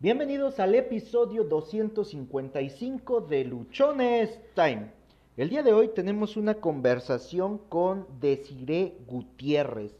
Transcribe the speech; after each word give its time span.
Bienvenidos 0.00 0.60
al 0.60 0.76
episodio 0.76 1.42
255 1.42 3.22
de 3.22 3.44
Luchones 3.44 4.40
Time. 4.54 4.92
El 5.36 5.48
día 5.48 5.64
de 5.64 5.72
hoy 5.72 5.88
tenemos 5.88 6.36
una 6.36 6.54
conversación 6.54 7.58
con 7.68 8.06
Desiree 8.20 8.96
Gutiérrez. 9.08 9.92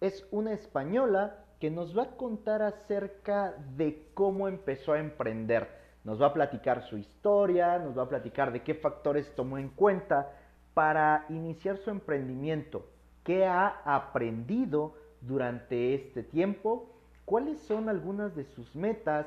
Es 0.00 0.24
una 0.30 0.52
española 0.52 1.44
que 1.58 1.72
nos 1.72 1.98
va 1.98 2.04
a 2.04 2.16
contar 2.16 2.62
acerca 2.62 3.56
de 3.76 4.06
cómo 4.14 4.46
empezó 4.46 4.92
a 4.92 5.00
emprender. 5.00 5.68
Nos 6.04 6.22
va 6.22 6.26
a 6.26 6.34
platicar 6.34 6.84
su 6.84 6.96
historia, 6.96 7.80
nos 7.80 7.98
va 7.98 8.04
a 8.04 8.08
platicar 8.08 8.52
de 8.52 8.62
qué 8.62 8.74
factores 8.74 9.34
tomó 9.34 9.58
en 9.58 9.70
cuenta 9.70 10.36
para 10.72 11.26
iniciar 11.30 11.78
su 11.78 11.90
emprendimiento, 11.90 12.86
qué 13.24 13.44
ha 13.44 13.82
aprendido 13.84 14.94
durante 15.20 15.94
este 15.94 16.22
tiempo, 16.22 16.91
cuáles 17.32 17.62
son 17.62 17.88
algunas 17.88 18.36
de 18.36 18.44
sus 18.44 18.76
metas, 18.76 19.26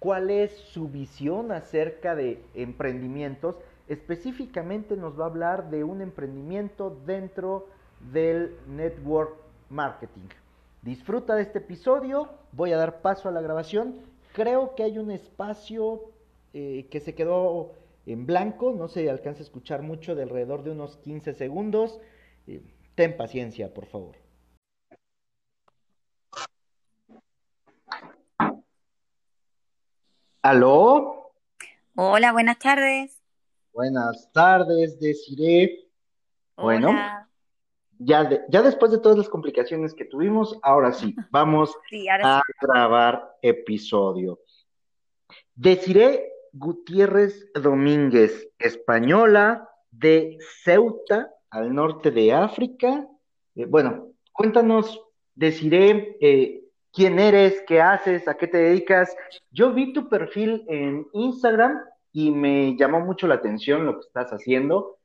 cuál 0.00 0.28
es 0.28 0.50
su 0.72 0.88
visión 0.88 1.52
acerca 1.52 2.16
de 2.16 2.42
emprendimientos. 2.54 3.54
Específicamente 3.86 4.96
nos 4.96 5.16
va 5.16 5.26
a 5.26 5.28
hablar 5.28 5.70
de 5.70 5.84
un 5.84 6.00
emprendimiento 6.00 6.98
dentro 7.06 7.68
del 8.12 8.56
network 8.66 9.36
marketing. 9.70 10.26
Disfruta 10.82 11.36
de 11.36 11.42
este 11.42 11.58
episodio, 11.58 12.28
voy 12.50 12.72
a 12.72 12.76
dar 12.76 13.02
paso 13.02 13.28
a 13.28 13.30
la 13.30 13.40
grabación. 13.40 14.00
Creo 14.32 14.74
que 14.74 14.82
hay 14.82 14.98
un 14.98 15.12
espacio 15.12 16.06
eh, 16.54 16.88
que 16.90 16.98
se 16.98 17.14
quedó 17.14 17.70
en 18.06 18.26
blanco, 18.26 18.72
no 18.72 18.88
se 18.88 19.08
alcanza 19.08 19.42
a 19.42 19.44
escuchar 19.44 19.82
mucho, 19.82 20.16
de 20.16 20.24
alrededor 20.24 20.64
de 20.64 20.72
unos 20.72 20.96
15 20.96 21.34
segundos. 21.34 22.00
Eh, 22.48 22.62
ten 22.96 23.16
paciencia, 23.16 23.72
por 23.72 23.86
favor. 23.86 24.16
¿Aló? 30.42 31.32
Hola, 31.96 32.32
buenas 32.32 32.60
tardes. 32.60 33.20
Buenas 33.72 34.30
tardes, 34.32 35.00
Desiree. 35.00 35.88
Bueno, 36.56 36.92
ya, 37.98 38.46
ya 38.48 38.62
después 38.62 38.92
de 38.92 38.98
todas 38.98 39.18
las 39.18 39.28
complicaciones 39.28 39.94
que 39.94 40.04
tuvimos, 40.04 40.56
ahora 40.62 40.92
sí, 40.92 41.16
vamos 41.32 41.76
a 42.22 42.40
grabar 42.60 43.36
episodio. 43.42 44.38
Desiree 45.56 46.32
Gutiérrez 46.52 47.50
Domínguez, 47.54 48.48
española 48.60 49.68
de 49.90 50.38
Ceuta, 50.62 51.32
al 51.50 51.74
norte 51.74 52.12
de 52.12 52.32
África. 52.32 53.08
Eh, 53.56 53.66
bueno, 53.66 54.12
cuéntanos, 54.32 55.00
Desiree, 55.34 56.16
eh, 56.20 56.67
quién 56.92 57.18
eres, 57.18 57.62
qué 57.66 57.80
haces, 57.80 58.28
a 58.28 58.34
qué 58.34 58.46
te 58.46 58.58
dedicas. 58.58 59.14
Yo 59.50 59.72
vi 59.72 59.92
tu 59.92 60.08
perfil 60.08 60.64
en 60.68 61.06
Instagram 61.12 61.80
y 62.12 62.30
me 62.30 62.76
llamó 62.76 63.00
mucho 63.00 63.26
la 63.26 63.36
atención 63.36 63.86
lo 63.86 63.94
que 63.94 64.06
estás 64.06 64.30
haciendo. 64.32 64.98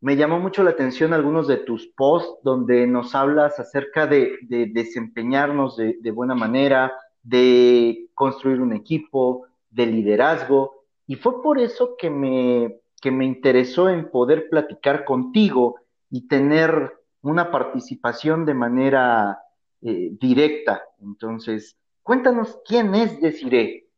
Me 0.00 0.16
llamó 0.16 0.40
mucho 0.40 0.64
la 0.64 0.70
atención 0.70 1.12
algunos 1.12 1.46
de 1.46 1.58
tus 1.58 1.86
posts 1.86 2.42
donde 2.42 2.86
nos 2.88 3.14
hablas 3.14 3.60
acerca 3.60 4.06
de, 4.06 4.36
desempeñarnos 4.72 5.76
de, 5.76 5.96
de, 6.00 6.10
buena 6.10 6.34
manera, 6.34 6.92
de 7.22 8.08
construir 8.14 8.60
un 8.60 8.72
equipo, 8.72 9.46
de 9.70 9.86
liderazgo. 9.86 10.84
Y 11.06 11.16
fue 11.16 11.40
por 11.40 11.60
eso 11.60 11.96
que 11.96 12.10
me, 12.10 12.80
que 13.00 13.10
me 13.10 13.24
interesó 13.24 13.88
en 13.88 14.10
poder 14.10 14.48
platicar 14.48 15.04
contigo 15.04 15.76
y 16.10 16.28
tener 16.28 16.92
una 17.22 17.50
participación 17.50 18.44
de 18.44 18.54
manera 18.54 19.40
eh, 19.82 20.10
directa. 20.12 20.82
Entonces, 21.00 21.76
cuéntanos 22.02 22.60
quién 22.64 22.94
es 22.94 23.20
Desiree. 23.20 23.88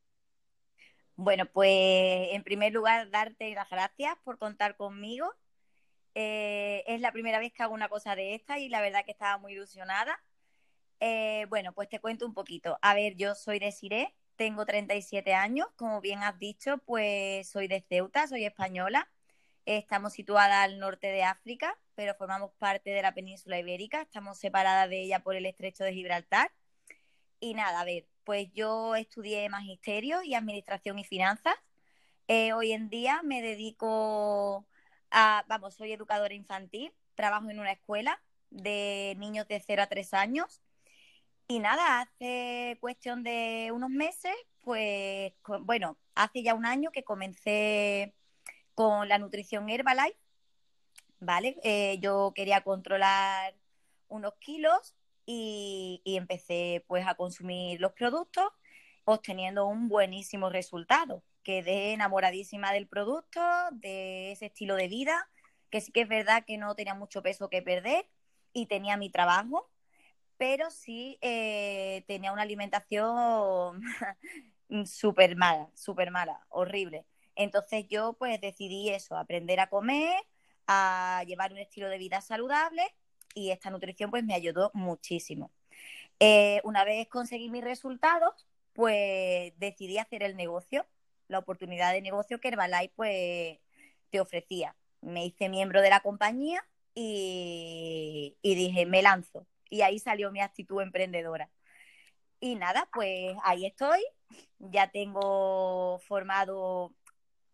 Bueno, 1.17 1.47
pues 1.47 2.29
en 2.33 2.43
primer 2.43 2.73
lugar, 2.73 3.11
darte 3.11 3.55
las 3.55 3.71
gracias 3.71 4.17
por 4.25 4.39
contar 4.39 4.77
conmigo. 4.77 5.33
Eh, 6.15 6.85
es 6.87 7.01
la 7.01 7.13
primera 7.13 7.39
vez 7.39 7.53
que 7.53 7.63
hago 7.63 7.75
una 7.75 7.89
cosa 7.89 8.17
de 8.17 8.35
esta 8.35 8.59
y 8.59 8.69
la 8.69 8.81
verdad 8.81 9.05
que 9.05 9.13
estaba 9.13 9.39
muy 9.39 9.53
ilusionada. 9.53 10.21
Eh, 11.01 11.47
bueno, 11.49 11.73
pues 11.73 11.89
te 11.89 12.01
cuento 12.01 12.27
un 12.27 12.35
poquito. 12.35 12.79
A 12.83 12.95
ver, 12.95 13.17
yo 13.17 13.35
soy 13.35 13.59
Desiree, 13.59 14.15
tengo 14.37 14.65
37 14.65 15.35
años, 15.35 15.69
como 15.77 16.01
bien 16.01 16.23
has 16.23 16.39
dicho, 16.39 16.79
pues 16.79 17.49
soy 17.49 17.69
de 17.69 17.83
Ceuta, 17.83 18.27
soy 18.27 18.45
española. 18.45 19.09
Estamos 19.67 20.13
situadas 20.15 20.65
al 20.65 20.79
norte 20.79 21.09
de 21.09 21.25
África, 21.25 21.79
pero 21.95 22.15
formamos 22.15 22.53
parte 22.59 22.91
de 22.91 23.03
la 23.03 23.15
península 23.15 23.59
ibérica. 23.59 24.03
Estamos 24.03 24.39
separadas 24.39 24.89
de 24.89 25.03
ella 25.03 25.21
por 25.21 25.37
el 25.37 25.47
estrecho 25.47 25.85
de 25.85 25.93
Gibraltar. 25.93 26.53
Y 27.41 27.55
nada, 27.55 27.81
a 27.81 27.85
ver, 27.85 28.07
pues 28.25 28.49
yo 28.55 28.97
estudié 28.97 29.49
magisterio 29.49 30.23
y 30.23 30.35
administración 30.35 30.99
y 30.99 31.05
finanzas. 31.05 31.55
Eh, 32.29 32.53
hoy 32.53 32.73
en 32.73 32.89
día 32.89 33.21
me 33.23 33.43
dedico 33.43 34.67
a, 35.11 35.45
vamos, 35.49 35.75
soy 35.75 35.93
educadora 35.93 36.35
infantil, 36.35 36.93
trabajo 37.15 37.51
en 37.51 37.61
una 37.61 37.73
escuela 37.73 38.23
de 38.51 39.15
niños 39.19 39.47
de 39.49 39.61
0 39.61 39.83
a 39.83 39.87
3 39.87 40.15
años. 40.15 40.63
Y 41.47 41.61
nada, 41.61 42.01
hace 42.01 42.79
cuestión 42.81 43.23
de 43.23 43.71
unos 43.75 43.91
meses, 43.91 44.35
pues, 44.63 45.35
bueno, 45.61 45.99
hace 46.15 46.43
ya 46.43 46.55
un 46.55 46.65
año 46.65 46.91
que 46.91 47.05
comencé 47.05 48.15
con 48.75 49.09
la 49.09 49.19
nutrición 49.19 49.69
Herbalife, 49.69 50.19
¿vale? 51.25 51.57
Eh, 51.63 51.99
yo 52.01 52.33
quería 52.35 52.63
controlar 52.63 53.55
unos 54.09 54.35
kilos 54.41 54.95
y, 55.27 56.03
empecé 56.05 56.85
pues 56.87 57.07
a 57.07 57.15
consumir 57.15 57.81
los 57.81 57.93
productos 57.93 58.47
obteniendo 59.05 59.67
un 59.67 59.89
buenísimo 59.89 60.51
resultado. 60.51 61.23
Quedé 61.43 61.93
enamoradísima 61.93 62.73
del 62.73 62.87
producto, 62.89 63.41
de 63.73 64.33
ese 64.33 64.47
estilo 64.47 64.77
de 64.77 64.89
vida, 64.89 65.29
que 65.71 65.81
sí 65.81 65.93
que 65.93 66.03
es 66.03 66.09
verdad 66.09 66.45
que 66.47 66.59
no 66.59 66.75
tenía 66.75 66.95
mucho 66.95 67.23
peso 67.23 67.51
que 67.51 67.63
perder 67.63 68.09
y 68.53 68.67
tenía 68.67 68.97
mi 68.97 69.11
trabajo, 69.11 69.71
pero 70.39 70.71
sí 70.71 71.19
eh, 71.21 72.05
tenía 72.07 72.33
una 72.33 72.43
alimentación 72.43 73.83
súper 74.87 75.37
mala, 75.37 75.71
súper 75.75 76.11
mala, 76.11 76.41
horrible. 76.49 77.07
Entonces 77.37 77.87
yo 77.89 78.15
pues 78.15 78.41
decidí 78.41 78.91
eso, 78.91 79.17
aprender 79.17 79.61
a 79.61 79.69
comer, 79.69 80.23
a 80.67 81.23
llevar 81.27 81.53
un 81.53 81.59
estilo 81.59 81.89
de 81.89 81.99
vida 81.99 82.21
saludable 82.21 82.83
y 83.35 83.51
esta 83.51 83.71
nutrición 83.71 84.11
pues 84.11 84.25
me 84.25 84.35
ayudó 84.35 84.71
muchísimo. 84.75 85.51
Eh, 86.21 86.61
una 86.65 86.85
vez 86.85 87.09
conseguí 87.09 87.51
mis 87.51 87.65
resultados, 87.65 88.47
pues 88.73 89.53
decidí 89.59 89.99
hacer 89.99 90.23
el 90.23 90.37
negocio, 90.37 90.87
la 91.29 91.39
oportunidad 91.39 91.93
de 91.93 92.03
negocio 92.03 92.41
que 92.41 92.49
Herbalife 92.49 92.93
pues 92.97 93.59
te 94.11 94.21
ofrecía. 94.21 94.77
Me 95.01 95.27
hice 95.27 95.49
miembro 95.49 95.83
de 95.83 95.91
la 95.91 96.01
compañía 96.01 96.65
y, 96.95 98.37
y 98.43 98.55
dije, 98.55 98.87
me 98.87 99.03
lanzo. 99.03 99.47
Y 99.69 99.83
ahí 99.83 99.99
salió 99.99 100.31
mi 100.31 100.41
actitud 100.41 100.81
emprendedora. 100.81 101.51
Y 102.41 102.57
nada, 102.57 102.89
pues 102.93 103.37
ahí 103.43 103.67
estoy. 103.67 104.01
Ya 104.59 104.91
tengo 104.91 105.99
formado 106.07 106.95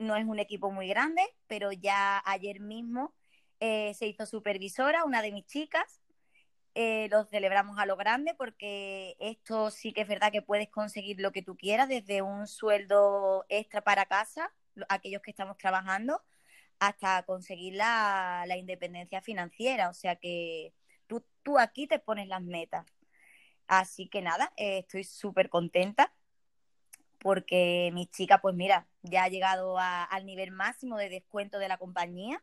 no 0.00 0.16
es 0.16 0.24
un 0.24 0.38
equipo 0.40 0.70
muy 0.72 0.88
grande, 0.88 1.22
pero 1.46 1.72
ya 1.72 2.22
ayer 2.24 2.58
mismo 2.60 3.14
eh, 3.60 3.94
se 3.94 4.06
hizo 4.06 4.26
supervisora, 4.26 5.04
una 5.04 5.22
de 5.22 5.30
mis 5.30 5.46
chicas. 5.46 6.00
Eh, 6.74 7.08
lo 7.10 7.24
celebramos 7.24 7.78
a 7.78 7.86
lo 7.86 7.96
grande 7.96 8.34
porque 8.34 9.16
esto 9.20 9.70
sí 9.70 9.92
que 9.92 10.02
es 10.02 10.08
verdad 10.08 10.32
que 10.32 10.42
puedes 10.42 10.68
conseguir 10.70 11.20
lo 11.20 11.32
que 11.32 11.42
tú 11.42 11.56
quieras, 11.56 11.88
desde 11.88 12.22
un 12.22 12.46
sueldo 12.46 13.44
extra 13.48 13.82
para 13.82 14.06
casa, 14.06 14.52
aquellos 14.88 15.22
que 15.22 15.32
estamos 15.32 15.58
trabajando, 15.58 16.22
hasta 16.78 17.22
conseguir 17.24 17.74
la, 17.74 18.46
independencia 18.58 19.20
financiera. 19.22 19.90
O 19.90 19.94
sea 19.94 20.16
que 20.16 20.72
tú, 21.06 21.24
tú, 21.42 21.58
aquí 21.58 21.86
te 21.86 21.98
pones 21.98 22.28
las 22.28 22.42
metas. 22.42 22.86
Así 23.66 24.08
que 24.08 24.22
nada, 24.22 24.52
eh, 24.56 24.78
estoy 24.78 25.04
súper 25.04 25.50
contenta 25.50 26.12
porque 27.20 27.90
mi 27.92 28.06
chica, 28.06 28.40
pues 28.40 28.54
mira, 28.54 28.88
ya 29.02 29.24
ha 29.24 29.28
llegado 29.28 29.76
al 29.78 30.26
nivel 30.26 30.50
máximo 30.50 30.96
de 30.96 31.08
descuento 31.08 31.58
de 31.58 31.68
la 31.68 31.78
compañía 31.78 32.42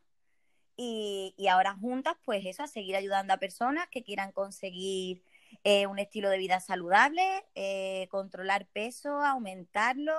y, 0.76 1.34
ahora 1.50 1.74
juntas, 1.74 2.16
pues 2.24 2.46
eso, 2.46 2.62
a 2.62 2.68
seguir 2.68 2.94
ayudando 2.96 3.34
a 3.34 3.38
personas 3.38 3.88
que 3.90 4.04
quieran 4.04 4.30
conseguir 4.32 5.24
eh, 5.64 5.86
un 5.88 5.98
estilo 5.98 6.30
de 6.30 6.38
vida 6.38 6.60
saludable, 6.60 7.44
eh, 7.56 8.06
controlar 8.10 8.68
peso, 8.68 9.22
aumentarlo, 9.24 10.14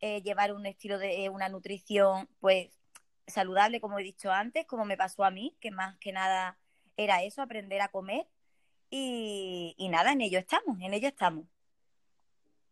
eh, 0.00 0.22
llevar 0.22 0.54
un 0.54 0.64
estilo 0.66 0.98
de 0.98 1.28
una 1.28 1.50
nutrición, 1.50 2.28
pues 2.40 2.70
saludable, 3.26 3.80
como 3.80 3.98
he 3.98 4.02
dicho 4.02 4.32
antes, 4.32 4.66
como 4.66 4.86
me 4.86 4.96
pasó 4.96 5.24
a 5.24 5.30
mí, 5.30 5.56
que 5.60 5.70
más 5.70 5.98
que 5.98 6.12
nada 6.12 6.58
era 6.96 7.22
eso, 7.22 7.42
aprender 7.42 7.82
a 7.82 7.88
comer. 7.88 8.26
Y, 8.90 9.74
y 9.76 9.88
nada, 9.90 10.12
en 10.12 10.22
ello 10.22 10.38
estamos, 10.38 10.80
en 10.80 10.94
ello 10.94 11.08
estamos. 11.08 11.44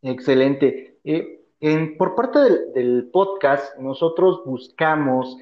Excelente. 0.07 1.01
Eh, 1.03 1.43
por 1.99 2.15
parte 2.15 2.39
del, 2.75 3.11
podcast, 3.13 3.77
nosotros 3.79 4.43
buscamos 4.45 5.37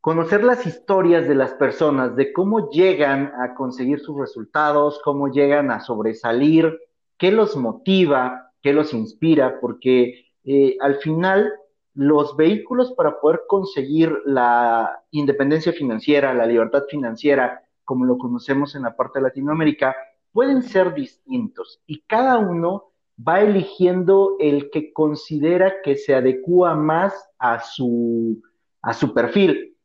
conocer 0.00 0.44
las 0.44 0.66
historias 0.66 1.26
de 1.26 1.34
las 1.34 1.54
personas, 1.54 2.14
de 2.14 2.32
cómo 2.32 2.70
llegan 2.70 3.32
a 3.40 3.54
conseguir 3.54 3.98
sus 3.98 4.18
resultados, 4.18 5.00
cómo 5.02 5.28
llegan 5.28 5.72
a 5.72 5.80
sobresalir, 5.80 6.78
qué 7.18 7.32
los 7.32 7.56
motiva. 7.56 8.52
qué 8.62 8.72
los 8.72 8.94
inspira, 8.94 9.58
porque 9.60 10.26
eh, 10.44 10.76
al 10.80 10.94
final 10.98 11.52
los 11.94 12.36
vehículos 12.36 12.92
para 12.92 13.20
poder 13.20 13.40
conseguir 13.48 14.16
la 14.24 15.02
independencia 15.10 15.72
financiera, 15.72 16.32
la 16.32 16.46
libertad 16.46 16.84
financiera, 16.88 17.64
como 17.84 18.04
lo 18.04 18.18
conocemos 18.18 18.76
en 18.76 18.82
la 18.82 18.94
parte 18.94 19.18
de 19.18 19.24
Latinoamérica, 19.24 19.96
pueden 20.30 20.62
ser 20.62 20.94
distintos 20.94 21.82
y 21.86 22.02
cada 22.02 22.38
uno 22.38 22.91
va 23.16 23.40
eligiendo 23.40 24.36
el 24.40 24.70
que 24.70 24.92
considera 24.92 25.82
que 25.82 25.96
se 25.96 26.14
adecua 26.14 26.74
más 26.74 27.14
a 27.38 27.60
su, 27.60 28.40
a 28.80 28.92
su 28.94 29.12
perfil. 29.12 29.76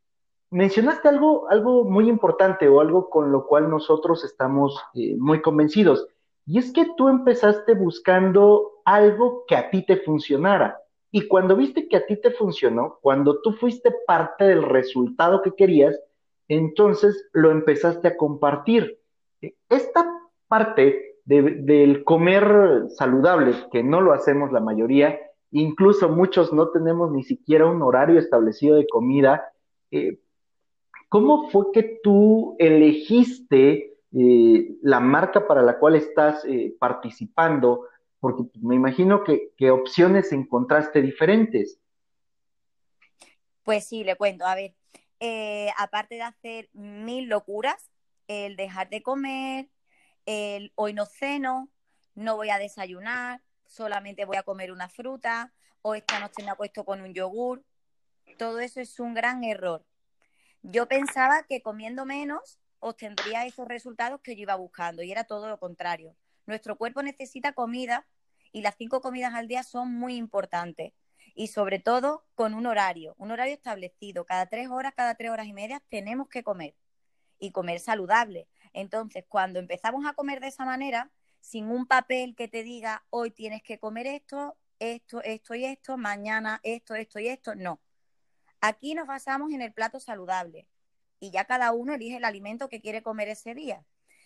Mencionaste 0.50 1.08
algo, 1.08 1.48
algo 1.50 1.84
muy 1.84 2.08
importante 2.08 2.68
o 2.68 2.80
algo 2.80 3.10
con 3.10 3.30
lo 3.30 3.46
cual 3.46 3.68
nosotros 3.68 4.24
estamos 4.24 4.82
eh, 4.94 5.16
muy 5.18 5.42
convencidos, 5.42 6.06
y 6.46 6.56
es 6.56 6.72
que 6.72 6.86
tú 6.96 7.08
empezaste 7.08 7.74
buscando 7.74 8.80
algo 8.86 9.44
que 9.46 9.54
a 9.54 9.68
ti 9.68 9.84
te 9.84 9.98
funcionara. 9.98 10.80
Y 11.10 11.28
cuando 11.28 11.54
viste 11.54 11.88
que 11.88 11.96
a 11.96 12.06
ti 12.06 12.16
te 12.16 12.30
funcionó, 12.30 12.98
cuando 13.02 13.42
tú 13.42 13.52
fuiste 13.52 13.94
parte 14.06 14.44
del 14.44 14.62
resultado 14.62 15.42
que 15.42 15.54
querías, 15.54 16.00
entonces 16.48 17.28
lo 17.32 17.50
empezaste 17.50 18.08
a 18.08 18.16
compartir. 18.16 18.98
Esta 19.68 20.10
parte 20.48 21.07
del 21.28 22.04
comer 22.04 22.88
saludable, 22.88 23.54
que 23.70 23.82
no 23.82 24.00
lo 24.00 24.14
hacemos 24.14 24.50
la 24.50 24.60
mayoría, 24.60 25.18
incluso 25.50 26.08
muchos 26.08 26.54
no 26.54 26.70
tenemos 26.70 27.12
ni 27.12 27.22
siquiera 27.22 27.66
un 27.66 27.82
horario 27.82 28.18
establecido 28.18 28.76
de 28.76 28.86
comida, 28.86 29.52
eh, 29.90 30.20
¿cómo 31.10 31.50
fue 31.50 31.66
que 31.72 32.00
tú 32.02 32.56
elegiste 32.58 33.98
eh, 34.12 34.76
la 34.80 35.00
marca 35.00 35.46
para 35.46 35.62
la 35.62 35.78
cual 35.78 35.96
estás 35.96 36.46
eh, 36.46 36.74
participando? 36.78 37.86
Porque 38.20 38.44
me 38.62 38.74
imagino 38.74 39.22
que, 39.22 39.52
que 39.58 39.70
opciones 39.70 40.32
encontraste 40.32 41.02
diferentes. 41.02 41.78
Pues 43.64 43.86
sí, 43.86 44.02
le 44.02 44.16
cuento. 44.16 44.46
A 44.46 44.54
ver, 44.54 44.74
aparte 45.76 46.14
de 46.14 46.22
hacer 46.22 46.70
mil 46.72 47.28
locuras, 47.28 47.90
el 48.28 48.56
dejar 48.56 48.88
de 48.88 49.02
comer, 49.02 49.68
el 50.28 50.72
hoy 50.74 50.92
no 50.92 51.06
ceno, 51.06 51.70
no 52.14 52.36
voy 52.36 52.50
a 52.50 52.58
desayunar, 52.58 53.40
solamente 53.64 54.26
voy 54.26 54.36
a 54.36 54.42
comer 54.42 54.70
una 54.70 54.90
fruta, 54.90 55.54
o 55.80 55.94
esta 55.94 56.20
noche 56.20 56.42
me 56.42 56.50
acuesto 56.50 56.84
con 56.84 57.00
un 57.00 57.14
yogur, 57.14 57.64
todo 58.36 58.60
eso 58.60 58.78
es 58.78 59.00
un 59.00 59.14
gran 59.14 59.42
error. 59.42 59.86
Yo 60.60 60.86
pensaba 60.86 61.44
que 61.44 61.62
comiendo 61.62 62.04
menos 62.04 62.58
obtendría 62.78 63.46
esos 63.46 63.66
resultados 63.66 64.20
que 64.20 64.36
yo 64.36 64.42
iba 64.42 64.54
buscando 64.54 65.02
y 65.02 65.10
era 65.10 65.24
todo 65.24 65.48
lo 65.48 65.58
contrario. 65.58 66.14
Nuestro 66.44 66.76
cuerpo 66.76 67.02
necesita 67.02 67.54
comida 67.54 68.06
y 68.52 68.60
las 68.60 68.76
cinco 68.76 69.00
comidas 69.00 69.32
al 69.32 69.48
día 69.48 69.62
son 69.62 69.94
muy 69.94 70.16
importantes 70.16 70.92
y 71.34 71.46
sobre 71.46 71.78
todo 71.78 72.26
con 72.34 72.52
un 72.52 72.66
horario, 72.66 73.14
un 73.16 73.30
horario 73.30 73.54
establecido. 73.54 74.26
Cada 74.26 74.44
tres 74.44 74.68
horas, 74.68 74.92
cada 74.94 75.14
tres 75.14 75.30
horas 75.30 75.46
y 75.46 75.54
media 75.54 75.80
tenemos 75.88 76.28
que 76.28 76.42
comer 76.42 76.74
y 77.38 77.50
comer 77.50 77.80
saludable. 77.80 78.46
Entonces, 78.72 79.24
cuando 79.28 79.58
empezamos 79.58 80.06
a 80.06 80.14
comer 80.14 80.40
de 80.40 80.48
esa 80.48 80.64
manera, 80.64 81.10
sin 81.40 81.70
un 81.70 81.86
papel 81.86 82.34
que 82.34 82.48
te 82.48 82.62
diga 82.62 83.04
hoy 83.10 83.30
tienes 83.30 83.62
que 83.62 83.78
comer 83.78 84.06
esto, 84.06 84.56
esto, 84.78 85.22
esto 85.22 85.54
y 85.54 85.64
esto, 85.64 85.96
mañana 85.96 86.60
esto, 86.62 86.94
esto 86.94 87.18
y 87.18 87.28
esto, 87.28 87.54
no. 87.54 87.80
Aquí 88.60 88.94
nos 88.94 89.06
basamos 89.06 89.52
en 89.52 89.62
el 89.62 89.72
plato 89.72 90.00
saludable 90.00 90.68
y 91.20 91.30
ya 91.30 91.44
cada 91.44 91.72
uno 91.72 91.94
elige 91.94 92.16
el 92.16 92.24
alimento 92.24 92.68
que 92.68 92.80
quiere 92.80 93.02
comer 93.02 93.28
ese 93.28 93.54
día. 93.54 93.84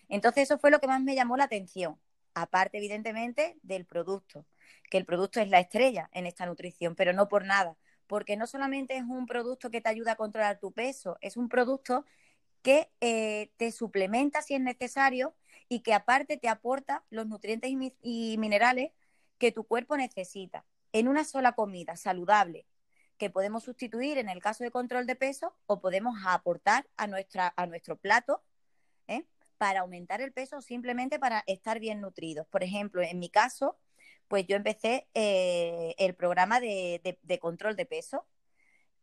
Entonces, 0.08 0.44
eso 0.44 0.58
fue 0.58 0.70
lo 0.70 0.80
que 0.80 0.86
más 0.86 1.00
me 1.00 1.14
llamó 1.14 1.36
la 1.36 1.44
atención, 1.44 1.98
aparte 2.34 2.78
evidentemente 2.78 3.58
del 3.62 3.86
producto 3.86 4.46
que 4.92 4.98
el 4.98 5.06
producto 5.06 5.40
es 5.40 5.48
la 5.48 5.58
estrella 5.58 6.10
en 6.12 6.26
esta 6.26 6.44
nutrición, 6.44 6.94
pero 6.94 7.14
no 7.14 7.26
por 7.26 7.46
nada, 7.46 7.78
porque 8.06 8.36
no 8.36 8.46
solamente 8.46 8.94
es 8.94 9.04
un 9.04 9.24
producto 9.24 9.70
que 9.70 9.80
te 9.80 9.88
ayuda 9.88 10.12
a 10.12 10.16
controlar 10.16 10.58
tu 10.58 10.70
peso, 10.70 11.16
es 11.22 11.38
un 11.38 11.48
producto 11.48 12.04
que 12.62 12.90
eh, 13.00 13.50
te 13.56 13.72
suplementa 13.72 14.42
si 14.42 14.54
es 14.54 14.60
necesario 14.60 15.34
y 15.68 15.80
que 15.80 15.94
aparte 15.94 16.36
te 16.36 16.48
aporta 16.48 17.04
los 17.10 17.26
nutrientes 17.26 17.70
y, 17.70 18.36
minerales 18.38 18.92
que 19.38 19.52
tu 19.52 19.64
cuerpo 19.64 19.96
necesita 19.96 20.64
en 20.92 21.08
una 21.08 21.24
sola 21.24 21.52
comida 21.52 21.96
saludable 21.96 22.66
que 23.18 23.30
podemos 23.30 23.64
sustituir 23.64 24.18
en 24.18 24.28
el 24.28 24.40
caso 24.40 24.64
de 24.64 24.70
control 24.70 25.06
de 25.06 25.16
peso 25.16 25.56
o 25.66 25.80
podemos 25.80 26.16
aportar 26.26 26.88
a, 26.96 27.06
nuestra, 27.06 27.52
a 27.56 27.66
nuestro 27.66 27.96
plato 27.96 28.42
¿eh? 29.08 29.24
para 29.58 29.80
aumentar 29.80 30.20
el 30.20 30.32
peso 30.32 30.58
o 30.58 30.62
simplemente 30.62 31.18
para 31.18 31.44
estar 31.46 31.78
bien 31.78 32.00
nutridos. 32.00 32.46
Por 32.48 32.64
ejemplo, 32.64 33.00
en 33.02 33.18
mi 33.18 33.30
caso, 33.30 33.78
pues 34.32 34.46
yo 34.46 34.56
empecé 34.56 35.06
eh, 35.14 35.94
el 35.98 36.14
programa 36.14 36.58
de, 36.58 37.38
control 37.40 37.76
de 37.76 37.86
peso. 37.86 38.26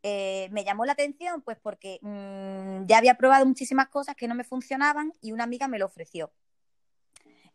Eh, 0.02 0.48
me 0.52 0.64
llamó 0.64 0.86
la 0.86 0.94
atención, 0.94 1.42
pues 1.42 1.58
porque 1.62 2.00
mm, 2.02 2.86
ya 2.86 2.98
había 2.98 3.16
probado 3.16 3.46
muchísimas 3.46 3.90
cosas 3.90 4.16
que 4.16 4.28
no 4.28 4.36
me 4.36 4.44
funcionaban 4.44 5.14
y 5.22 5.32
una 5.32 5.44
amiga 5.44 5.68
me 5.68 5.80
lo 5.80 5.86
ofreció. 5.86 6.32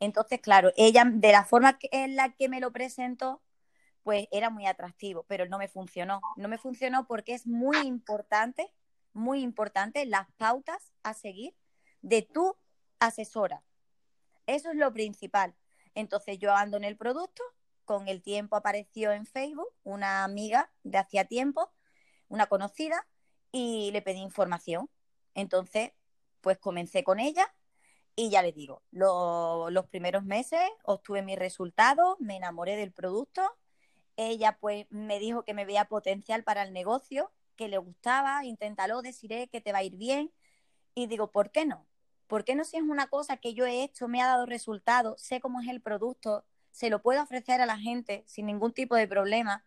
Entonces, 0.01 0.41
claro, 0.41 0.73
ella, 0.77 1.05
de 1.07 1.33
la 1.33 1.45
forma 1.45 1.79
en 1.91 2.17
la 2.17 2.35
que 2.35 2.49
me 2.49 2.61
lo 2.61 2.73
presentó, 2.73 3.43
pues 4.03 4.29
era 4.31 4.51
muy 4.51 4.67
atractivo, 4.67 5.25
pero 5.29 5.47
no 5.47 5.59
me 5.59 5.69
funcionó. 5.69 6.21
No 6.37 6.49
me 6.49 6.59
funcionó 6.59 7.07
porque 7.07 7.35
es 7.35 7.47
muy 7.47 7.79
importante, 7.79 8.73
muy 9.15 9.41
importante 9.41 10.05
las 10.05 10.31
pautas 10.37 10.93
a 11.03 11.15
seguir 11.15 11.55
de 12.03 12.23
tu 12.23 12.55
asesora. 12.99 13.63
Eso 14.47 14.71
es 14.71 14.77
lo 14.77 14.93
principal. 14.93 15.55
Entonces 15.95 16.39
yo 16.39 16.55
ando 16.55 16.77
en 16.77 16.85
el 16.85 16.97
producto, 16.97 17.43
con 17.85 18.09
el 18.09 18.23
tiempo 18.23 18.57
apareció 18.57 19.13
en 19.13 19.27
Facebook 19.27 19.69
una 19.85 20.25
amiga 20.25 20.71
de 20.83 20.99
hacía 20.99 21.25
tiempo, 21.25 21.73
una 22.35 22.49
conocida, 22.49 23.07
y 23.51 23.93
le 23.93 24.03
pedí 24.03 24.19
información. 24.19 24.91
Entonces, 25.35 25.93
pues 26.41 26.59
comencé 26.59 27.05
con 27.05 27.21
ella 27.21 27.55
y 28.17 28.29
ya 28.29 28.43
le 28.43 28.53
digo, 28.53 28.83
los 28.91 29.87
primeros 29.87 30.25
meses 30.25 30.61
obtuve 30.83 31.23
mis 31.23 31.39
resultados, 31.39 32.19
me 32.21 32.37
enamoré 32.37 32.77
del 32.77 32.93
producto. 32.93 33.43
Ella 34.17 34.59
pues 34.61 34.87
me 34.91 35.21
dijo 35.21 35.45
que 35.45 35.55
me 35.55 35.65
veía 35.65 35.85
potencial 35.87 36.43
para 36.43 36.63
el 36.65 36.73
negocio, 36.73 37.31
que 37.57 37.69
le 37.69 37.79
gustaba, 37.79 38.45
inténtalo, 38.45 39.03
deciré 39.03 39.49
que 39.49 39.61
te 39.61 39.73
va 39.73 39.79
a 39.79 39.85
ir 39.85 39.97
bien. 39.97 40.33
Y 40.95 41.07
digo, 41.07 41.31
¿por 41.31 41.51
qué 41.51 41.65
no? 41.65 41.87
¿Por 42.27 42.45
qué 42.45 42.57
no 42.57 42.65
si 42.65 42.77
es 42.77 42.83
una 42.83 43.07
cosa 43.09 43.37
que 43.37 43.55
yo 43.55 43.67
he 43.67 43.85
hecho, 43.85 44.09
me 44.09 44.21
ha 44.21 44.27
dado 44.27 44.47
resultados, 44.47 45.21
sé 45.23 45.41
cómo 45.41 45.61
es 45.61 45.69
el 45.69 45.81
producto, 45.81 46.45
se 46.73 46.91
lo 46.91 47.03
puedo 47.03 47.23
ofrecer 47.23 47.61
a 47.61 47.67
la 47.67 47.79
gente 47.79 48.25
sin 48.27 48.47
ningún 48.47 48.73
tipo 48.73 48.97
de 48.97 49.07
problema 49.07 49.65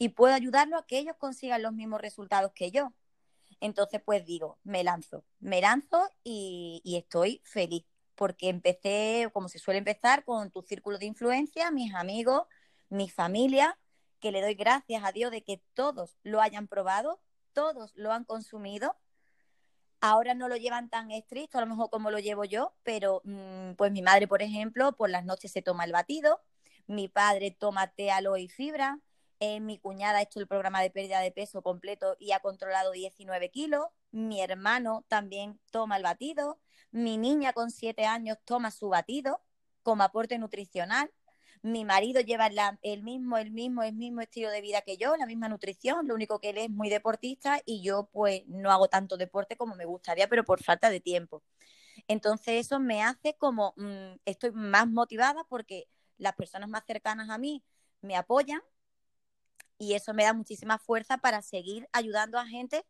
y 0.00 0.08
puedo 0.08 0.32
ayudarlo 0.32 0.78
a 0.78 0.86
que 0.86 0.98
ellos 0.98 1.14
consigan 1.18 1.62
los 1.62 1.74
mismos 1.74 2.00
resultados 2.00 2.52
que 2.54 2.70
yo. 2.70 2.94
Entonces, 3.60 4.00
pues 4.02 4.24
digo, 4.24 4.58
me 4.64 4.82
lanzo, 4.82 5.26
me 5.40 5.60
lanzo 5.60 6.08
y, 6.24 6.80
estoy 6.96 7.42
feliz, 7.44 7.84
porque 8.14 8.48
empecé, 8.48 9.28
como 9.34 9.50
se 9.50 9.58
suele 9.58 9.76
empezar, 9.76 10.24
con 10.24 10.50
tu 10.50 10.62
círculo 10.62 10.96
de 10.96 11.04
influencia, 11.04 11.70
mis 11.70 11.94
amigos, 11.94 12.44
mi 12.88 13.10
familia, 13.10 13.78
que 14.20 14.32
le 14.32 14.40
doy 14.40 14.54
gracias 14.54 15.04
a 15.04 15.12
Dios 15.12 15.30
de 15.30 15.44
que 15.44 15.62
todos 15.74 16.16
lo 16.22 16.40
hayan 16.40 16.66
probado, 16.66 17.20
todos 17.52 17.92
lo 17.94 18.10
han 18.10 18.24
consumido. 18.24 18.96
Ahora 20.00 20.32
no 20.32 20.48
lo 20.48 20.56
llevan 20.56 20.88
tan 20.88 21.10
estricto, 21.10 21.58
a 21.58 21.60
lo 21.60 21.66
mejor 21.66 21.90
como 21.90 22.10
lo 22.10 22.20
llevo 22.20 22.46
yo, 22.46 22.74
pero 22.84 23.20
mm, 23.24 23.72
pues 23.74 23.92
mi 23.92 24.00
madre, 24.00 24.26
por 24.26 24.40
ejemplo, 24.40 24.96
por 24.96 25.10
las 25.10 25.26
noches 25.26 25.52
se 25.52 25.60
toma 25.60 25.84
el 25.84 25.92
batido, 25.92 26.40
mi 26.86 27.08
padre 27.08 27.50
toma 27.50 27.88
té, 27.88 28.10
aloe 28.10 28.40
y 28.40 28.48
fibra, 28.48 28.98
eh, 29.40 29.60
mi 29.60 29.78
cuñada 29.78 30.18
ha 30.18 30.22
hecho 30.22 30.38
el 30.38 30.46
programa 30.46 30.82
de 30.82 30.90
pérdida 30.90 31.20
de 31.20 31.32
peso 31.32 31.62
completo 31.62 32.16
y 32.18 32.32
ha 32.32 32.40
controlado 32.40 32.92
19 32.92 33.50
kilos, 33.50 33.86
mi 34.10 34.40
hermano 34.40 35.04
también 35.08 35.58
toma 35.70 35.96
el 35.96 36.02
batido, 36.02 36.60
mi 36.90 37.18
niña 37.18 37.52
con 37.52 37.70
7 37.70 38.06
años 38.06 38.38
toma 38.44 38.70
su 38.70 38.88
batido 38.90 39.42
como 39.82 40.02
aporte 40.02 40.38
nutricional, 40.38 41.10
mi 41.62 41.84
marido 41.84 42.20
lleva 42.20 42.48
el 42.82 43.02
mismo, 43.02 43.36
el 43.38 43.50
mismo, 43.50 43.82
el 43.82 43.94
mismo 43.94 44.20
estilo 44.20 44.50
de 44.50 44.60
vida 44.60 44.82
que 44.82 44.96
yo, 44.96 45.16
la 45.16 45.26
misma 45.26 45.48
nutrición, 45.48 46.06
lo 46.06 46.14
único 46.14 46.38
que 46.38 46.50
él 46.50 46.58
es 46.58 46.70
muy 46.70 46.88
deportista 46.88 47.60
y 47.66 47.82
yo 47.82 48.08
pues 48.12 48.42
no 48.46 48.70
hago 48.70 48.88
tanto 48.88 49.16
deporte 49.16 49.56
como 49.56 49.74
me 49.74 49.84
gustaría, 49.84 50.28
pero 50.28 50.44
por 50.44 50.62
falta 50.62 50.90
de 50.90 51.00
tiempo. 51.00 51.42
Entonces 52.08 52.66
eso 52.66 52.80
me 52.80 53.02
hace 53.02 53.34
como, 53.34 53.74
mm, 53.76 54.20
estoy 54.24 54.52
más 54.52 54.88
motivada 54.88 55.44
porque 55.48 55.88
las 56.18 56.34
personas 56.34 56.68
más 56.68 56.84
cercanas 56.86 57.30
a 57.30 57.38
mí 57.38 57.62
me 58.00 58.16
apoyan 58.16 58.62
y 59.80 59.94
eso 59.94 60.12
me 60.12 60.24
da 60.24 60.34
muchísima 60.34 60.78
fuerza 60.78 61.18
para 61.18 61.40
seguir 61.40 61.88
ayudando 61.92 62.38
a 62.38 62.46
gente 62.46 62.84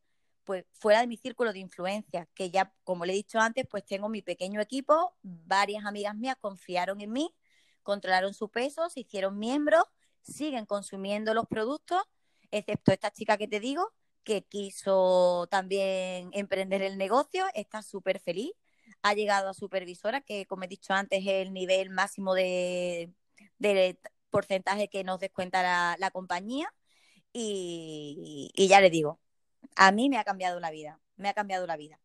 pues 0.45 0.65
fuera 0.73 1.01
de 1.01 1.07
mi 1.07 1.17
círculo 1.17 1.53
de 1.53 1.61
influencia, 1.61 2.29
que 2.35 2.51
ya 2.51 2.75
como 2.83 3.05
le 3.05 3.13
he 3.13 3.17
dicho 3.17 3.39
antes, 3.39 3.67
pues 3.71 3.85
tengo 3.87 4.09
mi 4.09 4.23
pequeño 4.23 4.61
equipo, 4.61 5.15
varias 5.23 5.85
amigas 5.85 6.17
mías 6.17 6.37
confiaron 6.41 7.01
en 7.01 7.13
mí, 7.13 7.33
controlaron 7.85 8.35
su 8.35 8.51
peso, 8.51 8.91
se 8.91 9.01
hicieron 9.01 9.39
miembros, 9.39 9.85
siguen 10.23 10.67
consumiendo 10.67 11.35
los 11.35 11.47
productos, 11.47 12.03
excepto 12.51 12.91
esta 12.91 13.13
chica 13.13 13.37
que 13.37 13.47
te 13.47 13.61
digo, 13.61 13.93
que 14.25 14.43
quiso 14.43 15.47
también 15.49 16.31
emprender 16.33 16.83
el 16.83 16.99
negocio, 16.99 17.47
está 17.55 17.83
súper 17.83 18.19
feliz, 18.19 18.53
ha 19.03 19.15
llegado 19.15 19.49
a 19.51 19.55
supervisora, 19.55 20.23
que 20.23 20.47
como 20.47 20.65
he 20.65 20.69
dicho 20.69 20.93
antes 20.95 21.21
es 21.21 21.29
el 21.29 21.53
nivel 21.53 21.91
máximo 21.91 22.35
de, 22.35 23.15
de 23.59 24.01
porcentaje 24.31 24.89
que 24.89 25.05
nos 25.05 25.21
descuenta 25.21 25.97
la, 25.99 26.11
compañía 26.11 26.73
y, 27.33 28.51
y 28.55 28.69
ya 28.69 28.81
le 28.81 28.91
digo, 28.91 29.21
a 29.77 29.93
mí 29.93 30.09
me 30.11 30.19
ha 30.19 30.25
cambiado 30.25 30.61
la 30.61 30.71
vida, 30.71 31.01
me 31.17 31.29
ha 31.31 31.35
cambiado 31.35 31.67
la 31.67 31.77
vida. 31.77 32.01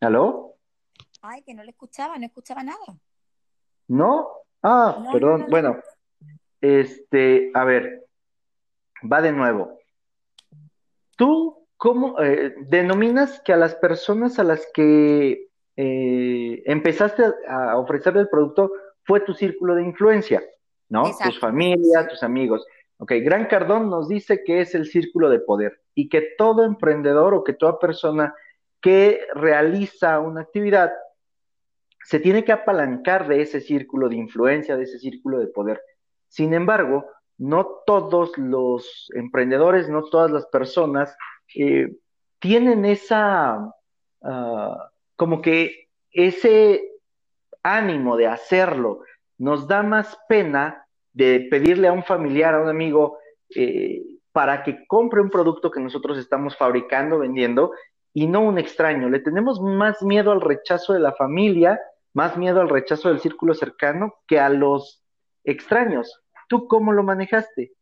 ¿Aló? 0.00 0.56
Ay, 1.20 1.42
que 1.42 1.52
no 1.52 1.62
le 1.62 1.70
escuchaba, 1.70 2.16
no 2.18 2.24
escuchaba 2.24 2.62
nada. 2.62 2.98
¿No? 3.88 4.28
Ah, 4.62 5.04
perdón. 5.12 5.46
bueno, 5.50 5.76
este, 6.60 7.50
a 7.54 7.64
ver, 7.64 8.06
va 9.10 9.20
de 9.20 9.32
nuevo. 9.32 9.78
¿Tú 11.16 11.66
cómo 11.76 12.20
eh, 12.20 12.54
denominas 12.68 13.40
que 13.44 13.52
a 13.52 13.56
las 13.56 13.74
personas 13.74 14.38
a 14.38 14.44
las 14.44 14.66
que 14.72 15.48
eh, 15.76 16.62
empezaste 16.64 17.24
a, 17.46 17.78
ofrecer 17.78 18.16
el 18.16 18.28
producto 18.28 18.72
fue 19.04 19.20
tu 19.20 19.34
círculo 19.34 19.74
de 19.74 19.84
influencia, 19.84 20.42
¿no? 20.88 21.04
Tus 21.22 21.38
familias, 21.38 22.08
tus 22.08 22.22
amigos. 22.22 22.66
Ok, 22.98 23.12
Gran 23.22 23.46
Cardón 23.46 23.90
nos 23.90 24.08
dice 24.08 24.44
que 24.44 24.60
es 24.60 24.74
el 24.74 24.86
círculo 24.86 25.28
de 25.28 25.40
poder 25.40 25.82
y 25.94 26.08
que 26.08 26.34
todo 26.36 26.64
emprendedor 26.64 27.34
o 27.34 27.44
que 27.44 27.54
toda 27.54 27.78
persona 27.78 28.34
que 28.80 29.20
realiza 29.34 30.20
una 30.20 30.42
actividad 30.42 30.92
se 32.04 32.18
tiene 32.18 32.44
que 32.44 32.52
apalancar 32.52 33.28
de 33.28 33.42
ese 33.42 33.60
círculo 33.60 34.08
de 34.08 34.16
influencia, 34.16 34.76
de 34.76 34.84
ese 34.84 34.98
círculo 34.98 35.38
de 35.38 35.46
poder. 35.48 35.80
Sin 36.28 36.54
embargo, 36.54 37.06
no 37.38 37.66
todos 37.86 38.36
los 38.36 39.10
emprendedores, 39.14 39.88
no 39.88 40.02
todas 40.04 40.30
las 40.30 40.46
personas 40.46 41.16
eh, 41.54 41.96
tienen 42.38 42.84
esa, 42.84 43.72
ah, 44.22 44.90
como 45.16 45.40
que 45.40 45.88
ese 46.10 46.82
ánimo 47.62 48.16
de 48.16 48.26
hacerlo. 48.26 49.00
Nos 49.38 49.68
da 49.68 49.82
más 49.82 50.18
pena 50.28 50.86
de 51.12 51.46
pedirle 51.50 51.88
a 51.88 51.92
un 51.92 52.04
familiar, 52.04 52.54
a 52.54 52.62
un 52.62 52.68
amigo, 52.68 53.18
eh, 53.54 54.02
para 54.32 54.62
que 54.62 54.86
compre 54.86 55.20
un 55.20 55.30
producto 55.30 55.70
que 55.70 55.80
nosotros 55.80 56.18
estamos 56.18 56.56
fabricando, 56.56 57.18
vendiendo, 57.18 57.72
y 58.12 58.26
no 58.26 58.40
un 58.40 58.58
extraño. 58.58 59.08
Le 59.08 59.20
tenemos 59.20 59.60
más 59.60 60.02
miedo 60.02 60.32
al 60.32 60.40
rechazo 60.40 60.92
de 60.92 61.00
la 61.00 61.12
familia, 61.12 61.80
más 62.12 62.36
miedo 62.36 62.60
al 62.60 62.68
rechazo 62.68 63.08
del 63.08 63.20
círculo 63.20 63.54
cercano 63.54 64.14
que 64.26 64.40
a 64.40 64.48
los 64.48 65.02
extraños. 65.44 66.20
¿Tú 66.48 66.66
cómo 66.66 66.92
lo 66.92 67.02
manejaste? 67.02 67.72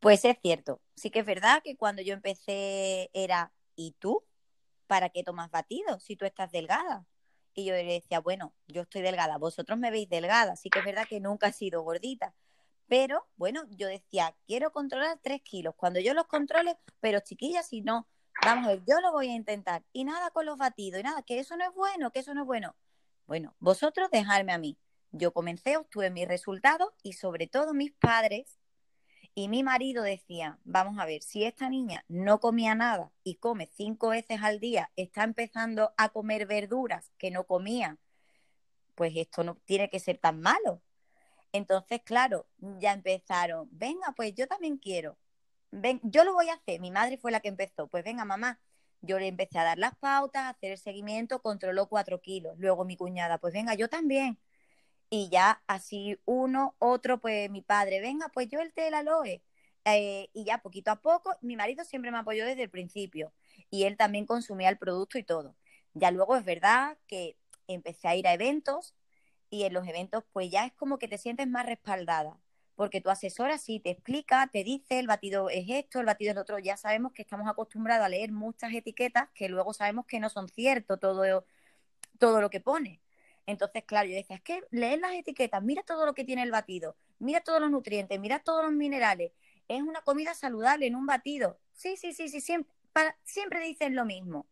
Pues 0.00 0.24
es 0.24 0.36
cierto. 0.40 0.80
Sí 0.94 1.10
que 1.10 1.20
es 1.20 1.26
verdad 1.26 1.60
que 1.62 1.76
cuando 1.76 2.02
yo 2.02 2.14
empecé 2.14 3.10
era, 3.12 3.52
¿y 3.74 3.96
tú? 3.98 4.24
¿Para 4.86 5.10
qué 5.10 5.24
tomas 5.24 5.50
batido 5.50 5.98
si 5.98 6.16
tú 6.16 6.24
estás 6.24 6.52
delgada? 6.52 7.04
Y 7.54 7.64
yo 7.64 7.74
le 7.74 7.84
decía, 7.84 8.20
bueno, 8.20 8.54
yo 8.68 8.82
estoy 8.82 9.02
delgada, 9.02 9.36
vosotros 9.36 9.78
me 9.78 9.90
veis 9.90 10.08
delgada. 10.08 10.54
Sí 10.54 10.70
que 10.70 10.78
es 10.78 10.84
verdad 10.84 11.06
que 11.08 11.18
nunca 11.18 11.48
he 11.48 11.52
sido 11.52 11.82
gordita. 11.82 12.34
Pero 12.86 13.26
bueno, 13.36 13.64
yo 13.70 13.88
decía, 13.88 14.34
quiero 14.46 14.70
controlar 14.70 15.18
tres 15.20 15.42
kilos. 15.42 15.74
Cuando 15.76 15.98
yo 16.00 16.14
los 16.14 16.26
controle, 16.26 16.78
pero 17.00 17.20
chiquillas, 17.20 17.68
si 17.68 17.82
no, 17.82 18.06
Vamos 18.44 18.66
a 18.66 18.68
ver, 18.70 18.82
yo 18.86 19.00
lo 19.00 19.12
voy 19.12 19.28
a 19.28 19.34
intentar. 19.34 19.84
Y 19.92 20.04
nada 20.04 20.30
con 20.30 20.46
los 20.46 20.56
batidos, 20.56 21.00
y 21.00 21.02
nada, 21.02 21.22
que 21.22 21.38
eso 21.38 21.56
no 21.56 21.64
es 21.64 21.74
bueno, 21.74 22.10
que 22.10 22.20
eso 22.20 22.34
no 22.34 22.42
es 22.42 22.46
bueno. 22.46 22.76
Bueno, 23.26 23.54
vosotros 23.58 24.10
dejadme 24.10 24.52
a 24.52 24.58
mí. 24.58 24.78
Yo 25.10 25.32
comencé, 25.32 25.76
obtuve 25.76 26.10
mis 26.10 26.28
resultados 26.28 26.90
y 27.02 27.14
sobre 27.14 27.46
todo 27.46 27.74
mis 27.74 27.92
padres 27.92 28.58
y 29.34 29.48
mi 29.48 29.62
marido 29.62 30.02
decían, 30.02 30.58
vamos 30.64 30.98
a 30.98 31.06
ver, 31.06 31.22
si 31.22 31.44
esta 31.44 31.68
niña 31.68 32.04
no 32.08 32.40
comía 32.40 32.74
nada 32.74 33.12
y 33.22 33.36
come 33.36 33.70
cinco 33.72 34.08
veces 34.08 34.40
al 34.42 34.58
día, 34.58 34.90
está 34.96 35.22
empezando 35.22 35.92
a 35.96 36.08
comer 36.08 36.46
verduras 36.46 37.12
que 37.18 37.30
no 37.30 37.44
comía, 37.44 37.98
pues 38.94 39.12
esto 39.14 39.44
no 39.44 39.54
tiene 39.64 39.90
que 39.90 40.00
ser 40.00 40.18
tan 40.18 40.40
malo. 40.40 40.82
Entonces, 41.52 42.02
claro, 42.02 42.46
ya 42.58 42.92
empezaron, 42.92 43.68
venga, 43.70 44.12
pues 44.16 44.34
yo 44.34 44.48
también 44.48 44.76
quiero 44.76 45.16
ven, 45.70 46.00
yo 46.02 46.24
lo 46.24 46.34
voy 46.34 46.48
a 46.48 46.54
hacer, 46.54 46.80
mi 46.80 46.90
madre 46.90 47.18
fue 47.18 47.30
la 47.32 47.40
que 47.40 47.48
empezó, 47.48 47.88
pues 47.88 48.04
venga 48.04 48.24
mamá, 48.24 48.60
yo 49.00 49.18
le 49.18 49.28
empecé 49.28 49.58
a 49.58 49.64
dar 49.64 49.78
las 49.78 49.96
pautas, 49.96 50.42
a 50.44 50.48
hacer 50.50 50.72
el 50.72 50.78
seguimiento, 50.78 51.40
controló 51.42 51.88
cuatro 51.88 52.20
kilos, 52.20 52.58
luego 52.58 52.84
mi 52.84 52.96
cuñada, 52.96 53.38
pues 53.38 53.54
venga, 53.54 53.74
yo 53.74 53.88
también. 53.88 54.38
Y 55.10 55.30
ya 55.30 55.62
así 55.66 56.20
uno, 56.26 56.76
otro, 56.78 57.20
pues 57.20 57.50
mi 57.50 57.62
padre, 57.62 58.00
venga, 58.00 58.28
pues 58.30 58.48
yo 58.48 58.60
el 58.60 58.72
té 58.74 58.88
aloe. 58.88 59.42
Eh, 59.84 60.28
y 60.34 60.44
ya 60.44 60.58
poquito 60.58 60.90
a 60.90 61.00
poco, 61.00 61.36
mi 61.40 61.56
marido 61.56 61.84
siempre 61.84 62.10
me 62.10 62.18
apoyó 62.18 62.44
desde 62.44 62.64
el 62.64 62.70
principio 62.70 63.32
y 63.70 63.84
él 63.84 63.96
también 63.96 64.26
consumía 64.26 64.68
el 64.68 64.78
producto 64.78 65.18
y 65.18 65.24
todo. 65.24 65.56
Ya 65.94 66.10
luego 66.10 66.36
es 66.36 66.44
verdad 66.44 66.98
que 67.06 67.38
empecé 67.68 68.08
a 68.08 68.16
ir 68.16 68.26
a 68.28 68.34
eventos 68.34 68.94
y 69.50 69.64
en 69.64 69.72
los 69.74 69.86
eventos 69.88 70.24
pues 70.32 70.50
ya 70.50 70.66
es 70.66 70.72
como 70.74 70.98
que 70.98 71.08
te 71.08 71.18
sientes 71.18 71.46
más 71.48 71.66
respaldada 71.66 72.38
porque 72.78 73.00
tu 73.00 73.10
asesora 73.10 73.58
sí 73.58 73.80
te 73.80 73.90
explica, 73.90 74.48
te 74.52 74.62
dice 74.62 75.00
el 75.00 75.08
batido 75.08 75.50
es 75.50 75.64
esto, 75.68 75.98
el 75.98 76.06
batido 76.06 76.30
es 76.30 76.36
lo 76.36 76.42
otro. 76.42 76.60
Ya 76.60 76.76
sabemos 76.76 77.10
que 77.10 77.22
estamos 77.22 77.48
acostumbrados 77.48 78.06
a 78.06 78.08
leer 78.08 78.30
muchas 78.30 78.72
etiquetas 78.72 79.28
que 79.34 79.48
luego 79.48 79.74
sabemos 79.74 80.06
que 80.06 80.20
no 80.20 80.30
son 80.30 80.48
ciertos 80.48 81.00
todo, 81.00 81.44
todo 82.20 82.40
lo 82.40 82.50
que 82.50 82.60
pone. 82.60 83.00
Entonces, 83.46 83.82
claro, 83.82 84.08
yo 84.08 84.14
decía, 84.14 84.36
es 84.36 84.42
que 84.42 84.62
leer 84.70 85.00
las 85.00 85.12
etiquetas, 85.14 85.60
mira 85.60 85.82
todo 85.82 86.06
lo 86.06 86.14
que 86.14 86.22
tiene 86.22 86.44
el 86.44 86.52
batido, 86.52 86.94
mira 87.18 87.40
todos 87.40 87.60
los 87.60 87.72
nutrientes, 87.72 88.20
mira 88.20 88.38
todos 88.38 88.62
los 88.62 88.72
minerales. 88.72 89.32
Es 89.66 89.82
una 89.82 90.02
comida 90.02 90.34
saludable 90.34 90.86
en 90.86 90.94
un 90.94 91.04
batido. 91.04 91.58
Sí, 91.72 91.96
sí, 91.96 92.12
sí, 92.12 92.28
sí, 92.28 92.40
siempre, 92.40 92.72
siempre 93.24 93.60
dicen 93.60 93.96
lo 93.96 94.04
mismo. 94.04 94.46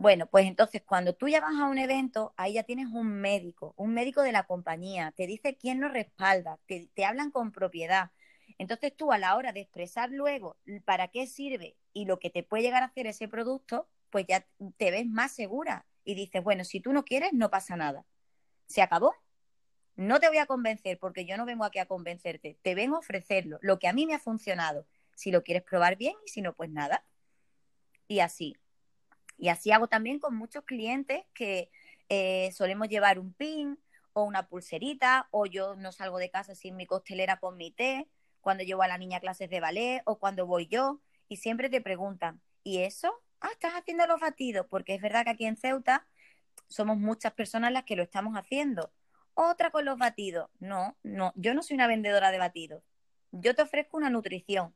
Bueno, 0.00 0.26
pues 0.26 0.46
entonces 0.46 0.82
cuando 0.86 1.12
tú 1.12 1.26
ya 1.26 1.40
vas 1.40 1.56
a 1.58 1.64
un 1.64 1.76
evento, 1.76 2.32
ahí 2.36 2.52
ya 2.52 2.62
tienes 2.62 2.86
un 2.86 3.20
médico, 3.20 3.74
un 3.76 3.94
médico 3.94 4.22
de 4.22 4.30
la 4.30 4.44
compañía, 4.44 5.10
te 5.10 5.26
dice 5.26 5.56
quién 5.56 5.80
nos 5.80 5.92
respalda, 5.92 6.60
te, 6.66 6.88
te 6.94 7.04
hablan 7.04 7.32
con 7.32 7.50
propiedad. 7.50 8.12
Entonces 8.58 8.94
tú 8.96 9.10
a 9.10 9.18
la 9.18 9.34
hora 9.34 9.52
de 9.52 9.58
expresar 9.58 10.12
luego 10.12 10.56
para 10.84 11.08
qué 11.08 11.26
sirve 11.26 11.76
y 11.92 12.04
lo 12.04 12.20
que 12.20 12.30
te 12.30 12.44
puede 12.44 12.62
llegar 12.62 12.84
a 12.84 12.86
hacer 12.86 13.08
ese 13.08 13.26
producto, 13.26 13.88
pues 14.10 14.24
ya 14.28 14.46
te 14.76 14.92
ves 14.92 15.04
más 15.04 15.32
segura 15.32 15.84
y 16.04 16.14
dices, 16.14 16.44
bueno, 16.44 16.62
si 16.62 16.78
tú 16.78 16.92
no 16.92 17.04
quieres, 17.04 17.32
no 17.32 17.50
pasa 17.50 17.74
nada. 17.74 18.06
Se 18.68 18.82
acabó. 18.82 19.16
No 19.96 20.20
te 20.20 20.28
voy 20.28 20.38
a 20.38 20.46
convencer 20.46 21.00
porque 21.00 21.26
yo 21.26 21.36
no 21.36 21.44
vengo 21.44 21.64
aquí 21.64 21.80
a 21.80 21.86
convencerte, 21.86 22.56
te 22.62 22.76
vengo 22.76 22.94
a 22.94 23.00
ofrecerlo, 23.00 23.58
lo 23.62 23.80
que 23.80 23.88
a 23.88 23.92
mí 23.92 24.06
me 24.06 24.14
ha 24.14 24.20
funcionado. 24.20 24.86
Si 25.16 25.32
lo 25.32 25.42
quieres 25.42 25.64
probar 25.64 25.96
bien 25.96 26.14
y 26.24 26.28
si 26.28 26.40
no, 26.40 26.54
pues 26.54 26.70
nada. 26.70 27.04
Y 28.06 28.20
así. 28.20 28.56
Y 29.38 29.48
así 29.48 29.70
hago 29.70 29.86
también 29.86 30.18
con 30.18 30.34
muchos 30.36 30.64
clientes 30.64 31.24
que 31.32 31.70
eh, 32.08 32.50
solemos 32.52 32.88
llevar 32.88 33.18
un 33.18 33.32
pin 33.32 33.78
o 34.12 34.24
una 34.24 34.48
pulserita 34.48 35.28
o 35.30 35.46
yo 35.46 35.76
no 35.76 35.92
salgo 35.92 36.18
de 36.18 36.30
casa 36.30 36.54
sin 36.54 36.76
mi 36.76 36.86
costelera 36.86 37.38
con 37.38 37.56
mi 37.56 37.70
té 37.70 38.08
cuando 38.40 38.64
llevo 38.64 38.82
a 38.82 38.88
la 38.88 38.98
niña 38.98 39.20
clases 39.20 39.48
de 39.48 39.60
ballet 39.60 40.02
o 40.04 40.18
cuando 40.18 40.46
voy 40.46 40.66
yo 40.66 41.00
y 41.28 41.36
siempre 41.36 41.68
te 41.68 41.80
preguntan, 41.80 42.40
¿y 42.64 42.78
eso? 42.78 43.12
Ah, 43.40 43.50
estás 43.52 43.74
haciendo 43.74 44.06
los 44.06 44.20
batidos, 44.20 44.66
porque 44.68 44.94
es 44.94 45.02
verdad 45.02 45.24
que 45.24 45.30
aquí 45.30 45.46
en 45.46 45.56
Ceuta 45.56 46.06
somos 46.68 46.96
muchas 46.96 47.32
personas 47.32 47.72
las 47.72 47.84
que 47.84 47.96
lo 47.96 48.02
estamos 48.02 48.34
haciendo. 48.34 48.92
Otra 49.34 49.70
con 49.70 49.84
los 49.84 49.98
batidos. 49.98 50.50
No, 50.58 50.96
no, 51.02 51.32
yo 51.36 51.54
no 51.54 51.62
soy 51.62 51.74
una 51.74 51.86
vendedora 51.86 52.32
de 52.32 52.38
batidos. 52.38 52.82
Yo 53.30 53.54
te 53.54 53.62
ofrezco 53.62 53.96
una 53.96 54.10
nutrición 54.10 54.74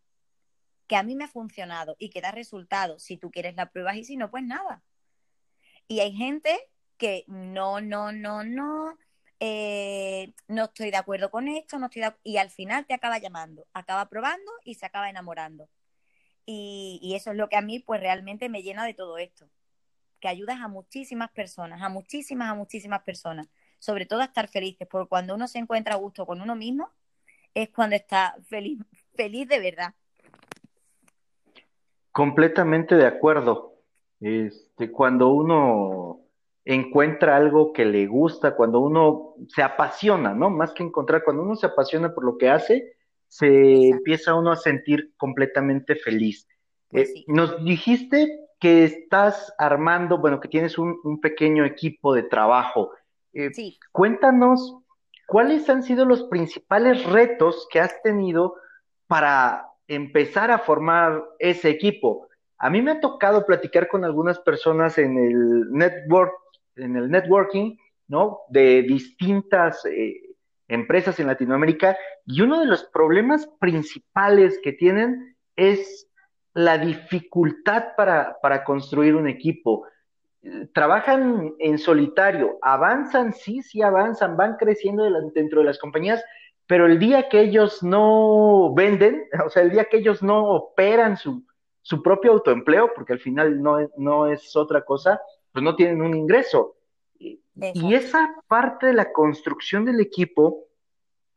que 0.92 0.96
a 0.96 1.02
mí 1.02 1.16
me 1.16 1.24
ha 1.24 1.28
funcionado 1.28 1.96
y 1.98 2.10
que 2.10 2.20
da 2.20 2.32
resultados. 2.32 3.02
Si 3.02 3.16
tú 3.16 3.30
quieres 3.30 3.56
la 3.56 3.70
pruebas 3.70 3.96
y 3.96 4.04
si 4.04 4.18
no, 4.18 4.30
pues 4.30 4.44
nada. 4.44 4.82
Y 5.88 6.00
hay 6.00 6.12
gente 6.12 6.68
que 6.98 7.24
no, 7.28 7.80
no, 7.80 8.12
no, 8.12 8.44
no, 8.44 8.98
eh, 9.40 10.34
no 10.48 10.64
estoy 10.64 10.90
de 10.90 10.98
acuerdo 10.98 11.30
con 11.30 11.48
esto, 11.48 11.78
no 11.78 11.86
estoy 11.86 12.02
y 12.24 12.36
al 12.36 12.50
final 12.50 12.84
te 12.84 12.92
acaba 12.92 13.16
llamando, 13.16 13.66
acaba 13.72 14.10
probando 14.10 14.52
y 14.64 14.74
se 14.74 14.84
acaba 14.84 15.08
enamorando. 15.08 15.70
Y, 16.44 17.14
eso 17.16 17.30
es 17.30 17.38
lo 17.38 17.48
que 17.48 17.56
a 17.56 17.62
mí 17.62 17.78
pues 17.78 17.98
realmente 17.98 18.50
me 18.50 18.62
llena 18.62 18.84
de 18.84 18.92
todo 18.92 19.16
esto, 19.16 19.48
que 20.20 20.28
ayudas 20.28 20.60
a 20.60 20.68
muchísimas 20.68 21.30
personas, 21.30 21.80
a 21.80 21.88
muchísimas, 21.88 22.50
a 22.50 22.54
muchísimas 22.54 23.02
personas, 23.02 23.48
sobre 23.78 24.04
todo 24.04 24.20
a 24.20 24.24
estar 24.24 24.46
felices, 24.46 24.86
porque 24.90 25.08
cuando 25.08 25.34
uno 25.36 25.48
se 25.48 25.58
encuentra 25.58 25.94
a 25.94 25.96
gusto 25.96 26.26
con 26.26 26.42
uno 26.42 26.54
mismo, 26.54 26.92
es 27.54 27.70
cuando 27.70 27.96
está 27.96 28.36
feliz, 28.46 28.78
feliz 29.16 29.48
de 29.48 29.58
verdad. 29.58 29.94
Completamente 32.12 32.94
de 32.94 33.06
acuerdo. 33.06 33.72
Este, 34.20 34.92
cuando 34.92 35.30
uno 35.30 36.20
encuentra 36.64 37.36
algo 37.36 37.72
que 37.72 37.84
le 37.84 38.06
gusta, 38.06 38.54
cuando 38.54 38.80
uno 38.80 39.34
se 39.48 39.62
apasiona, 39.62 40.32
¿no? 40.34 40.50
Más 40.50 40.72
que 40.72 40.84
encontrar, 40.84 41.24
cuando 41.24 41.42
uno 41.42 41.56
se 41.56 41.66
apasiona 41.66 42.14
por 42.14 42.24
lo 42.24 42.38
que 42.38 42.48
hace, 42.48 42.94
se 43.26 43.88
empieza 43.88 44.34
uno 44.34 44.52
a 44.52 44.56
sentir 44.56 45.12
completamente 45.16 45.96
feliz. 45.96 46.46
Pues 46.88 47.08
eh, 47.10 47.24
nos 47.26 47.64
dijiste 47.64 48.28
que 48.60 48.84
estás 48.84 49.52
armando, 49.58 50.18
bueno, 50.18 50.38
que 50.38 50.48
tienes 50.48 50.78
un, 50.78 51.20
pequeño 51.20 51.64
equipo 51.64 52.14
de 52.14 52.22
trabajo. 52.22 52.92
Eh, 53.32 53.50
sí. 53.52 53.78
Cuéntanos, 53.90 54.76
¿cuáles 55.26 55.68
han 55.68 55.82
sido 55.82 56.04
los 56.04 56.24
principales 56.24 57.04
retos 57.06 57.66
que 57.72 57.80
has 57.80 58.00
tenido 58.02 58.54
para 59.08 59.71
empezar 59.94 60.50
a 60.50 60.58
formar 60.58 61.22
ese 61.38 61.70
equipo? 61.70 62.28
A 62.58 62.70
mí 62.70 62.80
me 62.80 62.92
ha 62.92 63.00
tocado 63.00 63.44
platicar 63.44 63.88
con 63.88 64.04
algunas 64.04 64.38
personas 64.38 64.96
en 64.98 65.18
el 65.18 65.72
network, 65.72 66.32
en 66.76 66.96
el 66.96 67.10
networking, 67.10 67.76
¿no? 68.08 68.40
De 68.48 68.82
distintas 68.82 69.84
eh, 69.84 70.14
empresas 70.68 71.18
en 71.20 71.26
Latinoamérica 71.26 71.96
y 72.24 72.40
uno 72.40 72.60
de 72.60 72.66
los 72.66 72.84
problemas 72.84 73.46
principales 73.58 74.60
que 74.62 74.72
tienen 74.72 75.36
es 75.56 76.08
la 76.54 76.78
dificultad 76.78 77.96
para, 77.96 78.38
para 78.40 78.64
construir 78.64 79.16
un 79.16 79.28
equipo. 79.28 79.86
Trabajan 80.74 81.54
en 81.58 81.78
solitario, 81.78 82.58
avanzan, 82.62 83.32
sí, 83.32 83.62
sí 83.62 83.82
avanzan, 83.82 84.36
van 84.36 84.56
creciendo 84.56 85.04
dentro 85.34 85.60
de 85.60 85.66
las 85.66 85.78
compañías, 85.78 86.22
pero 86.72 86.86
el 86.86 86.98
día 86.98 87.28
que 87.28 87.38
ellos 87.38 87.82
no 87.82 88.72
venden, 88.72 89.28
o 89.44 89.50
sea, 89.50 89.62
el 89.62 89.72
día 89.72 89.90
que 89.90 89.98
ellos 89.98 90.22
no 90.22 90.54
operan 90.54 91.18
su, 91.18 91.44
su 91.82 92.02
propio 92.02 92.32
autoempleo, 92.32 92.94
porque 92.94 93.12
al 93.12 93.18
final 93.18 93.62
no, 93.62 93.76
no 93.98 94.26
es 94.26 94.56
otra 94.56 94.82
cosa, 94.82 95.20
pues 95.52 95.62
no 95.62 95.76
tienen 95.76 96.00
un 96.00 96.16
ingreso. 96.16 96.76
Y 97.18 97.94
esa 97.94 98.34
parte 98.48 98.86
de 98.86 98.94
la 98.94 99.12
construcción 99.12 99.84
del 99.84 100.00
equipo 100.00 100.64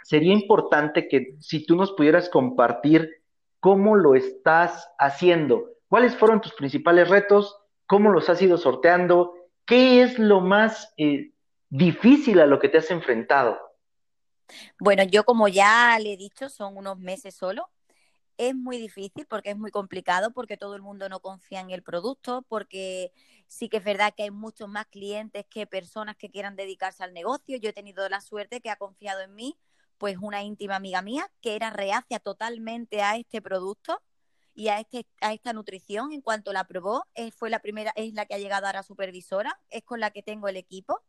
sería 0.02 0.32
importante 0.32 1.10
que 1.10 1.36
si 1.42 1.66
tú 1.66 1.76
nos 1.76 1.92
pudieras 1.92 2.30
compartir 2.30 3.22
cómo 3.60 3.98
lo 3.98 4.16
estás 4.16 4.90
haciendo, 4.98 5.66
cuáles 5.90 6.16
fueron 6.16 6.40
tus 6.40 6.54
principales 6.54 7.10
retos, 7.10 7.60
cómo 7.88 8.10
los 8.10 8.30
has 8.30 8.42
ido 8.42 8.56
sorteando, 8.58 9.34
qué 9.66 10.02
es 10.02 10.18
lo 10.18 10.40
más 10.40 10.94
eh, 10.96 11.34
difícil 11.68 12.40
a 12.40 12.46
lo 12.46 12.58
que 12.58 12.70
te 12.70 12.78
has 12.78 12.90
enfrentado. 12.90 13.65
Bueno, 14.80 15.04
yo 15.04 15.24
como 15.24 15.48
ya 15.48 15.98
le 16.00 16.14
he 16.14 16.18
dicho, 16.18 16.50
son 16.50 16.78
unos 16.78 17.00
meses 17.00 17.36
solo. 17.36 17.70
Es 18.38 18.56
muy 18.56 18.78
difícil 18.78 19.26
porque 19.28 19.52
es 19.52 19.58
muy 19.58 19.72
complicado, 19.72 20.32
porque 20.34 20.58
todo 20.58 20.76
el 20.76 20.82
mundo 20.82 21.10
no 21.10 21.22
confía 21.22 21.62
en 21.62 21.72
el 21.72 21.84
producto, 21.84 22.44
porque 22.50 23.14
sí 23.48 23.70
que 23.70 23.78
es 23.78 23.84
verdad 23.84 24.14
que 24.16 24.24
hay 24.24 24.32
muchos 24.32 24.68
más 24.70 24.88
clientes 24.88 25.46
que 25.50 25.68
personas 25.68 26.18
que 26.18 26.30
quieran 26.30 26.56
dedicarse 26.56 27.04
al 27.04 27.14
negocio. 27.14 27.58
Yo 27.58 27.70
he 27.70 27.74
tenido 27.74 28.08
la 28.10 28.22
suerte 28.22 28.62
que 28.62 28.70
ha 28.70 28.76
confiado 28.78 29.22
en 29.22 29.36
mí, 29.36 29.58
pues 29.98 30.18
una 30.22 30.44
íntima 30.44 30.76
amiga 30.76 31.02
mía 31.02 31.32
que 31.42 31.56
era 31.56 31.70
reacia 31.70 32.20
totalmente 32.20 33.02
a 33.02 33.16
este 33.18 33.42
producto 33.42 34.02
y 34.54 34.70
a, 34.70 34.80
este, 34.80 35.08
a 35.22 35.34
esta 35.34 35.54
nutrición. 35.54 36.12
En 36.12 36.22
cuanto 36.22 36.54
la 36.54 36.66
probó, 36.66 37.06
eh, 37.16 37.32
fue 37.32 37.50
la 37.50 37.60
primera, 37.60 37.94
es 37.96 38.14
la 38.14 38.26
que 38.26 38.36
ha 38.36 38.40
llegado 38.40 38.68
ahora 38.68 38.84
supervisora, 38.84 39.60
es 39.70 39.84
con 39.84 40.00
la 40.02 40.12
que 40.12 40.24
tengo 40.24 40.48
el 40.50 40.58
equipo. 40.58 41.02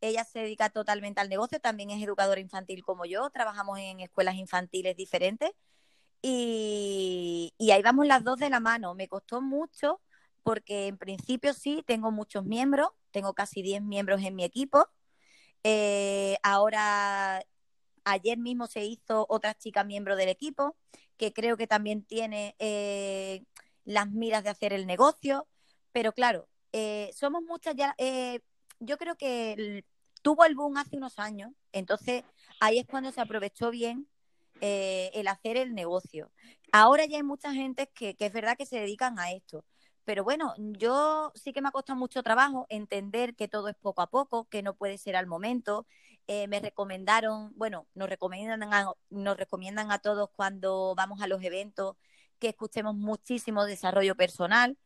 Ella 0.00 0.24
se 0.24 0.40
dedica 0.40 0.70
totalmente 0.70 1.20
al 1.20 1.28
negocio, 1.28 1.60
también 1.60 1.90
es 1.90 2.02
educadora 2.02 2.40
infantil 2.40 2.84
como 2.84 3.04
yo, 3.04 3.30
trabajamos 3.30 3.78
en 3.78 4.00
escuelas 4.00 4.36
infantiles 4.36 4.96
diferentes 4.96 5.50
y, 6.22 7.54
ahí 7.72 7.82
vamos 7.82 8.06
las 8.06 8.24
dos 8.24 8.38
de 8.38 8.50
la 8.50 8.60
mano. 8.60 8.94
Me 8.94 9.08
costó 9.08 9.40
mucho 9.40 10.00
porque 10.42 10.88
en 10.88 10.98
principio 10.98 11.54
sí, 11.54 11.84
tengo 11.86 12.10
muchos 12.10 12.44
miembros, 12.44 12.88
tengo 13.10 13.34
casi 13.34 13.62
10 13.62 13.82
miembros 13.82 14.22
en 14.22 14.34
mi 14.34 14.44
equipo. 14.44 14.88
Eh, 15.64 16.38
ahora, 16.42 17.42
ayer 18.04 18.38
mismo 18.38 18.66
se 18.66 18.84
hizo 18.84 19.26
otra 19.28 19.54
chica 19.54 19.84
miembro 19.84 20.16
del 20.16 20.28
equipo, 20.28 20.76
que 21.16 21.32
creo 21.32 21.56
que 21.56 21.66
también 21.66 22.04
tiene 22.04 22.56
eh, 22.58 23.44
las 23.84 24.10
miras 24.10 24.44
de 24.44 24.50
hacer 24.50 24.72
el 24.72 24.86
negocio, 24.86 25.48
pero 25.92 26.12
claro, 26.12 26.48
eh, 26.72 27.10
somos 27.14 27.42
muchas 27.42 27.74
ya, 27.76 27.94
yo 28.80 28.98
creo 28.98 29.16
que 29.16 29.84
tuvo 30.22 30.44
el 30.44 30.54
boom 30.54 30.76
hace 30.76 30.96
unos 30.96 31.18
años, 31.18 31.52
entonces 31.72 32.24
ahí 32.60 32.78
es 32.78 32.86
cuando 32.86 33.12
se 33.12 33.20
aprovechó 33.20 33.70
bien 33.70 34.08
el 34.60 35.28
hacer 35.28 35.56
el 35.56 35.74
negocio. 35.74 36.32
Ahora 36.72 37.06
ya 37.06 37.16
hay 37.18 37.22
mucha 37.22 37.52
gente 37.52 37.88
que, 37.94 38.16
que 38.16 38.26
es 38.26 38.32
verdad 38.32 38.56
que 38.56 38.66
se 38.66 38.80
dedican 38.80 39.18
a 39.18 39.30
esto, 39.30 39.64
pero 40.08 40.24
bueno, 40.24 40.54
yo 40.56 41.32
sí 41.34 41.52
que 41.52 41.60
me 41.60 41.68
ha 41.68 41.70
costado 41.70 41.98
mucho 41.98 42.22
trabajo 42.22 42.64
entender 42.70 43.36
que 43.36 43.46
todo 43.46 43.68
es 43.68 43.76
poco 43.76 44.00
a 44.00 44.06
poco, 44.06 44.46
que 44.48 44.62
no 44.62 44.74
puede 44.74 44.96
ser 44.96 45.16
al 45.16 45.26
momento. 45.26 45.86
Eh, 46.26 46.48
me 46.48 46.60
recomendaron, 46.60 47.52
bueno, 47.56 47.86
nos 47.92 48.08
recomiendan, 48.08 48.72
a, 48.72 48.90
nos 49.10 49.36
recomiendan 49.36 49.92
a 49.92 49.98
todos 49.98 50.30
cuando 50.30 50.94
vamos 50.96 51.20
a 51.20 51.26
los 51.26 51.42
eventos 51.42 51.96
que 52.38 52.48
escuchemos 52.48 52.94
muchísimo 52.94 53.66
desarrollo 53.66 54.14
personal. 54.16 54.78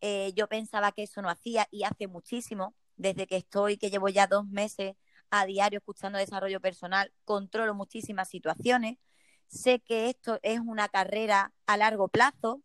Eh, 0.00 0.32
yo 0.34 0.48
pensaba 0.48 0.92
que 0.92 1.02
eso 1.02 1.20
no 1.20 1.28
hacía 1.28 1.68
y 1.70 1.84
hace 1.84 2.06
muchísimo. 2.06 2.74
Desde 3.00 3.26
que 3.26 3.36
estoy, 3.36 3.78
que 3.78 3.88
llevo 3.88 4.10
ya 4.10 4.26
dos 4.26 4.46
meses 4.46 4.94
a 5.30 5.46
diario 5.46 5.78
escuchando 5.78 6.18
desarrollo 6.18 6.60
personal, 6.60 7.10
controlo 7.24 7.74
muchísimas 7.74 8.28
situaciones. 8.28 8.98
Sé 9.46 9.80
que 9.80 10.10
esto 10.10 10.38
es 10.42 10.60
una 10.60 10.86
carrera 10.90 11.54
a 11.64 11.78
largo 11.78 12.08
plazo, 12.08 12.62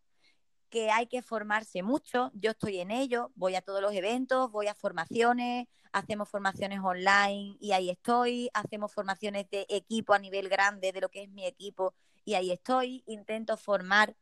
que 0.68 0.90
hay 0.90 1.06
que 1.06 1.22
formarse 1.22 1.82
mucho. 1.82 2.30
Yo 2.34 2.50
estoy 2.50 2.80
en 2.80 2.90
ello, 2.90 3.32
voy 3.34 3.54
a 3.54 3.62
todos 3.62 3.80
los 3.80 3.94
eventos, 3.94 4.50
voy 4.50 4.66
a 4.66 4.74
formaciones, 4.74 5.68
hacemos 5.90 6.28
formaciones 6.28 6.80
online 6.82 7.56
y 7.58 7.72
ahí 7.72 7.88
estoy, 7.88 8.50
hacemos 8.52 8.92
formaciones 8.92 9.48
de 9.48 9.64
equipo 9.70 10.12
a 10.12 10.18
nivel 10.18 10.50
grande 10.50 10.92
de 10.92 11.00
lo 11.00 11.08
que 11.08 11.22
es 11.22 11.30
mi 11.30 11.46
equipo 11.46 11.94
y 12.26 12.34
ahí 12.34 12.52
estoy. 12.52 13.02
Intento 13.06 13.56
formar 13.56 14.14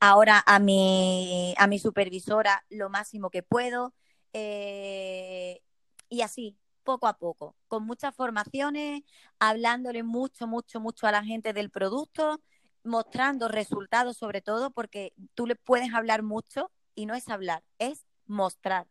ahora 0.00 0.42
a 0.46 0.58
mi, 0.60 1.54
a 1.58 1.66
mi 1.66 1.78
supervisora 1.78 2.64
lo 2.70 2.88
máximo 2.88 3.28
que 3.28 3.42
puedo 3.42 3.92
eh, 4.34 5.62
y 6.10 6.20
así, 6.20 6.58
poco 6.82 7.06
a 7.06 7.16
poco, 7.16 7.56
con 7.66 7.86
muchas 7.86 8.14
formaciones, 8.14 9.02
hablándole 9.38 10.02
mucho, 10.02 10.46
mucho, 10.46 10.80
mucho 10.80 11.06
a 11.06 11.12
la 11.12 11.24
gente 11.24 11.54
del 11.54 11.70
producto 11.70 12.40
mostrando 12.84 13.48
resultados 13.48 14.18
sobre 14.18 14.42
todo, 14.42 14.70
porque 14.70 15.14
tú 15.34 15.46
le 15.46 15.56
puedes 15.56 15.94
hablar 15.94 16.22
mucho 16.22 16.70
y 16.94 17.06
no 17.06 17.14
es 17.14 17.28
hablar, 17.28 17.64
es 17.78 18.04
mostrar. 18.26 18.86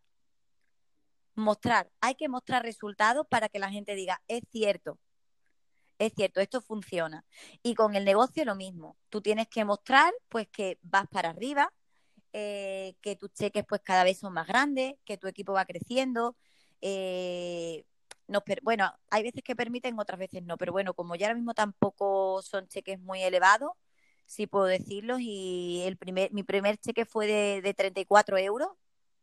Mostrar, 1.36 1.92
hay 2.02 2.16
que 2.16 2.30
mostrar 2.30 2.64
resultados 2.64 3.26
para 3.28 3.50
que 3.50 3.60
la 3.60 3.70
gente 3.70 3.96
diga, 3.96 4.22
es 4.28 4.44
cierto, 4.52 5.00
es 6.00 6.14
cierto, 6.16 6.42
esto 6.42 6.62
funciona. 6.62 7.26
Y 7.62 7.76
con 7.76 7.96
el 7.96 8.06
negocio 8.06 8.46
lo 8.46 8.56
mismo, 8.56 8.98
tú 9.10 9.22
tienes 9.22 9.48
que 9.48 9.66
mostrar 9.66 10.14
pues 10.30 10.48
que 10.50 10.80
vas 10.82 11.08
para 11.08 11.30
arriba, 11.30 11.72
eh, 12.34 12.96
que 13.02 13.16
tus 13.16 13.32
cheques 13.34 13.66
pues 13.68 13.82
cada 13.82 14.04
vez 14.04 14.20
son 14.20 14.34
más 14.34 14.48
grandes, 14.48 14.96
que 15.06 15.18
tu 15.18 15.28
equipo 15.28 15.54
va 15.54 15.66
creciendo. 15.66 16.36
Eh, 16.82 17.86
bueno, 18.64 18.92
hay 19.10 19.24
veces 19.24 19.44
que 19.44 19.56
permiten, 19.56 20.00
otras 20.00 20.20
veces 20.20 20.44
no, 20.44 20.58
pero 20.58 20.72
bueno, 20.72 20.94
como 20.94 21.16
ya 21.16 21.28
ahora 21.28 21.36
mismo 21.36 21.54
tampoco 21.54 22.42
son 22.42 22.68
cheques 22.68 23.00
muy 23.00 23.22
elevados, 23.24 23.72
sí 24.26 24.48
puedo 24.48 24.66
decirlo, 24.66 25.18
y 25.20 25.84
el 25.86 25.98
primer, 25.98 26.32
mi 26.34 26.44
primer 26.44 26.78
cheque 26.78 27.06
fue 27.06 27.28
de, 27.28 27.62
de 27.62 27.74
34 27.74 28.38
euros 28.38 28.70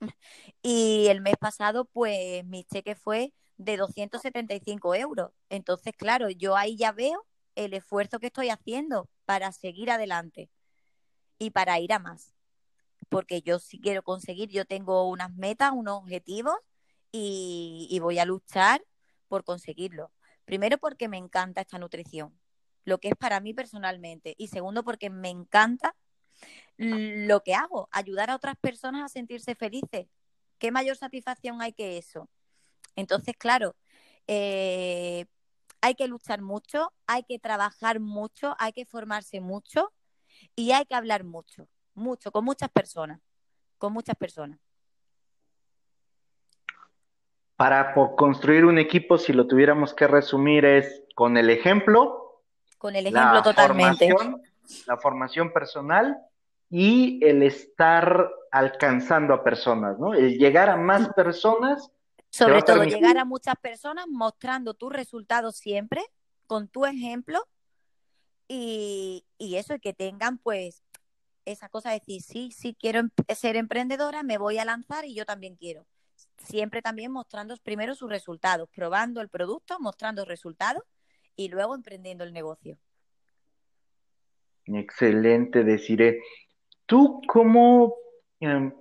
y 0.62 1.06
el 1.08 1.20
mes 1.20 1.36
pasado 1.38 1.84
pues 1.86 2.44
mi 2.44 2.64
cheque 2.64 2.94
fue 2.94 3.32
de 3.56 3.76
275 3.76 4.94
euros. 4.94 5.32
Entonces, 5.50 5.94
claro, 5.96 6.30
yo 6.30 6.56
ahí 6.56 6.76
ya 6.76 6.92
veo 6.92 7.26
el 7.56 7.74
esfuerzo 7.74 8.18
que 8.20 8.28
estoy 8.28 8.50
haciendo 8.50 9.08
para 9.26 9.52
seguir 9.52 9.90
adelante 9.90 10.50
y 11.38 11.50
para 11.50 11.78
ir 11.80 11.92
a 11.92 11.98
más. 11.98 12.34
Porque 13.10 13.42
yo 13.42 13.58
sí 13.58 13.78
quiero 13.78 14.02
conseguir, 14.02 14.48
yo 14.48 14.64
tengo 14.64 15.08
unas 15.08 15.34
metas, 15.34 15.72
unos 15.74 15.98
objetivos 15.98 16.56
y, 17.12 17.98
voy 18.00 18.18
a 18.18 18.24
luchar 18.24 18.82
por 19.28 19.44
conseguirlo. 19.44 20.12
Primero 20.46 20.78
porque 20.78 21.08
me 21.08 21.18
encanta 21.18 21.60
esta 21.60 21.78
nutrición, 21.78 22.38
lo 22.84 22.98
que 22.98 23.08
es 23.08 23.16
para 23.16 23.40
mí 23.40 23.52
personalmente. 23.52 24.34
Y 24.38 24.48
segundo 24.48 24.84
porque 24.84 25.10
me 25.10 25.28
encanta 25.28 25.94
lo 26.78 27.42
que 27.42 27.54
hago, 27.54 27.90
ayudar 27.92 28.30
a 28.30 28.36
otras 28.36 28.56
personas 28.56 29.04
a 29.04 29.08
sentirse 29.08 29.54
felices. 29.54 30.06
¿Qué 30.58 30.70
mayor 30.70 30.96
satisfacción 30.96 31.60
hay 31.60 31.74
que 31.74 31.98
eso? 31.98 32.30
Entonces, 32.96 33.34
claro, 33.36 33.76
eh, 34.26 35.26
hay 35.80 35.94
que 35.94 36.08
luchar 36.08 36.40
mucho, 36.40 36.92
hay 37.06 37.24
que 37.24 37.38
trabajar 37.38 38.00
mucho, 38.00 38.54
hay 38.58 38.72
que 38.72 38.86
formarse 38.86 39.40
mucho 39.40 39.92
y 40.56 40.72
hay 40.72 40.86
que 40.86 40.94
hablar 40.94 41.24
mucho, 41.24 41.68
mucho, 41.94 42.30
con 42.32 42.44
muchas 42.44 42.70
personas, 42.70 43.20
con 43.78 43.92
muchas 43.92 44.16
personas. 44.16 44.58
Para 47.56 47.92
construir 48.16 48.64
un 48.64 48.78
equipo, 48.78 49.18
si 49.18 49.32
lo 49.32 49.46
tuviéramos 49.46 49.92
que 49.92 50.06
resumir, 50.06 50.64
es 50.64 51.02
con 51.14 51.36
el 51.36 51.50
ejemplo. 51.50 52.42
Con 52.78 52.96
el 52.96 53.06
ejemplo 53.06 53.42
totalmente. 53.42 54.08
la 54.86 54.96
formación 54.96 55.52
personal 55.52 56.16
y 56.70 57.22
el 57.24 57.42
estar 57.42 58.30
alcanzando 58.50 59.34
a 59.34 59.44
personas, 59.44 59.98
¿no? 59.98 60.14
El 60.14 60.38
llegar 60.38 60.70
a 60.70 60.76
más 60.76 61.12
personas 61.14 61.90
sobre 62.30 62.62
todo, 62.62 62.84
llegar 62.84 63.18
a 63.18 63.24
muchas 63.24 63.56
personas 63.56 64.06
mostrando 64.08 64.74
tus 64.74 64.92
resultados 64.92 65.56
siempre, 65.56 66.00
con 66.46 66.68
tu 66.68 66.86
ejemplo, 66.86 67.46
y, 68.46 69.24
y 69.36 69.56
eso, 69.56 69.74
y 69.74 69.80
que 69.80 69.92
tengan 69.92 70.38
pues 70.38 70.82
esa 71.44 71.68
cosa 71.68 71.90
de 71.90 72.00
decir, 72.00 72.22
sí, 72.22 72.50
sí, 72.52 72.76
quiero 72.78 73.02
ser 73.34 73.56
emprendedora, 73.56 74.22
me 74.22 74.38
voy 74.38 74.58
a 74.58 74.64
lanzar 74.64 75.04
y 75.04 75.14
yo 75.14 75.24
también 75.24 75.56
quiero. 75.56 75.86
Siempre 76.38 76.82
también 76.82 77.12
mostrando 77.12 77.56
primero 77.62 77.94
sus 77.94 78.10
resultados, 78.10 78.68
probando 78.74 79.20
el 79.20 79.28
producto, 79.28 79.78
mostrando 79.80 80.24
resultados 80.24 80.82
y 81.36 81.48
luego 81.48 81.74
emprendiendo 81.74 82.24
el 82.24 82.32
negocio. 82.32 82.78
Excelente, 84.66 85.64
deciré. 85.64 86.22
¿Tú 86.86 87.20
cómo 87.26 87.94
em, 88.40 88.72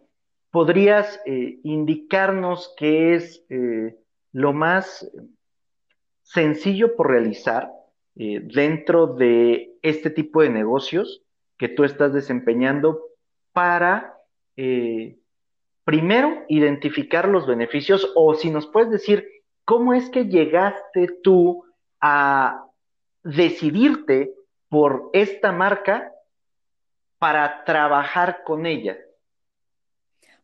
podrías 0.51 1.19
eh, 1.25 1.59
indicarnos 1.63 2.73
qué 2.77 3.15
es 3.15 3.43
eh, 3.49 3.95
lo 4.31 4.53
más 4.53 5.09
sencillo 6.23 6.95
por 6.95 7.09
realizar 7.09 7.71
eh, 8.15 8.41
dentro 8.43 9.07
de 9.07 9.77
este 9.81 10.09
tipo 10.09 10.41
de 10.41 10.49
negocios 10.49 11.23
que 11.59 11.67
tú 11.67 11.83
estás 11.83 12.13
desempeñando 12.13 13.03
para, 13.51 14.17
primero, 15.83 16.45
identificar 16.47 17.27
los 17.27 17.45
beneficios 17.45 18.11
o 18.15 18.33
si 18.33 18.49
nos 18.49 18.65
puedes 18.65 18.89
decir 18.89 19.27
cómo 19.65 19.93
es 19.93 20.09
que 20.09 20.25
llegaste 20.25 21.19
tú 21.21 21.65
a 22.01 22.65
decidirte 23.23 24.33
por 24.69 25.09
esta 25.13 25.51
marca 25.51 26.11
para 27.17 27.65
trabajar 27.65 28.43
con 28.45 28.65
ella. 28.65 28.97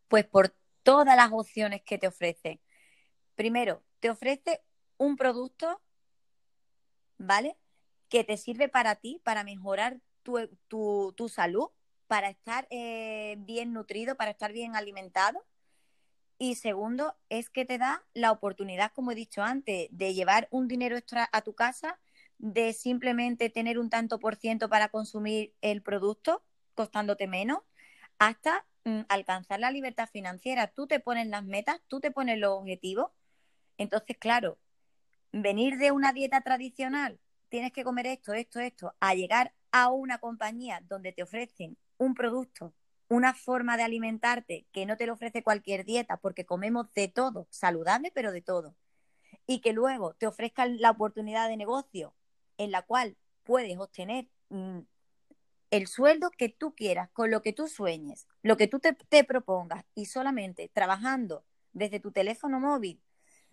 Pues 0.09 0.25
por 0.25 0.53
todas 0.83 1.15
las 1.15 1.31
opciones 1.31 1.81
que 1.83 1.97
te 1.97 2.07
ofrece. 2.07 2.59
Primero, 3.35 3.81
te 4.01 4.09
ofrece 4.09 4.61
un 4.97 5.15
producto, 5.15 5.81
¿vale? 7.17 7.55
Que 8.09 8.23
te 8.25 8.35
sirve 8.35 8.67
para 8.67 8.95
ti, 8.95 9.21
para 9.23 9.43
mejorar 9.43 9.97
tu, 10.25 11.29
salud, 11.29 11.69
para 12.07 12.29
estar 12.29 12.67
eh, 12.69 13.37
bien 13.39 13.71
nutrido, 13.71 14.15
para 14.15 14.31
estar 14.31 14.51
bien 14.51 14.75
alimentado. 14.75 15.45
Y 16.37 16.55
segundo, 16.55 17.15
es 17.29 17.49
que 17.49 17.63
te 17.63 17.77
da 17.77 18.03
la 18.13 18.31
oportunidad, 18.31 18.91
como 18.91 19.11
he 19.11 19.15
dicho 19.15 19.41
antes, 19.41 19.87
de 19.91 20.13
llevar 20.13 20.49
un 20.51 20.67
dinero 20.67 20.97
extra 20.97 21.29
a 21.31 21.41
tu 21.41 21.53
casa, 21.53 21.99
de 22.37 22.73
simplemente 22.73 23.49
tener 23.49 23.79
un 23.79 23.89
tanto 23.89 24.19
por 24.19 24.35
ciento 24.35 24.67
para 24.67 24.89
consumir 24.89 25.53
el 25.61 25.81
producto, 25.81 26.43
costándote 26.73 27.27
menos, 27.27 27.59
hasta 28.19 28.65
Mm, 28.85 29.01
alcanzar 29.09 29.59
la 29.59 29.71
libertad 29.71 30.07
financiera. 30.11 30.67
Tú 30.67 30.87
te 30.87 30.99
pones 30.99 31.27
las 31.27 31.43
metas, 31.43 31.81
tú 31.87 31.99
te 31.99 32.11
pones 32.11 32.37
los 32.39 32.51
objetivos. 32.51 33.11
Entonces, 33.77 34.17
claro, 34.19 34.59
venir 35.33 35.77
de 35.77 35.91
una 35.91 36.13
dieta 36.13 36.41
tradicional, 36.41 37.19
tienes 37.49 37.73
que 37.73 37.83
comer 37.83 38.07
esto, 38.07 38.33
esto, 38.33 38.59
esto, 38.59 38.95
a 38.99 39.15
llegar 39.15 39.53
a 39.77 39.89
una 39.89 40.19
compañía 40.19 40.81
donde 40.87 41.11
te 41.11 41.21
ofrecen 41.21 41.77
un 41.97 42.13
producto, 42.13 42.73
una 43.09 43.33
forma 43.33 43.75
de 43.75 43.83
alimentarte 43.83 44.65
que 44.71 44.85
no 44.85 44.95
te 44.95 45.05
lo 45.05 45.11
ofrece 45.11 45.43
cualquier 45.43 45.83
dieta, 45.83 46.15
porque 46.15 46.45
comemos 46.45 46.93
de 46.93 47.09
todo, 47.09 47.45
saludable, 47.49 48.09
pero 48.15 48.31
de 48.31 48.41
todo. 48.41 48.77
Y 49.45 49.59
que 49.59 49.73
luego 49.73 50.13
te 50.13 50.27
ofrezcan 50.27 50.79
la 50.79 50.91
oportunidad 50.91 51.49
de 51.49 51.57
negocio 51.57 52.15
en 52.57 52.71
la 52.71 52.83
cual 52.83 53.17
puedes 53.43 53.77
obtener 53.77 54.29
mm, 54.47 54.79
el 55.71 55.87
sueldo 55.87 56.31
que 56.31 56.47
tú 56.47 56.73
quieras, 56.73 57.09
con 57.11 57.29
lo 57.29 57.41
que 57.41 57.51
tú 57.51 57.67
sueñes, 57.67 58.27
lo 58.43 58.55
que 58.55 58.69
tú 58.69 58.79
te, 58.79 59.25
propongas 59.25 59.83
y 59.93 60.05
solamente 60.05 60.71
trabajando 60.73 61.43
desde 61.73 61.99
tu 61.99 62.13
teléfono 62.13 62.61
móvil, 62.61 63.01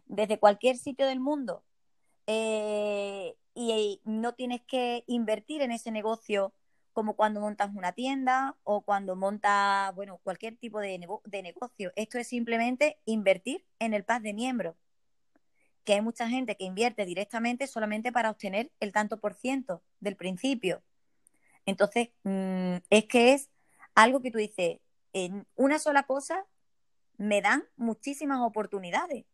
desde 0.07 0.39
cualquier 0.39 0.77
sitio 0.77 1.09
del 1.09 1.19
mundo, 1.19 1.65
eh, 2.29 3.35
y 3.55 4.01
no 4.05 4.35
tienes 4.35 4.63
que 4.63 5.05
invertir 5.07 5.63
en 5.63 5.73
ese 5.73 5.91
negocio 5.91 6.55
como 6.93 7.17
cuando 7.17 7.41
montas 7.41 7.71
una 7.75 7.93
tienda 7.93 8.57
o 8.65 8.83
cuando 8.83 9.17
montas, 9.17 9.95
bueno, 9.95 10.21
cualquier 10.23 10.57
tipo 10.57 10.81
de, 10.81 10.99
negocio. 10.99 11.93
Esto 11.97 12.19
es 12.19 12.29
simplemente 12.29 12.99
invertir 13.07 13.65
en 13.79 13.95
el 13.95 14.05
paz 14.05 14.23
de 14.23 14.35
miembros, 14.35 14.77
que 15.85 15.95
hay 15.95 16.03
mucha 16.03 16.29
gente 16.29 16.57
que 16.57 16.65
invierte 16.65 17.07
directamente 17.07 17.67
solamente 17.67 18.13
para 18.13 18.31
obtener 18.31 18.71
el 18.81 18.93
tanto 18.93 19.21
por 19.21 19.35
ciento 19.35 19.83
del 20.01 20.17
principio 20.17 20.83
entonces, 21.67 22.11
mm, 22.25 22.77
es 22.91 23.05
que 23.07 23.35
es 23.35 23.51
algo 23.95 24.21
que 24.21 24.31
tú 24.31 24.39
dices, 24.39 24.81
en 25.13 25.47
una 25.57 25.79
sola 25.79 26.05
cosa 26.05 26.47
me 27.19 27.43
dan 27.43 27.65
muchísimas 27.77 28.41
oportunidades. 28.41 29.25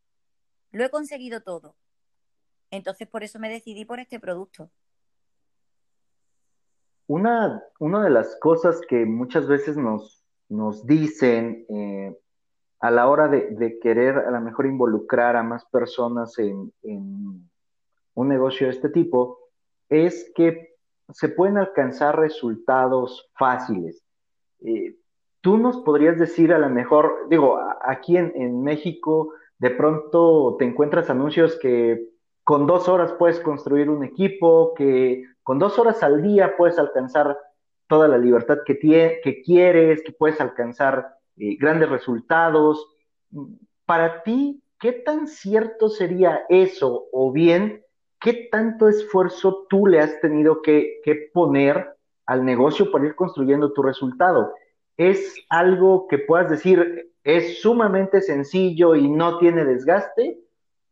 Lo 0.73 0.85
he 0.85 0.91
conseguido 0.91 1.43
todo. 1.43 1.77
Entonces, 2.71 3.09
por 3.09 3.23
eso 3.23 3.39
me 3.39 3.49
decidí 3.49 3.85
por 3.85 4.01
este 4.01 4.21
producto. 4.21 4.71
Una, 7.07 7.63
una 7.79 8.05
de 8.05 8.11
las 8.11 8.37
cosas 8.37 8.81
que 8.87 9.07
muchas 9.07 9.49
veces 9.49 9.77
nos, 9.77 10.23
nos 10.49 10.87
dicen 10.87 11.65
eh, 11.69 12.15
a 12.81 12.91
la 12.91 13.09
hora 13.09 13.29
de, 13.29 13.79
querer 13.81 14.19
a 14.19 14.31
lo 14.31 14.41
mejor 14.41 14.67
involucrar 14.67 15.37
a 15.37 15.43
más 15.43 15.65
personas 15.67 16.39
en, 16.39 16.73
un 16.83 18.29
negocio 18.29 18.67
de 18.67 18.73
este 18.73 18.89
tipo 18.89 19.39
es 19.89 20.31
que 20.35 20.75
se 21.11 21.29
pueden 21.29 21.57
alcanzar 21.57 22.19
resultados 22.19 23.31
fáciles. 23.39 24.05
Eh, 24.61 24.97
tú 25.41 25.57
nos 25.57 25.79
podrías 25.79 26.19
decir 26.19 26.53
a 26.53 26.59
lo 26.59 26.69
mejor, 26.69 27.29
digo, 27.31 27.59
aquí 27.83 28.17
en, 28.17 28.63
México 28.63 29.33
de 29.59 29.71
pronto 29.71 30.57
te 30.59 30.65
encuentras 30.65 31.11
anuncios 31.11 31.59
que 31.61 32.09
con 32.49 32.67
dos 32.67 32.89
horas 32.89 33.13
puedes 33.19 33.41
construir 33.41 33.91
un 33.91 34.03
equipo, 34.05 34.73
que 34.73 35.23
con 35.43 35.59
dos 35.59 35.79
horas 35.79 36.03
al 36.03 36.23
día 36.23 36.57
puedes 36.57 36.79
alcanzar 36.79 37.37
toda 37.87 38.09
la 38.09 38.17
libertad 38.17 38.61
que, 38.65 38.79
que 38.79 39.43
quieres, 39.43 40.03
que 40.03 40.13
puedes 40.13 40.41
alcanzar 40.41 41.19
eh, 41.37 41.57
grandes 41.57 41.91
resultados. 41.91 42.89
Para 43.85 44.23
ti, 44.23 44.63
¿qué 44.81 44.93
tan 44.93 45.27
cierto 45.27 45.91
sería 45.91 46.41
eso? 46.49 47.09
O 47.13 47.33
bien, 47.33 47.85
¿qué 48.19 48.49
tanto 48.51 48.89
esfuerzo 48.89 49.67
tú 49.69 49.87
le 49.87 50.01
has 50.01 50.19
tenido 50.23 50.63
que, 50.63 51.03
poner 51.35 51.97
al 52.25 52.47
negocio 52.47 52.91
para 52.91 53.05
ir 53.05 53.15
construyendo 53.15 53.75
tu 53.75 53.83
resultado? 53.83 54.55
¿Es 54.97 55.37
algo 55.51 56.09
que 56.09 56.17
puedas 56.17 56.49
decir 56.49 57.13
es 57.25 57.61
sumamente 57.61 58.23
sencillo 58.23 58.95
y 58.95 59.07
no 59.07 59.37
tiene 59.37 59.67
desgaste? 59.67 60.48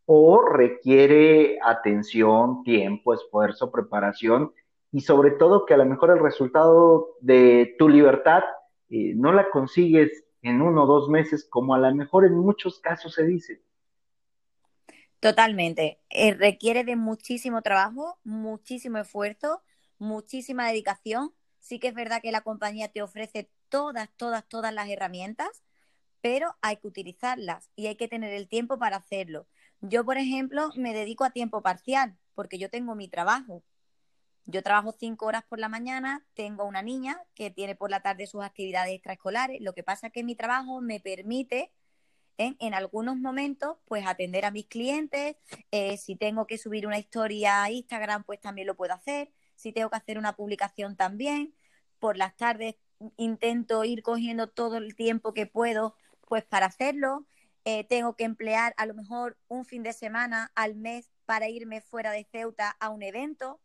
¿O 0.07 0.41
requiere 0.43 1.59
atención, 1.63 2.63
tiempo, 2.63 3.13
esfuerzo, 3.13 3.71
preparación? 3.71 4.53
Y 4.93 5.01
sobre 5.01 5.33
todo 5.33 5.67
que 5.67 5.75
a 5.75 5.77
lo 5.77 5.85
mejor 5.85 6.11
el 6.11 6.21
resultado 6.21 7.17
de 7.21 7.75
tu 7.79 7.89
libertad 7.89 8.43
eh, 8.89 9.15
no 9.15 9.33
la 9.33 9.51
consigues 9.51 10.25
en 10.43 10.63
uno 10.63 10.85
o 10.85 10.87
dos 10.87 11.09
meses, 11.09 11.47
como 11.51 11.75
a 11.75 11.79
lo 11.79 11.95
mejor 11.95 12.25
en 12.25 12.37
muchos 12.37 12.79
casos 12.81 13.15
se 13.15 13.25
dice. 13.27 13.63
Totalmente. 15.21 16.01
Eh, 16.11 16.35
requiere 16.35 16.85
de 16.85 16.95
muchísimo 16.95 17.63
trabajo, 17.63 18.19
muchísimo 18.23 18.99
esfuerzo, 18.99 19.63
muchísima 19.99 20.69
dedicación. 20.69 21.35
Sí 21.59 21.81
que 21.81 21.89
es 21.89 21.95
verdad 21.95 22.23
que 22.23 22.31
la 22.31 22.43
compañía 22.43 22.89
te 22.89 23.03
ofrece 23.03 23.51
todas, 23.69 24.09
todas, 24.17 24.47
todas 24.47 24.73
las 24.73 24.89
herramientas, 24.89 25.65
pero 26.21 26.55
hay 26.63 26.77
que 26.77 26.87
utilizarlas 26.87 27.71
y 27.75 27.89
hay 27.89 27.97
que 27.97 28.09
tener 28.09 28.33
el 28.33 28.49
tiempo 28.49 28.79
para 28.79 28.99
hacerlo. 28.99 29.49
Yo, 29.81 30.05
por 30.05 30.19
ejemplo, 30.19 30.71
me 30.77 30.95
dedico 30.95 31.25
a 31.25 31.31
tiempo 31.31 31.63
parcial 31.63 32.17
porque 32.35 32.59
yo 32.59 32.71
tengo 32.71 32.95
mi 32.95 33.09
trabajo. 33.09 33.63
Yo 34.45 34.63
trabajo 34.63 34.93
cinco 34.93 35.27
horas 35.27 35.43
por 35.49 35.59
la 35.59 35.69
mañana, 35.69 36.25
tengo 36.35 36.65
una 36.65 36.83
niña 36.83 37.21
que 37.35 37.51
tiene 37.51 37.75
por 37.75 37.91
la 37.91 38.01
tarde 38.01 38.27
sus 38.27 38.45
actividades 38.45 38.95
extraescolares. 38.95 39.61
Lo 39.61 39.75
que 39.75 39.83
pasa 39.83 40.09
es 40.09 40.13
que 40.13 40.23
mi 40.23 40.37
trabajo 40.37 40.81
me 40.81 41.01
permite 41.01 41.73
en, 42.39 42.75
algunos 42.75 43.17
momentos, 43.17 43.79
pues 43.87 44.07
atender 44.07 44.45
a 44.45 44.51
mis 44.51 44.67
clientes. 44.67 45.37
Eh, 45.71 45.97
si 45.97 46.17
tengo 46.17 46.47
que 46.47 46.59
subir 46.59 46.87
una 46.87 46.99
historia 46.99 47.63
a 47.63 47.71
Instagram, 47.71 48.25
pues 48.25 48.41
también 48.41 48.67
lo 48.67 48.77
puedo 48.77 48.95
hacer. 48.95 49.33
Si 49.57 49.73
tengo 49.73 49.91
que 49.91 49.97
hacer 49.97 50.19
una 50.19 50.37
publicación 50.37 50.97
también. 50.97 51.55
Por 51.99 52.17
las 52.17 52.37
tardes 52.37 52.77
intento 53.17 53.85
ir 53.85 54.03
cogiendo 54.03 54.49
todo 54.49 54.77
el 54.77 54.95
tiempo 54.95 55.35
que 55.35 55.47
puedo, 55.47 55.97
pues 56.29 56.45
para 56.45 56.67
hacerlo. 56.67 57.27
Eh, 57.69 57.83
tengo 57.83 58.15
que 58.15 58.23
emplear 58.23 58.75
a 58.77 58.87
lo 58.87 58.95
mejor 58.95 59.37
un 59.49 59.65
fin 59.65 59.83
de 59.83 59.93
semana 59.93 60.53
al 60.55 60.77
mes 60.77 61.11
para 61.25 61.49
irme 61.49 61.81
fuera 61.81 62.13
de 62.13 62.23
Ceuta 62.23 62.77
a 62.79 62.91
un 62.91 63.03
evento. 63.03 63.61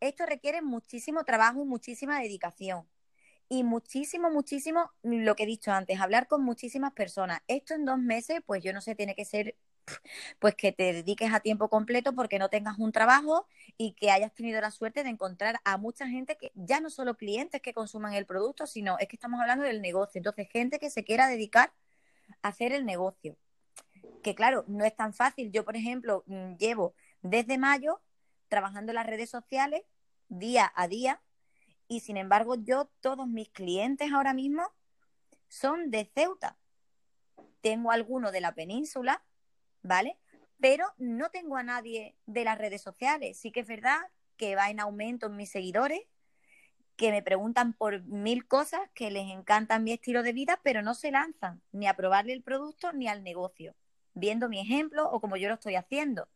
Esto 0.00 0.26
requiere 0.26 0.60
muchísimo 0.60 1.22
trabajo 1.22 1.62
y 1.62 1.66
muchísima 1.66 2.20
dedicación. 2.20 2.88
Y 3.48 3.62
muchísimo, 3.62 4.28
muchísimo, 4.30 4.90
lo 5.02 5.36
que 5.36 5.44
he 5.44 5.46
dicho 5.46 5.70
antes, 5.70 6.00
hablar 6.00 6.26
con 6.26 6.42
muchísimas 6.42 6.92
personas. 6.92 7.42
Esto 7.46 7.74
en 7.74 7.84
dos 7.84 7.98
meses, 7.98 8.40
pues 8.44 8.60
yo 8.60 8.72
no 8.72 8.80
sé, 8.80 8.96
tiene 8.96 9.14
que 9.14 9.24
ser 9.24 9.56
pues 10.40 10.56
que 10.56 10.72
te 10.72 10.92
dediques 10.92 11.32
a 11.32 11.38
tiempo 11.38 11.68
completo 11.68 12.12
porque 12.12 12.40
no 12.40 12.48
tengas 12.48 12.78
un 12.80 12.90
trabajo 12.90 13.46
y 13.76 13.92
que 13.92 14.10
hayas 14.10 14.34
tenido 14.34 14.60
la 14.60 14.72
suerte 14.72 15.04
de 15.04 15.10
encontrar 15.10 15.60
a 15.64 15.76
mucha 15.76 16.08
gente 16.08 16.36
que 16.36 16.50
ya 16.56 16.80
no 16.80 16.90
solo 16.90 17.16
clientes 17.16 17.62
que 17.62 17.72
consuman 17.72 18.14
el 18.14 18.26
producto, 18.26 18.66
sino 18.66 18.98
es 18.98 19.06
que 19.06 19.14
estamos 19.14 19.40
hablando 19.40 19.64
del 19.64 19.80
negocio. 19.80 20.18
Entonces, 20.18 20.48
gente 20.50 20.80
que 20.80 20.90
se 20.90 21.04
quiera 21.04 21.28
dedicar 21.28 21.72
hacer 22.42 22.72
el 22.72 22.84
negocio. 22.84 23.36
Que 24.22 24.34
claro, 24.34 24.64
no 24.66 24.84
es 24.84 24.94
tan 24.94 25.14
fácil. 25.14 25.50
Yo, 25.50 25.64
por 25.64 25.76
ejemplo, 25.76 26.24
mm, 26.26 26.56
llevo 26.56 26.94
desde 27.22 27.58
mayo 27.58 28.00
trabajando 28.48 28.92
en 28.92 28.96
las 28.96 29.06
redes 29.06 29.30
sociales 29.30 29.82
día 30.28 30.72
a 30.74 30.88
día 30.88 31.22
y 31.90 32.00
sin 32.00 32.16
embargo 32.16 32.54
yo, 32.54 32.88
todos 33.00 33.26
mis 33.26 33.48
clientes 33.50 34.12
ahora 34.12 34.32
mismo 34.32 34.62
son 35.48 35.90
de 35.90 36.04
Ceuta. 36.14 36.56
Tengo 37.60 37.90
algunos 37.90 38.30
de 38.30 38.40
la 38.40 38.54
península, 38.54 39.24
¿vale? 39.82 40.16
Pero 40.60 40.86
no 40.98 41.30
tengo 41.30 41.56
a 41.56 41.64
nadie 41.64 42.14
de 42.26 42.44
las 42.44 42.58
redes 42.58 42.80
sociales. 42.80 43.38
Sí 43.38 43.50
que 43.50 43.60
es 43.60 43.66
verdad 43.66 43.98
que 44.36 44.54
va 44.54 44.70
en 44.70 44.78
aumento 44.78 45.26
en 45.26 45.36
mis 45.36 45.50
seguidores, 45.50 46.00
que 47.00 47.12
me 47.12 47.22
preguntan 47.22 47.72
por 47.72 48.02
mil 48.02 48.46
cosas, 48.46 48.82
que 48.92 49.10
les 49.10 49.30
encantan 49.30 49.84
mi 49.84 49.92
estilo 49.92 50.22
de 50.22 50.34
vida, 50.34 50.60
pero 50.62 50.82
no 50.82 50.92
se 50.92 51.10
lanzan 51.10 51.62
ni 51.72 51.86
a 51.86 51.96
probarle 51.96 52.34
el 52.34 52.42
producto 52.42 52.92
ni 52.92 53.08
al 53.08 53.24
negocio, 53.24 53.74
viendo 54.12 54.50
mi 54.50 54.60
ejemplo 54.60 55.10
o 55.10 55.18
como 55.18 55.38
yo 55.38 55.48
lo 55.48 55.54
estoy 55.54 55.76
haciendo. 55.76 56.28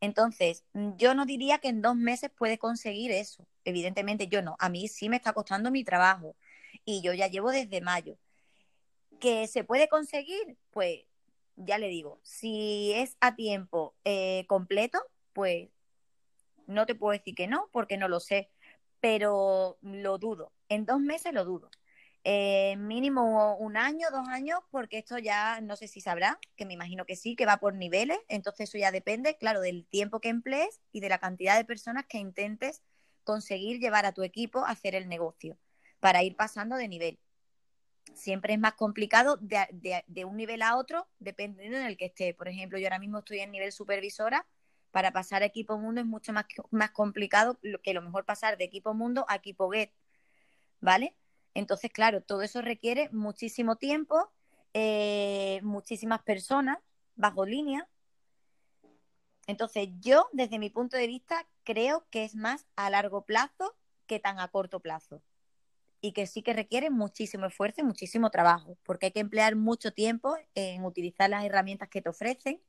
Entonces, 0.00 0.64
yo 0.96 1.12
no 1.14 1.26
diría 1.26 1.58
que 1.58 1.68
en 1.68 1.82
dos 1.82 1.94
meses 1.94 2.30
puede 2.30 2.56
conseguir 2.56 3.10
eso. 3.10 3.46
Evidentemente 3.66 4.28
yo 4.28 4.40
no. 4.40 4.56
A 4.60 4.70
mí 4.70 4.88
sí 4.88 5.10
me 5.10 5.16
está 5.16 5.34
costando 5.34 5.70
mi 5.70 5.84
trabajo 5.84 6.36
y 6.86 7.02
yo 7.02 7.12
ya 7.12 7.26
llevo 7.26 7.50
desde 7.50 7.82
mayo. 7.82 8.16
¿Que 9.20 9.46
se 9.46 9.62
puede 9.62 9.88
conseguir? 9.90 10.56
Pues 10.70 11.00
ya 11.56 11.76
le 11.76 11.88
digo, 11.88 12.18
si 12.22 12.94
es 12.94 13.18
a 13.20 13.36
tiempo 13.36 13.94
eh, 14.06 14.46
completo, 14.48 15.02
pues 15.34 15.68
no 16.66 16.86
te 16.86 16.94
puedo 16.94 17.12
decir 17.12 17.34
que 17.34 17.46
no, 17.46 17.68
porque 17.72 17.98
no 17.98 18.08
lo 18.08 18.20
sé 18.20 18.48
pero 19.00 19.78
lo 19.82 20.18
dudo. 20.18 20.52
En 20.68 20.84
dos 20.84 21.00
meses 21.00 21.32
lo 21.32 21.44
dudo. 21.44 21.70
Eh, 22.24 22.76
mínimo 22.76 23.56
un 23.56 23.76
año, 23.76 24.08
dos 24.10 24.28
años, 24.28 24.60
porque 24.70 24.98
esto 24.98 25.18
ya 25.18 25.60
no 25.60 25.76
sé 25.76 25.88
si 25.88 26.00
sabrá, 26.00 26.38
que 26.56 26.66
me 26.66 26.74
imagino 26.74 27.06
que 27.06 27.16
sí, 27.16 27.36
que 27.36 27.46
va 27.46 27.58
por 27.58 27.74
niveles, 27.74 28.18
entonces 28.28 28.68
eso 28.68 28.76
ya 28.76 28.90
depende, 28.90 29.36
claro, 29.38 29.60
del 29.60 29.86
tiempo 29.86 30.20
que 30.20 30.28
emplees 30.28 30.80
y 30.92 31.00
de 31.00 31.08
la 31.08 31.18
cantidad 31.18 31.56
de 31.56 31.64
personas 31.64 32.06
que 32.06 32.18
intentes 32.18 32.82
conseguir 33.24 33.78
llevar 33.80 34.04
a 34.04 34.12
tu 34.12 34.24
equipo 34.24 34.64
a 34.64 34.70
hacer 34.70 34.94
el 34.94 35.08
negocio, 35.08 35.58
para 36.00 36.22
ir 36.22 36.36
pasando 36.36 36.76
de 36.76 36.88
nivel. 36.88 37.18
Siempre 38.14 38.54
es 38.54 38.58
más 38.58 38.74
complicado 38.74 39.36
de, 39.40 40.04
de 40.06 40.24
un 40.24 40.36
nivel 40.36 40.62
a 40.62 40.76
otro, 40.76 41.08
dependiendo 41.18 41.78
en 41.78 41.86
el 41.86 41.96
que 41.96 42.06
esté. 42.06 42.34
Por 42.34 42.48
ejemplo, 42.48 42.78
yo 42.78 42.86
ahora 42.86 42.98
mismo 42.98 43.20
estoy 43.20 43.40
en 43.40 43.52
nivel 43.52 43.70
supervisora, 43.70 44.46
para 44.90 45.12
pasar 45.12 45.42
a 45.42 45.46
equipo 45.46 45.78
mundo 45.78 46.00
es 46.00 46.06
mucho 46.06 46.32
más, 46.32 46.46
más 46.70 46.90
complicado 46.90 47.58
que 47.82 47.94
lo 47.94 48.02
mejor 48.02 48.24
pasar 48.24 48.56
de 48.56 48.64
equipo 48.64 48.94
mundo 48.94 49.24
a 49.28 49.36
equipo 49.36 49.70
get, 49.70 49.92
¿vale? 50.80 51.14
Entonces, 51.54 51.90
claro, 51.92 52.22
todo 52.22 52.42
eso 52.42 52.62
requiere 52.62 53.08
muchísimo 53.10 53.76
tiempo, 53.76 54.32
eh, 54.74 55.60
muchísimas 55.62 56.22
personas 56.22 56.78
bajo 57.16 57.44
línea. 57.44 57.88
Entonces, 59.46 59.88
yo, 60.00 60.28
desde 60.32 60.58
mi 60.58 60.70
punto 60.70 60.96
de 60.96 61.06
vista, 61.06 61.46
creo 61.64 62.06
que 62.10 62.24
es 62.24 62.34
más 62.34 62.66
a 62.76 62.90
largo 62.90 63.24
plazo 63.24 63.76
que 64.06 64.20
tan 64.20 64.38
a 64.38 64.48
corto 64.48 64.80
plazo. 64.80 65.22
Y 66.00 66.12
que 66.12 66.26
sí 66.26 66.42
que 66.42 66.52
requiere 66.52 66.90
muchísimo 66.90 67.46
esfuerzo 67.46 67.80
y 67.80 67.84
muchísimo 67.84 68.30
trabajo, 68.30 68.78
porque 68.84 69.06
hay 69.06 69.12
que 69.12 69.20
emplear 69.20 69.56
mucho 69.56 69.92
tiempo 69.92 70.36
en 70.54 70.84
utilizar 70.84 71.28
las 71.28 71.44
herramientas 71.44 71.88
que 71.88 72.00
te 72.00 72.08
ofrecen, 72.08 72.62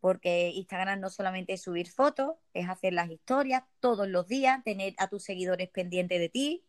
porque 0.00 0.50
Instagram 0.50 1.00
no 1.00 1.10
solamente 1.10 1.54
es 1.54 1.62
subir 1.62 1.90
fotos, 1.90 2.36
es 2.54 2.68
hacer 2.68 2.92
las 2.92 3.10
historias 3.10 3.64
todos 3.80 4.08
los 4.08 4.28
días, 4.28 4.62
tener 4.64 4.94
a 4.98 5.08
tus 5.08 5.24
seguidores 5.24 5.68
pendientes 5.68 6.20
de 6.20 6.28
ti. 6.28 6.64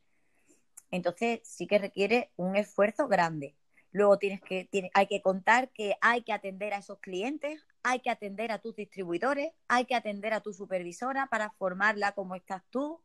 Entonces 0.92 1.42
sí 1.44 1.68
que 1.68 1.80
requiere 1.80 2.32
un 2.36 2.56
esfuerzo 2.56 3.08
grande. 3.08 3.56
Luego 3.92 4.18
tienes 4.18 4.42
que, 4.42 4.70
hay 4.94 5.08
que 5.08 5.22
contar 5.22 5.70
que 5.70 5.96
hay 6.02 6.22
que 6.22 6.34
atender 6.34 6.74
a 6.74 6.78
esos 6.78 7.00
clientes, 7.00 7.66
hay 7.84 8.00
que 8.00 8.10
atender 8.10 8.52
a 8.52 8.60
tus 8.60 8.76
distribuidores, 8.76 9.52
hay 9.68 9.86
que 9.86 9.96
atender 9.96 10.34
a 10.34 10.42
tu 10.42 10.54
supervisora 10.54 11.28
para 11.28 11.52
formarla 11.52 12.12
como 12.12 12.36
estás 12.36 12.64
tú. 12.70 13.02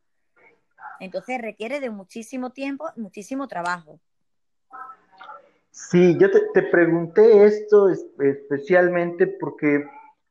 Entonces 1.01 1.41
requiere 1.41 1.81
de 1.81 1.91
muchísimo 1.91 2.51
tiempo, 2.51 2.91
muchísimo 2.97 3.49
trabajo. 3.49 4.01
Sí, 5.71 6.19
yo 6.19 6.29
te 6.31 6.63
pregunté 6.63 7.45
esto 7.45 7.89
especialmente 7.89 9.27
porque 9.27 9.87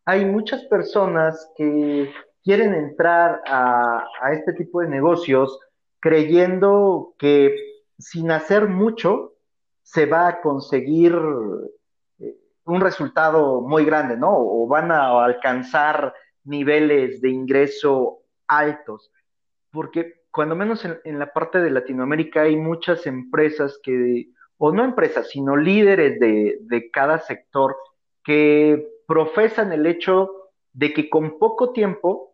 hay 0.05 0.25
muchas 0.25 0.63
personas 0.65 1.51
que 1.55 2.11
quieren 2.43 2.73
entrar 2.73 3.41
a, 3.45 4.03
este 4.33 4.53
tipo 4.53 4.81
de 4.81 4.87
negocios 4.87 5.59
creyendo 5.99 7.13
que 7.17 7.55
sin 7.99 8.31
hacer 8.31 8.67
mucho 8.67 9.33
se 9.83 10.05
va 10.05 10.27
a 10.27 10.41
conseguir 10.41 11.15
eh, 12.19 12.35
un 12.65 12.81
resultado 12.81 13.61
muy 13.61 13.85
grande, 13.85 14.17
¿no? 14.17 14.31
O 14.33 14.67
van 14.67 14.91
a 14.91 15.23
alcanzar 15.23 16.13
niveles 16.43 17.21
de 17.21 17.29
ingreso 17.29 18.23
altos. 18.47 19.11
Porque 19.71 20.23
cuando 20.31 20.55
menos 20.55 20.83
en, 20.85 21.19
la 21.19 21.31
parte 21.31 21.59
de 21.59 21.69
Latinoamérica 21.69 22.41
hay 22.41 22.55
muchas 22.55 23.05
empresas 23.05 23.79
que, 23.83 24.29
o 24.57 24.71
no 24.71 24.83
empresas, 24.83 25.29
sino 25.29 25.55
líderes 25.55 26.19
de, 26.19 26.57
de 26.61 26.89
cada 26.89 27.19
sector 27.19 27.75
que 28.23 28.87
profesan 29.11 29.73
el 29.73 29.87
hecho 29.87 30.31
de 30.71 30.93
que 30.93 31.09
con 31.09 31.37
poco 31.37 31.73
tiempo, 31.73 32.33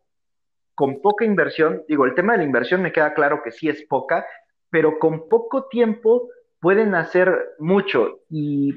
con 0.76 1.02
poca 1.02 1.26
inversión, 1.26 1.84
digo, 1.88 2.06
el 2.06 2.14
tema 2.14 2.34
de 2.34 2.38
la 2.38 2.44
inversión 2.44 2.84
me 2.84 2.92
queda 2.92 3.16
claro 3.16 3.42
que 3.44 3.50
sí 3.50 3.68
es 3.68 3.82
poca, 3.88 4.28
pero 4.70 5.00
con 5.00 5.28
poco 5.28 5.66
tiempo 5.70 6.30
pueden 6.60 6.94
hacer 6.94 7.56
mucho. 7.58 8.20
Y 8.30 8.76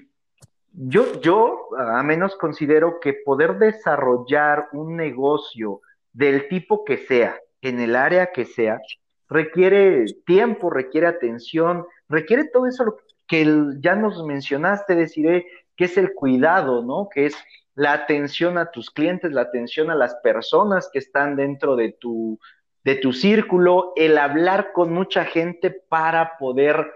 yo, 0.72 1.20
yo, 1.20 1.68
a 1.76 2.02
menos 2.02 2.36
considero 2.36 3.00
que 3.00 3.12
poder 3.12 3.58
desarrollar 3.58 4.68
un 4.72 4.96
negocio 4.96 5.82
del 6.14 6.48
tipo 6.48 6.86
que 6.86 6.96
sea, 6.96 7.38
en 7.60 7.80
el 7.80 7.96
área 7.96 8.32
que 8.32 8.46
sea, 8.46 8.80
requiere 9.28 10.06
tiempo, 10.24 10.70
requiere 10.70 11.06
atención, 11.06 11.84
requiere 12.08 12.48
todo 12.48 12.66
eso 12.66 12.96
que 13.28 13.46
ya 13.80 13.94
nos 13.94 14.24
mencionaste, 14.24 14.94
deciré, 14.94 15.44
que 15.76 15.84
es 15.84 15.98
el 15.98 16.14
cuidado, 16.14 16.82
¿no? 16.82 17.10
Que 17.12 17.26
es 17.26 17.36
la 17.74 17.92
atención 17.92 18.58
a 18.58 18.70
tus 18.70 18.90
clientes, 18.90 19.32
la 19.32 19.42
atención 19.42 19.90
a 19.90 19.94
las 19.94 20.14
personas 20.16 20.90
que 20.92 20.98
están 20.98 21.36
dentro 21.36 21.76
de 21.76 21.92
tu, 21.92 22.38
de 22.84 22.96
tu 22.96 23.12
círculo, 23.12 23.92
el 23.96 24.18
hablar 24.18 24.72
con 24.72 24.92
mucha 24.92 25.24
gente 25.24 25.70
para 25.70 26.36
poder 26.38 26.92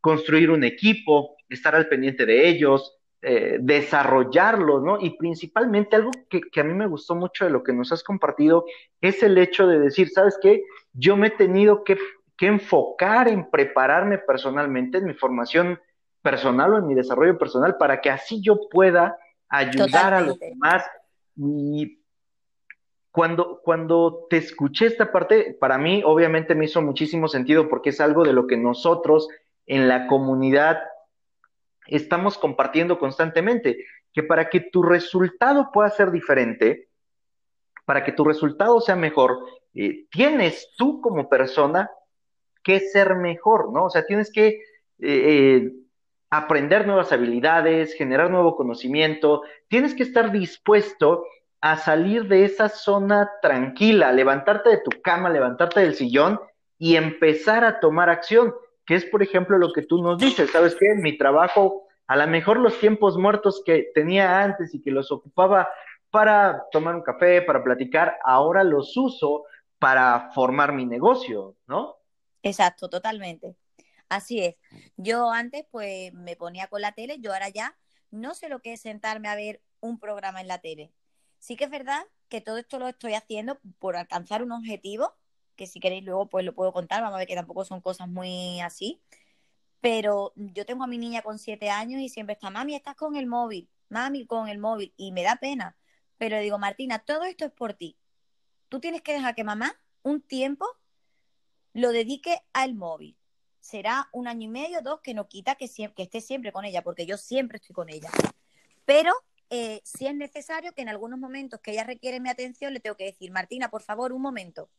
construir 0.00 0.50
un 0.50 0.64
equipo, 0.64 1.36
estar 1.48 1.74
al 1.74 1.88
pendiente 1.88 2.26
de 2.26 2.48
ellos, 2.48 2.98
eh, 3.20 3.58
desarrollarlo, 3.60 4.80
¿no? 4.80 4.98
Y 5.00 5.16
principalmente 5.16 5.96
algo 5.96 6.12
que, 6.30 6.40
que, 6.40 6.60
a 6.60 6.64
mí 6.64 6.72
me 6.72 6.86
gustó 6.86 7.16
mucho 7.16 7.44
de 7.44 7.50
lo 7.50 7.64
que 7.64 7.72
nos 7.72 7.90
has 7.90 8.04
compartido 8.04 8.64
es 9.00 9.22
el 9.24 9.36
hecho 9.38 9.66
de 9.66 9.80
decir, 9.80 10.08
¿sabes 10.10 10.38
qué? 10.40 10.62
Yo 10.92 11.16
me 11.16 11.26
he 11.26 11.30
tenido 11.30 11.82
que, 11.82 11.98
que 12.36 12.46
enfocar 12.46 13.26
en 13.26 13.50
prepararme 13.50 14.18
personalmente, 14.18 14.98
en 14.98 15.06
mi 15.06 15.14
formación 15.14 15.80
personal 16.22 16.74
o 16.74 16.78
en 16.78 16.86
mi 16.86 16.94
desarrollo 16.94 17.36
personal, 17.38 17.76
para 17.76 18.00
que 18.00 18.10
así 18.10 18.40
yo 18.40 18.68
pueda 18.70 19.18
ayudar 19.48 20.14
a 20.14 20.20
los 20.20 20.38
demás. 20.38 20.84
Y 21.36 22.00
cuando, 23.10 23.60
cuando 23.62 24.26
te 24.28 24.36
escuché 24.36 24.86
esta 24.86 25.10
parte, 25.10 25.56
para 25.58 25.78
mí 25.78 26.02
obviamente 26.04 26.54
me 26.54 26.66
hizo 26.66 26.82
muchísimo 26.82 27.28
sentido 27.28 27.68
porque 27.68 27.90
es 27.90 28.00
algo 28.00 28.24
de 28.24 28.32
lo 28.32 28.46
que 28.46 28.56
nosotros 28.56 29.28
en 29.66 29.88
la 29.88 30.06
comunidad 30.06 30.78
estamos 31.86 32.38
compartiendo 32.38 32.98
constantemente, 32.98 33.84
que 34.12 34.22
para 34.22 34.48
que 34.48 34.60
tu 34.60 34.82
resultado 34.82 35.70
pueda 35.72 35.90
ser 35.90 36.10
diferente, 36.10 36.88
para 37.84 38.04
que 38.04 38.12
tu 38.12 38.24
resultado 38.24 38.80
sea 38.80 38.96
mejor, 38.96 39.38
eh, 39.74 40.06
tienes 40.10 40.74
tú 40.76 41.00
como 41.00 41.28
persona 41.28 41.90
que 42.62 42.80
ser 42.80 43.16
mejor, 43.16 43.72
¿no? 43.72 43.86
O 43.86 43.90
sea, 43.90 44.04
tienes 44.04 44.30
que 44.30 44.48
eh, 44.48 44.60
eh, 45.00 45.72
aprender 46.30 46.86
nuevas 46.86 47.12
habilidades, 47.12 47.94
generar 47.94 48.30
nuevo 48.30 48.56
conocimiento, 48.56 49.42
tienes 49.68 49.94
que 49.94 50.02
estar 50.02 50.30
dispuesto 50.30 51.24
a 51.60 51.76
salir 51.76 52.28
de 52.28 52.44
esa 52.44 52.68
zona 52.68 53.30
tranquila, 53.42 54.12
levantarte 54.12 54.70
de 54.70 54.78
tu 54.78 54.90
cama, 55.02 55.30
levantarte 55.30 55.80
del 55.80 55.94
sillón 55.94 56.40
y 56.78 56.96
empezar 56.96 57.64
a 57.64 57.80
tomar 57.80 58.10
acción, 58.10 58.54
que 58.84 58.94
es, 58.94 59.04
por 59.04 59.22
ejemplo, 59.22 59.58
lo 59.58 59.72
que 59.72 59.82
tú 59.82 60.02
nos 60.02 60.18
dices, 60.18 60.50
¿sabes 60.50 60.76
qué? 60.78 60.94
Mi 60.94 61.18
trabajo, 61.18 61.88
a 62.06 62.16
lo 62.16 62.26
mejor 62.26 62.58
los 62.58 62.78
tiempos 62.78 63.16
muertos 63.16 63.62
que 63.64 63.90
tenía 63.94 64.40
antes 64.42 64.74
y 64.74 64.82
que 64.82 64.90
los 64.90 65.10
ocupaba 65.10 65.68
para 66.10 66.64
tomar 66.70 66.94
un 66.94 67.02
café, 67.02 67.42
para 67.42 67.62
platicar, 67.62 68.18
ahora 68.24 68.64
los 68.64 68.96
uso 68.96 69.44
para 69.78 70.30
formar 70.32 70.72
mi 70.72 70.86
negocio, 70.86 71.56
¿no? 71.66 71.96
Exacto, 72.42 72.88
totalmente. 72.88 73.56
Así 74.08 74.40
es. 74.40 74.56
Yo 74.96 75.30
antes 75.30 75.64
pues 75.70 76.12
me 76.14 76.36
ponía 76.36 76.68
con 76.68 76.80
la 76.80 76.92
tele, 76.92 77.18
yo 77.20 77.32
ahora 77.32 77.48
ya 77.48 77.76
no 78.10 78.34
sé 78.34 78.48
lo 78.48 78.60
que 78.60 78.72
es 78.72 78.80
sentarme 78.80 79.28
a 79.28 79.34
ver 79.34 79.62
un 79.80 79.98
programa 79.98 80.40
en 80.40 80.48
la 80.48 80.58
tele. 80.58 80.92
Sí 81.38 81.56
que 81.56 81.64
es 81.64 81.70
verdad 81.70 82.02
que 82.28 82.40
todo 82.40 82.58
esto 82.58 82.78
lo 82.78 82.88
estoy 82.88 83.14
haciendo 83.14 83.60
por 83.78 83.96
alcanzar 83.96 84.42
un 84.42 84.52
objetivo, 84.52 85.14
que 85.56 85.66
si 85.66 85.80
queréis 85.80 86.04
luego 86.04 86.28
pues 86.28 86.44
lo 86.44 86.54
puedo 86.54 86.72
contar, 86.72 87.02
vamos 87.02 87.16
a 87.16 87.18
ver 87.18 87.28
que 87.28 87.34
tampoco 87.34 87.64
son 87.64 87.80
cosas 87.80 88.08
muy 88.08 88.60
así. 88.60 89.02
Pero 89.80 90.32
yo 90.36 90.66
tengo 90.66 90.84
a 90.84 90.86
mi 90.88 90.98
niña 90.98 91.22
con 91.22 91.38
siete 91.38 91.70
años 91.70 92.00
y 92.00 92.08
siempre 92.08 92.34
está, 92.34 92.50
mami, 92.50 92.74
estás 92.74 92.96
con 92.96 93.16
el 93.16 93.26
móvil, 93.26 93.68
mami, 93.88 94.26
con 94.26 94.48
el 94.48 94.58
móvil, 94.58 94.92
y 94.96 95.12
me 95.12 95.22
da 95.22 95.36
pena. 95.36 95.76
Pero 96.16 96.36
le 96.36 96.42
digo, 96.42 96.58
Martina, 96.58 96.98
todo 96.98 97.24
esto 97.24 97.44
es 97.44 97.52
por 97.52 97.74
ti. 97.74 97.96
Tú 98.68 98.80
tienes 98.80 99.02
que 99.02 99.12
dejar 99.12 99.34
que 99.34 99.44
mamá 99.44 99.80
un 100.02 100.20
tiempo 100.20 100.66
lo 101.74 101.92
dedique 101.92 102.40
al 102.52 102.74
móvil. 102.74 103.16
Será 103.68 104.08
un 104.12 104.26
año 104.26 104.46
y 104.46 104.48
medio, 104.48 104.80
dos, 104.80 105.02
que 105.02 105.12
no 105.12 105.28
quita 105.28 105.54
que, 105.56 105.66
esté 105.66 106.20
siempre 106.22 106.52
con 106.52 106.64
ella, 106.64 106.80
porque 106.80 107.04
yo 107.04 107.18
siempre 107.18 107.58
estoy 107.58 107.74
con 107.74 107.90
ella. 107.90 108.08
Pero 108.86 109.12
eh, 109.50 109.82
si 109.84 110.06
es 110.06 110.14
necesario 110.14 110.72
que 110.72 110.80
en 110.80 110.88
algunos 110.88 111.18
momentos 111.18 111.60
que 111.60 111.72
ella 111.72 111.84
requiere 111.84 112.18
mi 112.18 112.30
atención, 112.30 112.72
le 112.72 112.80
tengo 112.80 112.96
que 112.96 113.04
decir, 113.04 113.30
Martina, 113.30 113.68
por 113.68 113.82
favor, 113.82 114.14
un 114.14 114.22
momento. 114.22 114.70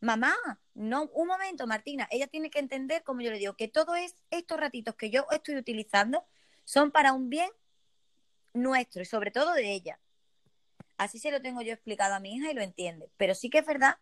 Mamá, 0.00 0.34
no, 0.72 1.10
un 1.12 1.28
momento, 1.28 1.66
Martina. 1.66 2.08
Ella 2.10 2.26
tiene 2.26 2.48
que 2.48 2.58
entender, 2.58 3.02
como 3.02 3.20
yo 3.20 3.32
le 3.32 3.38
digo, 3.38 3.54
que 3.54 3.68
todos 3.68 3.98
estos 4.30 4.58
ratitos 4.58 4.94
que 4.94 5.10
yo 5.10 5.26
estoy 5.30 5.56
utilizando 5.56 6.24
son 6.64 6.92
para 6.92 7.12
un 7.12 7.28
bien 7.28 7.50
nuestro 8.54 9.02
y 9.02 9.04
sobre 9.04 9.30
todo 9.30 9.52
de 9.52 9.74
ella. 9.74 10.00
Así 10.96 11.18
se 11.18 11.30
lo 11.30 11.42
tengo 11.42 11.60
yo 11.60 11.74
explicado 11.74 12.14
a 12.14 12.20
mi 12.20 12.34
hija 12.34 12.50
y 12.50 12.54
lo 12.54 12.62
entiende. 12.62 13.10
Pero 13.18 13.34
sí 13.34 13.50
que 13.50 13.58
es 13.58 13.66
verdad 13.66 13.98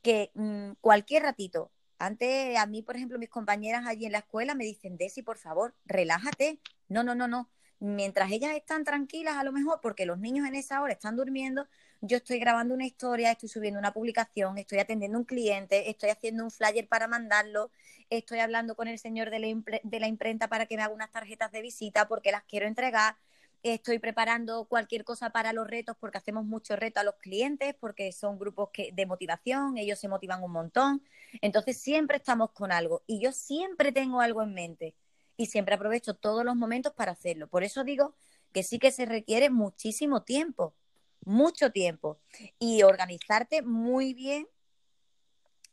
que 0.00 0.30
mm, 0.32 0.72
cualquier 0.80 1.24
ratito, 1.24 1.70
antes 2.06 2.56
a 2.58 2.66
mí, 2.66 2.82
por 2.82 2.96
ejemplo, 2.96 3.18
mis 3.18 3.28
compañeras 3.28 3.86
allí 3.86 4.06
en 4.06 4.12
la 4.12 4.18
escuela 4.18 4.54
me 4.54 4.64
dicen, 4.64 4.96
Desi, 4.96 5.22
por 5.22 5.38
favor, 5.38 5.74
relájate. 5.84 6.60
No, 6.88 7.02
no, 7.02 7.14
no, 7.14 7.28
no 7.28 7.50
mientras 7.84 8.30
ellas 8.32 8.54
están 8.56 8.84
tranquilas, 8.84 9.36
a 9.36 9.44
lo 9.44 9.52
mejor, 9.52 9.80
porque 9.82 10.06
los 10.06 10.18
niños 10.18 10.46
en 10.46 10.54
esa 10.54 10.80
hora 10.80 10.92
están 10.92 11.16
durmiendo, 11.16 11.66
yo 12.00 12.16
estoy 12.16 12.38
grabando 12.38 12.74
una 12.74 12.86
historia, 12.86 13.30
estoy 13.30 13.48
subiendo 13.48 13.78
una 13.78 13.92
publicación, 13.92 14.58
estoy 14.58 14.78
atendiendo 14.78 15.18
un 15.18 15.24
cliente, 15.24 15.90
estoy 15.90 16.10
haciendo 16.10 16.44
un 16.44 16.50
flyer 16.50 16.88
para 16.88 17.08
mandarlo, 17.08 17.70
estoy 18.10 18.38
hablando 18.38 18.74
con 18.74 18.88
el 18.88 18.98
señor 18.98 19.30
de 19.30 19.38
la, 19.38 19.80
de 19.82 20.00
la 20.00 20.08
imprenta 20.08 20.48
para 20.48 20.66
que 20.66 20.76
me 20.76 20.82
haga 20.82 20.94
unas 20.94 21.10
tarjetas 21.10 21.52
de 21.52 21.62
visita 21.62 22.08
porque 22.08 22.32
las 22.32 22.44
quiero 22.44 22.66
entregar, 22.66 23.16
estoy 23.72 23.98
preparando 23.98 24.66
cualquier 24.66 25.04
cosa 25.04 25.30
para 25.30 25.52
los 25.52 25.66
retos 25.66 25.96
porque 25.98 26.18
hacemos 26.18 26.44
muchos 26.44 26.78
retos 26.78 27.00
a 27.00 27.04
los 27.04 27.14
clientes, 27.16 27.74
porque 27.74 28.12
son 28.12 28.38
grupos 28.38 28.68
que, 28.72 28.92
de 28.92 29.06
motivación, 29.06 29.78
ellos 29.78 29.98
se 29.98 30.08
motivan 30.08 30.42
un 30.42 30.52
montón. 30.52 31.02
Entonces 31.40 31.78
siempre 31.78 32.18
estamos 32.18 32.50
con 32.50 32.72
algo 32.72 33.02
y 33.06 33.20
yo 33.20 33.32
siempre 33.32 33.90
tengo 33.90 34.20
algo 34.20 34.42
en 34.42 34.52
mente 34.52 34.94
y 35.36 35.46
siempre 35.46 35.74
aprovecho 35.74 36.14
todos 36.14 36.44
los 36.44 36.54
momentos 36.56 36.92
para 36.92 37.12
hacerlo. 37.12 37.48
Por 37.48 37.64
eso 37.64 37.84
digo 37.84 38.14
que 38.52 38.62
sí 38.62 38.78
que 38.78 38.92
se 38.92 39.06
requiere 39.06 39.50
muchísimo 39.50 40.22
tiempo, 40.22 40.74
mucho 41.24 41.72
tiempo, 41.72 42.20
y 42.58 42.82
organizarte 42.82 43.62
muy 43.62 44.14
bien 44.14 44.46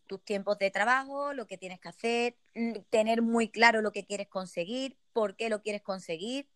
tus 0.07 0.23
tiempos 0.23 0.57
de 0.57 0.71
trabajo, 0.71 1.33
lo 1.33 1.45
que 1.45 1.57
tienes 1.57 1.79
que 1.79 1.89
hacer, 1.89 2.37
tener 2.89 3.21
muy 3.21 3.49
claro 3.49 3.81
lo 3.81 3.91
que 3.91 4.05
quieres 4.05 4.27
conseguir, 4.27 4.97
por 5.13 5.35
qué 5.35 5.49
lo 5.49 5.61
quieres 5.61 5.81
conseguir, 5.81 6.47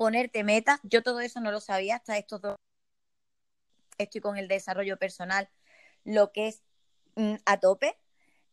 ponerte 0.00 0.44
metas. 0.44 0.80
Yo 0.82 1.02
todo 1.02 1.20
eso 1.20 1.42
no 1.42 1.52
lo 1.52 1.60
sabía 1.60 1.96
hasta 1.96 2.16
estos 2.16 2.40
dos. 2.40 2.56
Estoy 3.98 4.22
con 4.22 4.38
el 4.38 4.48
desarrollo 4.48 4.96
personal, 4.98 5.50
lo 6.04 6.32
que 6.32 6.48
es 6.48 6.62
mm, 7.16 7.34
a 7.44 7.60
tope, 7.60 7.98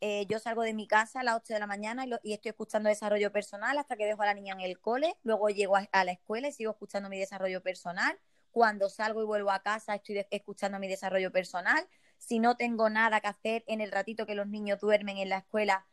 eh, 0.01 0.25
yo 0.27 0.39
salgo 0.39 0.63
de 0.63 0.73
mi 0.73 0.87
casa 0.89 1.21
a 1.21 1.23
las 1.23 1.37
8 1.37 1.53
de 1.53 1.59
la 1.61 1.65
mañana 1.67 2.05
y, 2.21 2.33
estoy 2.33 2.49
escuchando 2.49 2.89
desarrollo 2.89 3.31
personal 3.31 3.77
hasta 3.77 3.95
que 3.95 4.05
dejo 4.05 4.23
a 4.23 4.25
la 4.25 4.33
niña 4.33 4.55
en 4.55 4.59
el 4.59 4.77
cole, 4.81 5.15
luego 5.23 5.47
llego 5.47 5.77
a, 5.77 6.03
la 6.03 6.11
escuela 6.11 6.49
y 6.49 6.51
sigo 6.51 6.71
escuchando 6.71 7.07
mi 7.07 7.17
desarrollo 7.17 7.63
personal. 7.63 8.19
Cuando 8.51 8.89
salgo 8.89 9.21
y 9.21 9.25
vuelvo 9.25 9.51
a 9.51 9.63
casa 9.63 9.95
estoy 9.95 10.25
escuchando 10.29 10.79
mi 10.79 10.89
desarrollo 10.89 11.31
personal. 11.31 11.87
Si 12.17 12.39
no 12.39 12.57
tengo 12.57 12.89
nada 12.89 13.21
que 13.21 13.27
hacer 13.27 13.63
en 13.67 13.79
el 13.79 13.93
ratito 13.93 14.25
que 14.25 14.35
los 14.35 14.47
niños 14.47 14.81
duermen 14.81 15.17
en 15.17 15.29
la 15.29 15.37
escuela, 15.37 15.87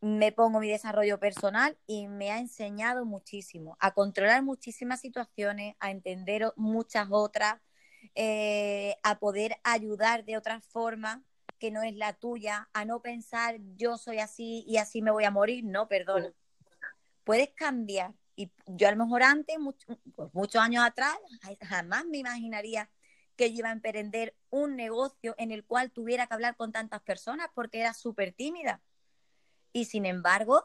me 0.00 0.32
pongo 0.32 0.60
mi 0.60 0.68
desarrollo 0.68 1.18
personal 1.18 1.76
y 1.86 2.06
me 2.08 2.30
ha 2.30 2.38
enseñado 2.38 3.04
muchísimo 3.04 3.76
a 3.80 3.92
controlar 3.94 4.42
muchísimas 4.42 5.00
situaciones, 5.00 5.74
a 5.80 5.90
entender 5.90 6.52
muchas 6.56 7.08
otras, 7.10 7.60
eh, 8.14 8.96
a 9.02 9.18
poder 9.18 9.56
ayudar 9.64 10.24
de 10.24 10.36
otra 10.36 10.60
forma 10.60 11.24
que 11.58 11.70
no 11.70 11.82
es 11.82 11.94
la 11.96 12.12
tuya, 12.12 12.68
a 12.72 12.84
no 12.84 13.02
pensar 13.02 13.56
yo 13.76 13.98
soy 13.98 14.18
así 14.18 14.64
y 14.68 14.76
así 14.76 15.02
me 15.02 15.10
voy 15.10 15.24
a 15.24 15.30
morir, 15.30 15.64
no, 15.64 15.88
perdona. 15.88 16.32
Puedes 17.24 17.50
cambiar. 17.50 18.14
Y 18.36 18.52
yo 18.66 18.86
a 18.86 18.92
lo 18.92 19.04
mejor 19.04 19.24
antes, 19.24 19.56
pues 20.14 20.32
muchos 20.32 20.62
años 20.62 20.84
atrás, 20.84 21.16
jamás 21.62 22.04
me 22.06 22.18
imaginaría 22.18 22.88
que 23.36 23.50
yo 23.50 23.58
iba 23.58 23.70
a 23.70 23.72
emprender 23.72 24.36
un 24.50 24.76
negocio 24.76 25.34
en 25.38 25.50
el 25.50 25.64
cual 25.64 25.90
tuviera 25.90 26.26
que 26.26 26.34
hablar 26.34 26.56
con 26.56 26.70
tantas 26.70 27.02
personas 27.02 27.48
porque 27.54 27.80
era 27.80 27.94
súper 27.94 28.32
tímida. 28.32 28.80
Y 29.72 29.84
sin 29.84 30.06
embargo, 30.06 30.64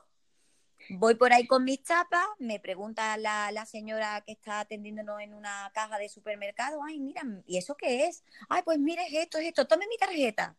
voy 0.89 1.15
por 1.15 1.33
ahí 1.33 1.47
con 1.47 1.63
mis 1.63 1.83
chapas, 1.83 2.25
me 2.39 2.59
pregunta 2.59 3.17
la, 3.17 3.51
la, 3.51 3.65
señora 3.65 4.21
que 4.25 4.33
está 4.33 4.61
atendiéndonos 4.61 5.21
en 5.21 5.33
una 5.33 5.71
caja 5.73 5.97
de 5.97 6.09
supermercado, 6.09 6.81
ay, 6.83 6.99
mira, 6.99 7.21
¿y 7.45 7.57
eso 7.57 7.75
qué 7.75 8.05
es? 8.07 8.23
Ay, 8.49 8.61
pues 8.63 8.79
mire, 8.79 9.03
esto, 9.11 9.37
es 9.37 9.47
esto, 9.47 9.67
tome 9.67 9.87
mi 9.87 9.97
tarjeta 9.97 10.57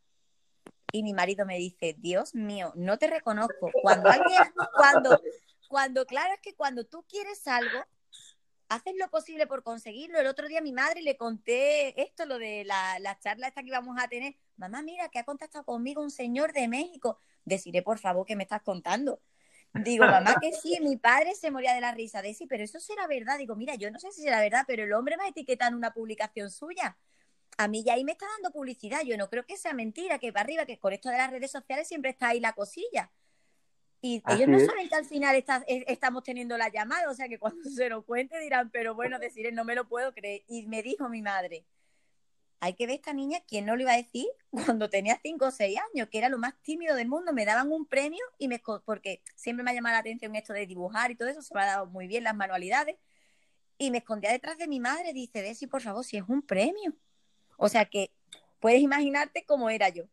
y 0.95 1.03
mi 1.03 1.13
marido 1.13 1.45
me 1.45 1.59
dice, 1.59 1.97
Dios 1.99 2.37
mío, 2.37 2.73
no 2.77 2.99
te 2.99 3.09
reconozco. 3.09 3.69
Cuando 3.83 4.09
alguien, 4.09 4.43
cuando, 4.77 5.21
cuando, 5.69 6.07
claro 6.07 6.35
es 6.35 6.41
que 6.41 6.55
cuando 6.55 6.85
tú 6.85 7.05
quieres 7.09 7.49
algo, 7.49 7.85
haces 8.69 8.95
lo 8.97 9.11
posible 9.11 9.49
por 9.49 9.65
conseguirlo. 9.65 10.21
El 10.21 10.29
otro 10.29 10.47
día 10.47 10.61
mi 10.61 10.73
madre 10.73 11.03
le 11.03 11.17
conté 11.17 12.01
esto, 12.01 12.27
lo 12.27 12.39
de 12.39 12.65
la, 12.65 13.01
la 13.01 13.19
charla 13.19 13.49
esta 13.49 13.63
que 13.63 13.71
íbamos 13.71 13.97
a 14.01 14.07
tener. 14.07 14.37
Mamá, 14.57 14.83
mira, 14.83 15.09
que 15.09 15.19
ha 15.19 15.25
contactado 15.25 15.65
conmigo 15.65 16.01
un 16.01 16.13
señor 16.13 16.53
de 16.53 16.69
México. 16.69 17.19
Deciré, 17.45 17.83
por 17.83 17.99
favor, 17.99 18.27
que 18.27 18.37
me 18.37 18.45
estás 18.45 18.63
contando. 18.63 19.21
Digo, 19.73 20.07
mamá, 20.07 20.37
que 20.43 20.53
sí, 20.53 20.79
mi 20.81 20.97
padre 20.97 21.35
se 21.35 21.51
moría 21.51 21.75
de 21.75 21.81
la 21.81 21.93
risa 21.93 22.23
de 22.23 22.35
sí, 22.35 22.47
pero 22.47 22.65
eso 22.65 22.81
será 22.81 23.07
verdad. 23.07 23.39
Digo, 23.39 23.57
mira, 23.57 23.75
yo 23.75 23.91
no 23.91 23.99
sé 23.99 24.13
si 24.13 24.23
será 24.23 24.41
verdad, 24.41 24.65
pero 24.67 24.85
el 24.85 24.93
hombre 24.93 25.17
me 25.17 25.29
etiqueta 25.29 25.67
en 25.67 25.75
una 25.75 25.93
publicación 25.93 26.51
suya 26.51 26.97
a 27.57 27.69
mí 27.69 27.85
ya 27.85 27.95
ahí 27.95 28.05
me 28.05 28.13
está 28.13 28.27
dando 28.27 28.51
publicidad. 28.51 29.03
Yo 29.05 29.17
no 29.17 29.29
creo 29.29 29.45
que 29.45 29.57
sea 29.57 29.73
mentira, 29.73 30.19
que 30.19 30.33
para 30.33 30.45
arriba, 30.45 30.67
que 30.67 30.79
con 30.79 30.93
esto 30.93 31.11
de 31.11 31.19
las 31.19 31.31
redes 31.31 31.51
sociales 31.51 31.89
siempre 31.89 32.11
está 32.11 32.29
ahí 32.29 32.41
la 32.41 32.53
cosilla. 32.53 33.11
Y 34.01 34.23
ellos 34.29 34.49
no 34.49 34.61
saben 34.61 34.89
que 34.89 34.97
al 34.97 35.07
final 35.07 35.35
eh, 35.35 35.45
estamos 35.67 36.23
teniendo 36.25 36.59
la 36.59 36.69
llamada, 36.69 37.09
o 37.11 37.15
sea 37.15 37.27
que 37.27 37.39
cuando 37.39 37.63
se 37.71 37.89
lo 37.89 38.05
cuente 38.05 38.39
dirán, 38.39 38.71
pero 38.71 38.95
bueno, 38.95 39.19
decir, 39.19 39.51
no 39.55 39.65
me 39.65 39.75
lo 39.75 39.89
puedo 39.89 40.13
creer. 40.13 40.43
Y 40.47 40.67
me 40.67 40.83
dijo 40.83 41.09
mi 41.09 41.23
madre, 41.23 41.65
hay 42.61 42.75
que 42.75 42.87
ver 42.87 42.97
esta 42.97 43.13
niña, 43.13 43.41
¿quién 43.47 43.67
no 43.67 43.77
lo 43.77 43.83
iba 43.83 43.93
a 43.93 43.97
decir? 43.97 44.27
Cuando 44.79 44.89
tenía 44.91 45.19
5 45.23 45.47
o 45.47 45.51
6 45.51 45.79
años, 45.93 46.09
que 46.11 46.19
era 46.19 46.29
lo 46.29 46.39
más 46.39 46.55
tímido 46.63 46.95
del 46.97 47.09
mundo, 47.09 47.33
me 47.33 47.45
daban 47.45 47.71
un 47.73 47.87
premio 47.87 48.25
y 48.39 48.49
me 48.49 48.61
porque 48.85 49.23
siempre 49.37 49.65
me 49.65 49.71
ha 49.71 49.75
llamado 49.75 49.95
la 49.95 50.01
atención 50.01 50.35
esto 50.35 50.53
de 50.53 50.67
dibujar 50.67 51.11
y 51.11 51.17
todo 51.17 51.29
eso, 51.29 51.43
se 51.43 51.55
me 51.55 51.63
ha 51.63 51.67
dado 51.67 51.87
muy 51.87 52.07
bien 52.07 52.25
las 52.25 52.35
manualidades. 52.35 52.97
Y 53.77 53.91
me 53.91 53.99
escondía 53.99 54.31
detrás 54.31 54.57
de 54.59 54.69
mi 54.69 54.81
madre, 54.81 55.13
dice, 55.13 55.43
Desi, 55.43 55.67
por 55.67 55.83
favor, 55.83 56.05
si 56.05 56.17
es 56.17 56.25
un 56.29 56.43
premio. 56.43 56.95
O 57.57 57.69
sea 57.69 57.87
que 57.87 58.13
puedes 58.61 58.81
imaginarte 58.81 59.45
cómo 59.45 59.71
era 59.71 59.89
yo. 59.89 60.05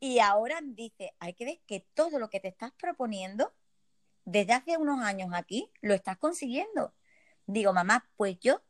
Y 0.00 0.18
ahora 0.18 0.60
dice, 0.62 1.14
hay 1.18 1.34
que 1.34 1.44
ver 1.44 1.60
que 1.66 1.86
todo 1.94 2.18
lo 2.18 2.28
que 2.30 2.40
te 2.40 2.48
estás 2.48 2.72
proponiendo 2.72 3.54
desde 4.24 4.52
hace 4.52 4.76
unos 4.76 5.00
años 5.02 5.30
aquí 5.32 5.70
lo 5.80 5.94
estás 5.94 6.18
consiguiendo. 6.18 6.94
Digo, 7.46 7.72
mamá, 7.72 8.10
pues 8.16 8.38
yo 8.40 8.60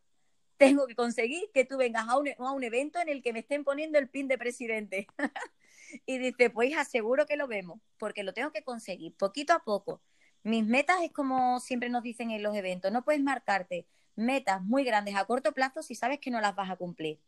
tengo 0.57 0.87
que 0.87 0.95
conseguir 0.95 1.51
que 1.53 1.65
tú 1.65 1.77
vengas 1.77 2.09
a 2.09 2.19
un, 2.19 2.29
a 2.39 2.53
un 2.53 2.65
evento 2.65 2.99
en 3.01 3.09
el 3.09 3.23
que 3.23 3.33
me 3.33 3.41
estén 3.41 3.65
poniendo 3.65 3.99
el 3.99 4.09
pin 4.09 4.29
de 4.29 4.39
presidente. 4.39 5.07
y 6.07 6.19
dice, 6.19 6.51
pues 6.51 6.77
aseguro 6.77 7.27
que 7.27 7.37
lo 7.37 7.47
vemos, 7.47 7.81
porque 7.99 8.23
lo 8.23 8.33
tengo 8.33 8.53
que 8.53 8.63
conseguir 8.63 9.15
poquito 9.17 9.53
a 9.53 9.65
poco. 9.65 10.03
Mis 10.43 10.65
metas 10.65 11.03
es 11.03 11.13
como 11.13 11.61
siempre 11.61 11.89
nos 11.89 12.03
dicen 12.03 12.31
en 12.31 12.43
los 12.43 12.55
eventos, 12.57 12.93
no 12.93 13.05
puedes 13.05 13.23
marcarte 13.23 13.87
metas 14.15 14.63
muy 14.63 14.85
grandes 14.85 15.17
a 15.17 15.25
corto 15.25 15.53
plazo 15.53 15.83
si 15.83 15.95
sabes 15.95 16.19
que 16.21 16.31
no 16.31 16.41
las 16.41 16.55
vas 16.55 16.71
a 16.71 16.77
cumplir. 16.77 17.21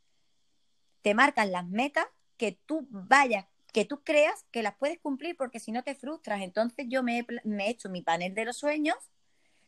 Te 1.03 1.15
marcan 1.15 1.53
las 1.53 1.67
metas 1.67 2.07
que 2.37 2.53
tú 2.53 2.87
vayas, 2.91 3.47
que 3.73 3.85
tú 3.85 4.03
creas 4.03 4.45
que 4.51 4.63
las 4.63 4.75
puedes 4.77 4.99
cumplir 4.99 5.37
porque 5.37 5.61
si 5.61 5.73
no 5.73 5.83
te 5.83 5.95
frustras. 5.95 6.41
Entonces 6.43 6.87
yo 6.89 7.03
me 7.03 7.27
me 7.45 7.67
he 7.67 7.71
hecho 7.71 7.89
mi 7.89 8.03
panel 8.03 8.35
de 8.35 8.45
los 8.45 8.57
sueños 8.57 8.97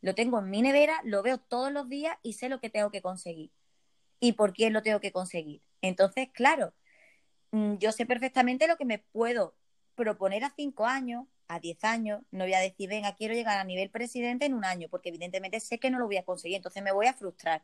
lo 0.00 0.14
tengo 0.14 0.38
en 0.38 0.50
mi 0.50 0.62
nevera, 0.62 1.00
lo 1.04 1.22
veo 1.22 1.38
todos 1.38 1.72
los 1.72 1.88
días 1.88 2.16
y 2.22 2.34
sé 2.34 2.48
lo 2.48 2.60
que 2.60 2.70
tengo 2.70 2.90
que 2.90 3.02
conseguir 3.02 3.50
y 4.20 4.32
por 4.32 4.52
qué 4.52 4.70
lo 4.70 4.82
tengo 4.82 5.00
que 5.00 5.12
conseguir. 5.12 5.62
Entonces, 5.80 6.28
claro, 6.32 6.74
mm, 7.50 7.76
yo 7.78 7.92
sé 7.92 8.06
perfectamente 8.06 8.68
lo 8.68 8.76
que 8.76 8.84
me 8.84 8.98
puedo 8.98 9.54
proponer 9.94 10.44
a 10.44 10.50
cinco 10.50 10.86
años, 10.86 11.26
a 11.48 11.58
diez 11.58 11.82
años. 11.84 12.22
No 12.30 12.44
voy 12.44 12.54
a 12.54 12.60
decir, 12.60 12.88
venga, 12.88 13.14
quiero 13.14 13.34
llegar 13.34 13.58
a 13.58 13.64
nivel 13.64 13.90
presidente 13.90 14.46
en 14.46 14.54
un 14.54 14.64
año, 14.64 14.88
porque 14.90 15.08
evidentemente 15.08 15.58
sé 15.60 15.78
que 15.78 15.90
no 15.90 15.98
lo 15.98 16.06
voy 16.06 16.18
a 16.18 16.24
conseguir, 16.24 16.56
entonces 16.56 16.82
me 16.82 16.92
voy 16.92 17.06
a 17.06 17.14
frustrar. 17.14 17.62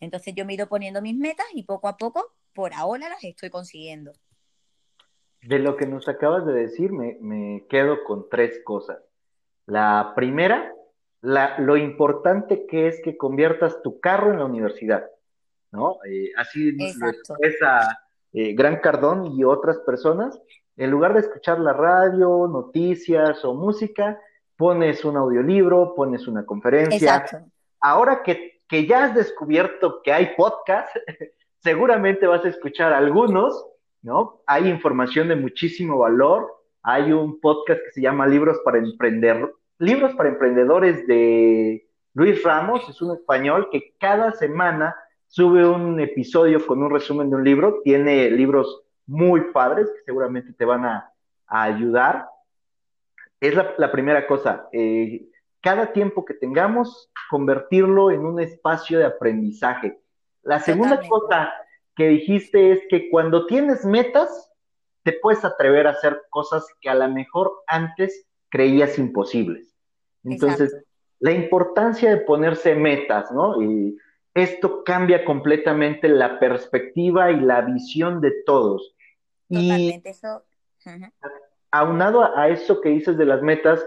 Entonces 0.00 0.34
yo 0.34 0.44
me 0.44 0.52
he 0.52 0.56
ido 0.56 0.68
poniendo 0.68 1.00
mis 1.00 1.16
metas 1.16 1.46
y 1.54 1.62
poco 1.62 1.88
a 1.88 1.96
poco, 1.96 2.34
por 2.52 2.74
ahora 2.74 3.08
las 3.08 3.22
estoy 3.22 3.50
consiguiendo. 3.50 4.12
De 5.42 5.58
lo 5.58 5.76
que 5.76 5.86
nos 5.86 6.08
acabas 6.08 6.44
de 6.44 6.52
decir, 6.52 6.92
me, 6.92 7.16
me 7.20 7.66
quedo 7.68 8.04
con 8.04 8.28
tres 8.28 8.60
cosas. 8.64 8.98
La 9.66 10.12
primera 10.14 10.72
lo 11.22 11.76
importante 11.76 12.66
que 12.66 12.88
es 12.88 13.00
que 13.02 13.16
conviertas 13.16 13.80
tu 13.82 14.00
carro 14.00 14.32
en 14.32 14.40
la 14.40 14.44
universidad, 14.44 15.06
¿no? 15.70 15.98
Eh, 16.04 16.32
así 16.36 16.72
lo 16.72 17.08
expresa 17.08 18.00
eh, 18.32 18.54
Gran 18.54 18.80
Cardón 18.80 19.26
y 19.38 19.44
otras 19.44 19.78
personas. 19.78 20.40
En 20.76 20.90
lugar 20.90 21.14
de 21.14 21.20
escuchar 21.20 21.60
la 21.60 21.72
radio, 21.72 22.48
noticias 22.48 23.44
o 23.44 23.54
música, 23.54 24.20
pones 24.56 25.04
un 25.04 25.16
audiolibro, 25.16 25.94
pones 25.94 26.26
una 26.26 26.44
conferencia. 26.44 27.24
Ahora 27.80 28.22
que, 28.22 28.60
que 28.68 28.86
ya 28.86 29.04
has 29.04 29.14
descubierto 29.14 30.02
que 30.02 30.12
hay 30.12 30.34
podcast, 30.36 30.88
seguramente 31.58 32.26
vas 32.26 32.44
a 32.44 32.48
escuchar 32.48 32.92
algunos, 32.92 33.64
¿no? 34.02 34.42
Hay 34.46 34.68
información 34.68 35.28
de 35.28 35.36
muchísimo 35.36 35.98
valor. 35.98 36.52
Hay 36.82 37.12
un 37.12 37.38
podcast 37.40 37.80
que 37.80 37.92
se 37.92 38.00
llama 38.00 38.26
Libros 38.26 38.58
para 38.64 38.78
Emprender, 38.78 39.52
Libros 39.82 40.14
para 40.14 40.28
Emprendedores 40.28 41.08
de 41.08 41.88
Luis 42.14 42.40
Ramos, 42.44 42.88
es 42.88 43.02
un 43.02 43.16
español 43.16 43.68
que 43.72 43.96
cada 43.98 44.30
semana 44.30 44.94
sube 45.26 45.66
un 45.66 45.98
episodio 45.98 46.64
con 46.64 46.84
un 46.84 46.88
resumen 46.88 47.28
de 47.28 47.34
un 47.34 47.42
libro. 47.42 47.80
Tiene 47.82 48.30
libros 48.30 48.84
muy 49.06 49.50
padres 49.50 49.88
que 49.88 50.04
seguramente 50.04 50.52
te 50.52 50.64
van 50.64 50.84
a, 50.84 51.12
ayudar. 51.48 52.28
Es 53.40 53.56
la, 53.56 53.90
primera 53.90 54.28
cosa. 54.28 54.68
Eh, 54.70 55.28
cada 55.60 55.92
tiempo 55.92 56.24
que 56.24 56.34
tengamos, 56.34 57.10
convertirlo 57.28 58.12
en 58.12 58.24
un 58.24 58.38
espacio 58.38 59.00
de 59.00 59.06
aprendizaje. 59.06 59.98
La 60.44 60.60
segunda 60.60 61.00
cosa 61.08 61.52
que 61.96 62.06
dijiste 62.06 62.70
es 62.70 62.82
que 62.88 63.10
cuando 63.10 63.46
tienes 63.46 63.84
metas, 63.84 64.48
te 65.02 65.12
puedes 65.12 65.44
atrever 65.44 65.88
a 65.88 65.90
hacer 65.90 66.22
cosas 66.30 66.64
que 66.80 66.88
a 66.88 66.94
lo 66.94 67.08
mejor 67.08 67.50
antes 67.66 68.28
creías 68.48 68.96
imposibles. 68.96 69.71
Entonces, 70.24 70.76
la 71.20 71.32
importancia 71.32 72.10
de 72.10 72.18
ponerse 72.18 72.74
metas, 72.74 73.30
¿no? 73.32 73.62
Y 73.62 73.96
esto 74.34 74.82
cambia 74.84 75.24
completamente 75.24 76.08
la 76.08 76.38
perspectiva 76.38 77.30
y 77.30 77.40
la 77.40 77.60
visión 77.62 78.20
de 78.20 78.32
todos. 78.44 78.94
Totalmente, 79.48 80.10
eso. 80.10 80.42
Aunado 81.70 82.36
a, 82.36 82.48
eso 82.48 82.80
que 82.80 82.88
dices 82.88 83.16
de 83.16 83.26
las 83.26 83.42
metas, 83.42 83.84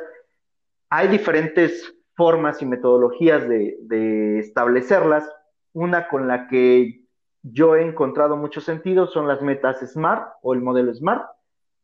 hay 0.90 1.08
diferentes 1.08 1.94
formas 2.16 2.62
y 2.62 2.66
metodologías 2.66 3.48
de, 3.48 3.78
de 3.82 4.40
establecerlas. 4.40 5.30
Una 5.74 6.08
con 6.08 6.28
la 6.28 6.48
que 6.48 7.06
yo 7.42 7.76
he 7.76 7.82
encontrado 7.82 8.38
mucho 8.38 8.62
sentido 8.62 9.08
son 9.08 9.28
las 9.28 9.42
metas 9.42 9.80
SMART 9.80 10.36
o 10.42 10.54
el 10.54 10.62
modelo 10.62 10.94
SMART, 10.94 11.26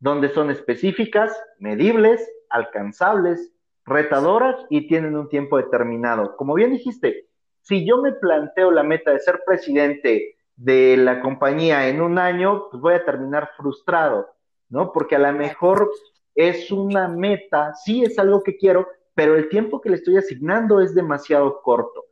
donde 0.00 0.28
son 0.30 0.50
específicas, 0.50 1.32
medibles, 1.58 2.26
alcanzables, 2.48 3.52
retadoras 3.92 4.56
y 4.70 4.88
tienen 4.88 5.16
un 5.16 5.28
tiempo 5.28 5.56
determinado. 5.56 6.36
Como 6.36 6.54
bien 6.54 6.72
dijiste, 6.72 7.28
si 7.60 7.86
yo 7.86 7.98
me 7.98 8.12
planteo 8.12 8.70
la 8.70 8.82
meta 8.82 9.12
de 9.12 9.20
ser 9.20 9.42
presidente 9.46 10.36
de 10.56 10.96
la 10.96 11.20
compañía 11.20 11.88
en 11.88 12.00
un 12.00 12.18
año, 12.18 12.68
pues 12.70 12.80
voy 12.80 12.94
a 12.94 13.04
terminar 13.04 13.50
frustrado, 13.56 14.28
¿no? 14.68 14.92
Porque 14.92 15.16
a 15.16 15.20
lo 15.20 15.32
mejor 15.32 15.90
es 16.34 16.70
una 16.72 17.08
meta, 17.08 17.74
sí 17.74 18.02
es 18.02 18.18
algo 18.18 18.42
que 18.42 18.56
quiero, 18.56 18.88
pero 19.14 19.36
el 19.36 19.48
tiempo 19.48 19.80
que 19.80 19.90
le 19.90 19.96
estoy 19.96 20.16
asignando 20.16 20.80
es 20.80 20.94
demasiado 20.94 21.60
corto. 21.62 22.04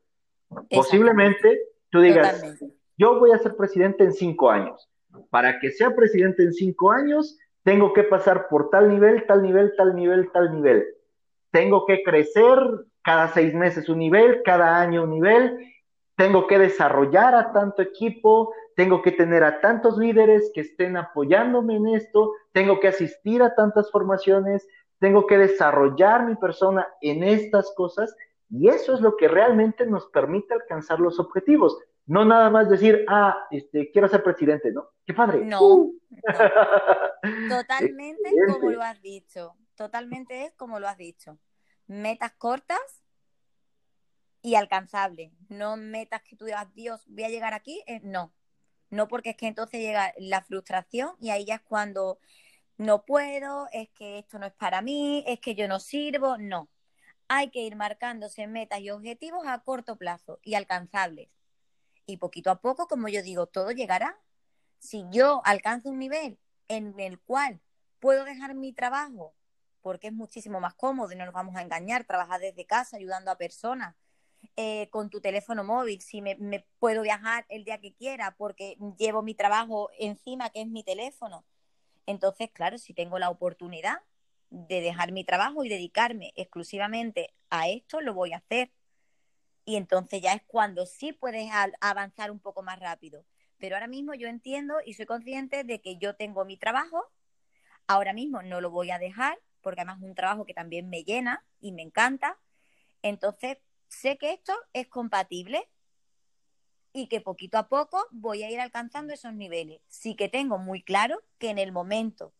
Posiblemente 0.70 1.60
tú 1.90 2.00
digas, 2.00 2.42
yo 2.96 3.18
voy 3.18 3.32
a 3.32 3.38
ser 3.38 3.56
presidente 3.56 4.04
en 4.04 4.12
cinco 4.12 4.50
años. 4.50 4.88
Para 5.30 5.58
que 5.58 5.70
sea 5.70 5.94
presidente 5.94 6.42
en 6.44 6.52
cinco 6.52 6.92
años, 6.92 7.36
tengo 7.64 7.92
que 7.92 8.04
pasar 8.04 8.48
por 8.48 8.70
tal 8.70 8.88
nivel, 8.88 9.26
tal 9.26 9.42
nivel, 9.42 9.72
tal 9.76 9.94
nivel, 9.94 10.30
tal 10.32 10.54
nivel 10.54 10.86
tengo 11.50 11.86
que 11.86 12.02
crecer 12.02 12.58
cada 13.02 13.28
seis 13.28 13.54
meses 13.54 13.88
un 13.88 13.98
nivel, 13.98 14.42
cada 14.44 14.80
año 14.80 15.04
un 15.04 15.10
nivel, 15.10 15.58
tengo 16.16 16.46
que 16.46 16.58
desarrollar 16.58 17.34
a 17.34 17.52
tanto 17.52 17.82
equipo, 17.82 18.52
tengo 18.76 19.00
que 19.02 19.12
tener 19.12 19.42
a 19.42 19.60
tantos 19.60 19.96
líderes 19.96 20.50
que 20.54 20.60
estén 20.60 20.96
apoyándome 20.96 21.76
en 21.76 21.88
esto, 21.88 22.34
tengo 22.52 22.78
que 22.78 22.88
asistir 22.88 23.42
a 23.42 23.54
tantas 23.54 23.90
formaciones, 23.90 24.68
tengo 24.98 25.26
que 25.26 25.38
desarrollar 25.38 26.26
mi 26.26 26.36
persona 26.36 26.86
en 27.00 27.22
estas 27.22 27.72
cosas 27.74 28.14
y 28.50 28.68
eso 28.68 28.94
es 28.94 29.00
lo 29.00 29.16
que 29.16 29.28
realmente 29.28 29.86
nos 29.86 30.06
permite 30.08 30.52
alcanzar 30.54 31.00
los 31.00 31.18
objetivos. 31.18 31.78
No 32.06 32.24
nada 32.24 32.50
más 32.50 32.68
decir, 32.68 33.04
ah, 33.08 33.46
este, 33.50 33.90
quiero 33.90 34.08
ser 34.08 34.22
presidente, 34.22 34.72
¿no? 34.72 34.88
¡Qué 35.06 35.14
padre! 35.14 35.44
No. 35.44 35.62
¡Uh! 35.62 35.98
Totalmente 37.48 38.30
como 38.46 38.70
lo 38.70 38.82
has 38.82 39.00
dicho 39.00 39.54
totalmente 39.80 40.44
es 40.44 40.52
como 40.56 40.78
lo 40.78 40.88
has 40.88 40.98
dicho. 40.98 41.38
Metas 41.86 42.32
cortas 42.32 43.02
y 44.42 44.54
alcanzables. 44.54 45.32
No 45.48 45.78
metas 45.78 46.20
que 46.22 46.36
tú 46.36 46.44
digas, 46.44 46.66
Dios, 46.74 47.00
voy 47.06 47.24
a 47.24 47.30
llegar 47.30 47.54
aquí. 47.54 47.82
Eh, 47.86 48.00
no, 48.02 48.30
no 48.90 49.08
porque 49.08 49.30
es 49.30 49.36
que 49.38 49.46
entonces 49.46 49.80
llega 49.80 50.12
la 50.18 50.42
frustración 50.42 51.16
y 51.18 51.30
ahí 51.30 51.46
ya 51.46 51.54
es 51.54 51.60
cuando 51.62 52.20
no 52.76 53.06
puedo, 53.06 53.68
es 53.72 53.88
que 53.94 54.18
esto 54.18 54.38
no 54.38 54.44
es 54.44 54.52
para 54.52 54.82
mí, 54.82 55.24
es 55.26 55.40
que 55.40 55.54
yo 55.54 55.66
no 55.66 55.80
sirvo. 55.80 56.36
No, 56.36 56.68
hay 57.28 57.48
que 57.50 57.60
ir 57.60 57.74
marcándose 57.74 58.46
metas 58.46 58.80
y 58.80 58.90
objetivos 58.90 59.46
a 59.46 59.60
corto 59.60 59.96
plazo 59.96 60.40
y 60.42 60.56
alcanzables. 60.56 61.30
Y 62.04 62.18
poquito 62.18 62.50
a 62.50 62.60
poco, 62.60 62.86
como 62.86 63.08
yo 63.08 63.22
digo, 63.22 63.46
todo 63.46 63.70
llegará. 63.70 64.20
Si 64.78 65.06
yo 65.10 65.40
alcanzo 65.46 65.88
un 65.88 65.98
nivel 65.98 66.38
en 66.68 67.00
el 67.00 67.18
cual 67.18 67.62
puedo 67.98 68.26
dejar 68.26 68.54
mi 68.54 68.74
trabajo 68.74 69.34
porque 69.82 70.08
es 70.08 70.12
muchísimo 70.12 70.60
más 70.60 70.74
cómodo 70.74 71.12
y 71.12 71.16
no 71.16 71.24
nos 71.24 71.34
vamos 71.34 71.56
a 71.56 71.62
engañar, 71.62 72.04
trabajar 72.04 72.40
desde 72.40 72.66
casa 72.66 72.96
ayudando 72.96 73.30
a 73.30 73.36
personas. 73.36 73.94
Eh, 74.56 74.88
con 74.90 75.10
tu 75.10 75.20
teléfono 75.20 75.64
móvil, 75.64 76.00
si 76.00 76.22
me, 76.22 76.34
me, 76.36 76.66
puedo 76.78 77.02
viajar 77.02 77.44
el 77.50 77.64
día 77.64 77.78
que 77.78 77.92
quiera 77.92 78.34
porque 78.38 78.78
llevo 78.98 79.22
mi 79.22 79.34
trabajo 79.34 79.90
encima, 79.98 80.48
que 80.48 80.62
es 80.62 80.66
mi 80.66 80.82
teléfono. 80.82 81.44
Entonces, 82.06 82.50
claro, 82.50 82.78
si 82.78 82.94
tengo 82.94 83.18
la 83.18 83.28
oportunidad 83.28 83.98
de 84.50 84.80
dejar 84.80 85.12
mi 85.12 85.24
trabajo 85.24 85.64
y 85.64 85.68
dedicarme 85.68 86.32
exclusivamente 86.36 87.34
a 87.50 87.68
esto, 87.68 88.00
lo 88.00 88.14
voy 88.14 88.32
a 88.32 88.38
hacer. 88.38 88.72
Y 89.64 89.76
entonces 89.76 90.20
ya 90.20 90.32
es 90.32 90.42
cuando 90.46 90.86
sí 90.86 91.12
puedes 91.12 91.50
avanzar 91.80 92.30
un 92.30 92.40
poco 92.40 92.62
más 92.62 92.80
rápido. 92.80 93.24
Pero 93.58 93.76
ahora 93.76 93.86
mismo 93.86 94.14
yo 94.14 94.26
entiendo 94.26 94.76
y 94.84 94.94
soy 94.94 95.06
consciente 95.06 95.64
de 95.64 95.80
que 95.80 95.98
yo 95.98 96.16
tengo 96.16 96.44
mi 96.44 96.56
trabajo, 96.56 97.04
ahora 97.86 98.12
mismo 98.12 98.42
no 98.42 98.60
lo 98.60 98.70
voy 98.70 98.90
a 98.90 98.98
dejar 98.98 99.38
porque 99.62 99.80
además 99.80 99.98
es 99.98 100.08
un 100.08 100.14
trabajo 100.14 100.44
que 100.44 100.54
también 100.54 100.88
me 100.88 101.04
llena 101.04 101.44
y 101.60 101.72
me 101.72 101.82
encanta. 101.82 102.38
Entonces, 103.02 103.58
sé 103.88 104.18
que 104.18 104.32
esto 104.32 104.54
es 104.72 104.88
compatible 104.88 105.68
y 106.92 107.06
que 107.06 107.20
poquito 107.20 107.58
a 107.58 107.68
poco 107.68 108.06
voy 108.10 108.42
a 108.42 108.50
ir 108.50 108.60
alcanzando 108.60 109.12
esos 109.12 109.34
niveles. 109.34 109.80
Sí 109.88 110.14
que 110.16 110.28
tengo 110.28 110.58
muy 110.58 110.82
claro 110.82 111.22
que 111.38 111.50
en 111.50 111.58
el 111.58 111.72
momento 111.72 112.32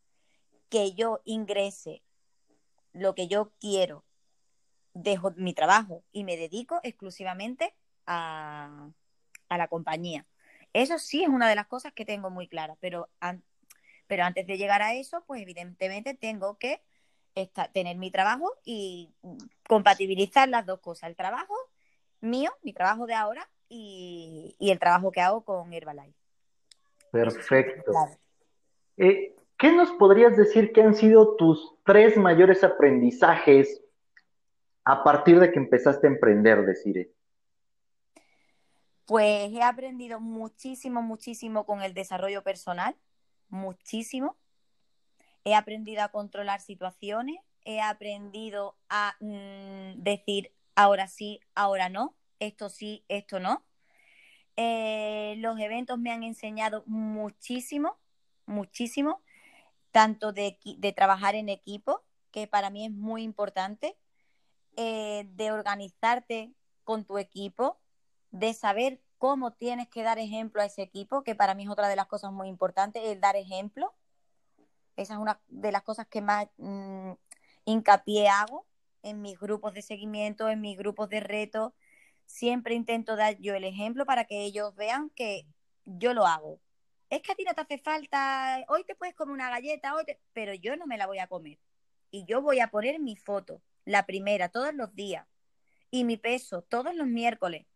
que 0.69 0.93
yo 0.95 1.21
ingrese 1.25 2.03
lo 2.93 3.15
que 3.15 3.29
yo 3.29 3.53
quiero, 3.61 4.05
dejo 4.95 5.33
mi 5.37 5.55
trabajo 5.55 6.03
y 6.13 6.25
me 6.25 6.37
dedico 6.37 6.81
exclusivamente 6.83 7.75
a, 8.07 8.91
a 9.49 9.59
la 9.59 9.69
compañía. 9.69 10.27
Eso 10.73 10.99
sí 10.99 11.23
es 11.23 11.29
una 11.29 11.49
de 11.49 11.55
las 11.57 11.67
cosas 11.67 11.93
que 11.93 12.05
tengo 12.05 12.31
muy 12.31 12.49
clara, 12.49 12.77
pero 12.81 13.09
Pero 14.07 14.25
antes 14.25 14.45
de 14.47 14.59
llegar 14.59 14.83
a 14.83 14.95
eso, 14.95 15.23
pues 15.25 15.41
evidentemente 15.41 16.15
tengo 16.15 16.59
que 16.59 16.83
tener 17.73 17.97
mi 17.97 18.11
trabajo 18.11 18.53
y 18.65 19.11
compatibilizar 19.69 20.49
las 20.49 20.67
dos 20.67 20.81
cosas, 20.81 21.11
el 21.11 21.17
trabajo 21.17 21.55
mío, 22.21 22.51
mi 22.63 22.73
trabajo 22.73 23.07
de 23.07 23.15
ahora 23.15 23.49
y, 23.69 24.57
el 24.61 24.79
trabajo 24.79 25.11
que 25.13 25.21
hago 25.21 25.45
con 25.45 25.73
Herbalife. 25.73 26.19
Perfecto. 27.11 27.93
Eh, 28.97 29.35
¿Qué 29.59 29.73
nos 29.73 29.93
podrías 29.93 30.37
decir 30.37 30.73
que 30.73 30.83
han 30.83 30.95
sido 30.95 31.37
tus 31.37 31.75
tres 31.85 32.17
mayores 32.17 32.65
aprendizajes 32.65 33.83
a 34.85 35.05
partir 35.05 35.39
de 35.39 35.53
que 35.53 35.59
empezaste 35.59 36.07
a 36.07 36.11
emprender, 36.11 36.65
Decire? 36.65 37.13
Pues 39.05 39.53
he 39.53 39.63
aprendido 39.63 40.21
muchísimo, 40.21 41.03
muchísimo 41.03 41.67
con 41.67 41.83
el 41.83 41.95
desarrollo 41.95 42.43
personal, 42.43 42.97
muchísimo. 43.49 44.37
He 45.45 45.55
aprendido 45.55 46.03
a 46.03 46.09
controlar 46.09 46.61
situaciones, 46.61 47.39
he 47.65 47.81
aprendido 47.81 48.77
a 48.89 49.15
mm, 49.21 50.03
decir 50.03 50.53
ahora 50.75 51.09
sí, 51.09 51.41
ahora 51.55 51.89
no, 51.89 52.17
esto 52.39 52.69
sí, 52.69 53.05
esto 53.09 53.41
no. 53.41 53.65
Eh, 54.57 55.37
los 55.39 55.59
eventos 55.59 55.99
me 55.99 56.11
han 56.13 56.23
enseñado 56.23 56.83
muchísimo, 56.87 57.99
muchísimo, 58.47 59.23
tanto 59.91 60.33
de, 60.33 60.59
trabajar 60.95 61.35
en 61.35 61.49
equipo, 61.49 62.03
que 62.31 62.47
para 62.47 62.71
mí 62.71 62.87
es 62.87 62.93
muy 62.93 63.23
importante, 63.23 63.97
eh, 64.77 65.25
de 65.31 65.53
organizarte 65.53 66.53
con 66.85 67.05
tu 67.05 67.19
equipo, 67.19 67.79
de 68.31 68.55
saber 68.55 69.01
cómo 69.19 69.53
tienes 69.53 69.89
que 69.89 70.03
dar 70.03 70.19
ejemplo 70.19 70.63
a 70.63 70.67
ese 70.67 70.83
equipo, 70.83 71.23
que 71.23 71.35
para 71.35 71.55
mí 71.55 71.65
es 71.65 71.71
otra 71.71 71.89
de 71.89 71.97
las 71.97 72.07
cosas 72.07 72.33
muy 72.33 72.49
importantes, 72.49 73.03
el 73.05 73.21
dar 73.21 73.37
ejemplo. 73.37 73.95
Esa 75.01 75.15
es 75.15 75.21
una 75.21 75.41
de 75.49 75.73
las 75.73 75.83
cosas 75.83 76.07
que 76.09 76.21
más 76.21 76.47
mm, 76.59 77.13
hincapié 77.65 78.29
hago 78.29 78.67
en 79.03 79.23
mis 79.23 79.41
grupos 79.41 79.73
de 79.73 79.81
seguimiento, 79.81 80.51
en 80.51 80.61
mis 80.61 80.77
grupos 80.77 81.09
de 81.09 81.21
reto. 81.21 81.75
Siempre 82.27 82.75
intento 82.75 83.17
dar 83.17 83.39
yo 83.39 83.55
el 83.55 83.65
ejemplo 83.65 84.05
para 84.05 84.27
que 84.27 84.45
ellos 84.45 84.75
vean 84.77 85.09
que 85.17 85.47
yo 85.87 86.13
lo 86.13 86.27
hago. 86.27 86.61
Es 87.09 87.23
que 87.23 87.33
a 87.33 87.35
ti 87.35 87.45
no 87.45 87.55
te 87.55 87.63
hace 87.63 87.79
falta, 87.79 88.63
hoy 88.69 88.85
te 88.85 88.95
puedes 88.95 89.15
comer 89.15 89.33
una 89.33 89.49
galleta, 89.49 89.95
hoy 89.95 90.05
pero 90.35 90.53
yo 90.53 90.77
no 90.77 90.87
me 90.87 90.99
la 90.99 91.07
voy 91.07 91.19
a 91.19 91.29
comer. 91.29 91.59
Y 92.11 92.27
yo 92.27 92.43
voy 92.43 92.61
a 92.61 92.69
poner 92.69 93.01
mi 93.01 93.17
foto, 93.17 93.63
la 93.87 94.05
primera, 94.05 94.51
todos 94.51 94.75
los 94.75 94.95
días. 94.95 95.27
Y 95.91 96.05
mi 96.05 96.19
peso, 96.19 96.61
todos 96.61 96.95
los 96.95 97.07
miércoles. 97.07 97.67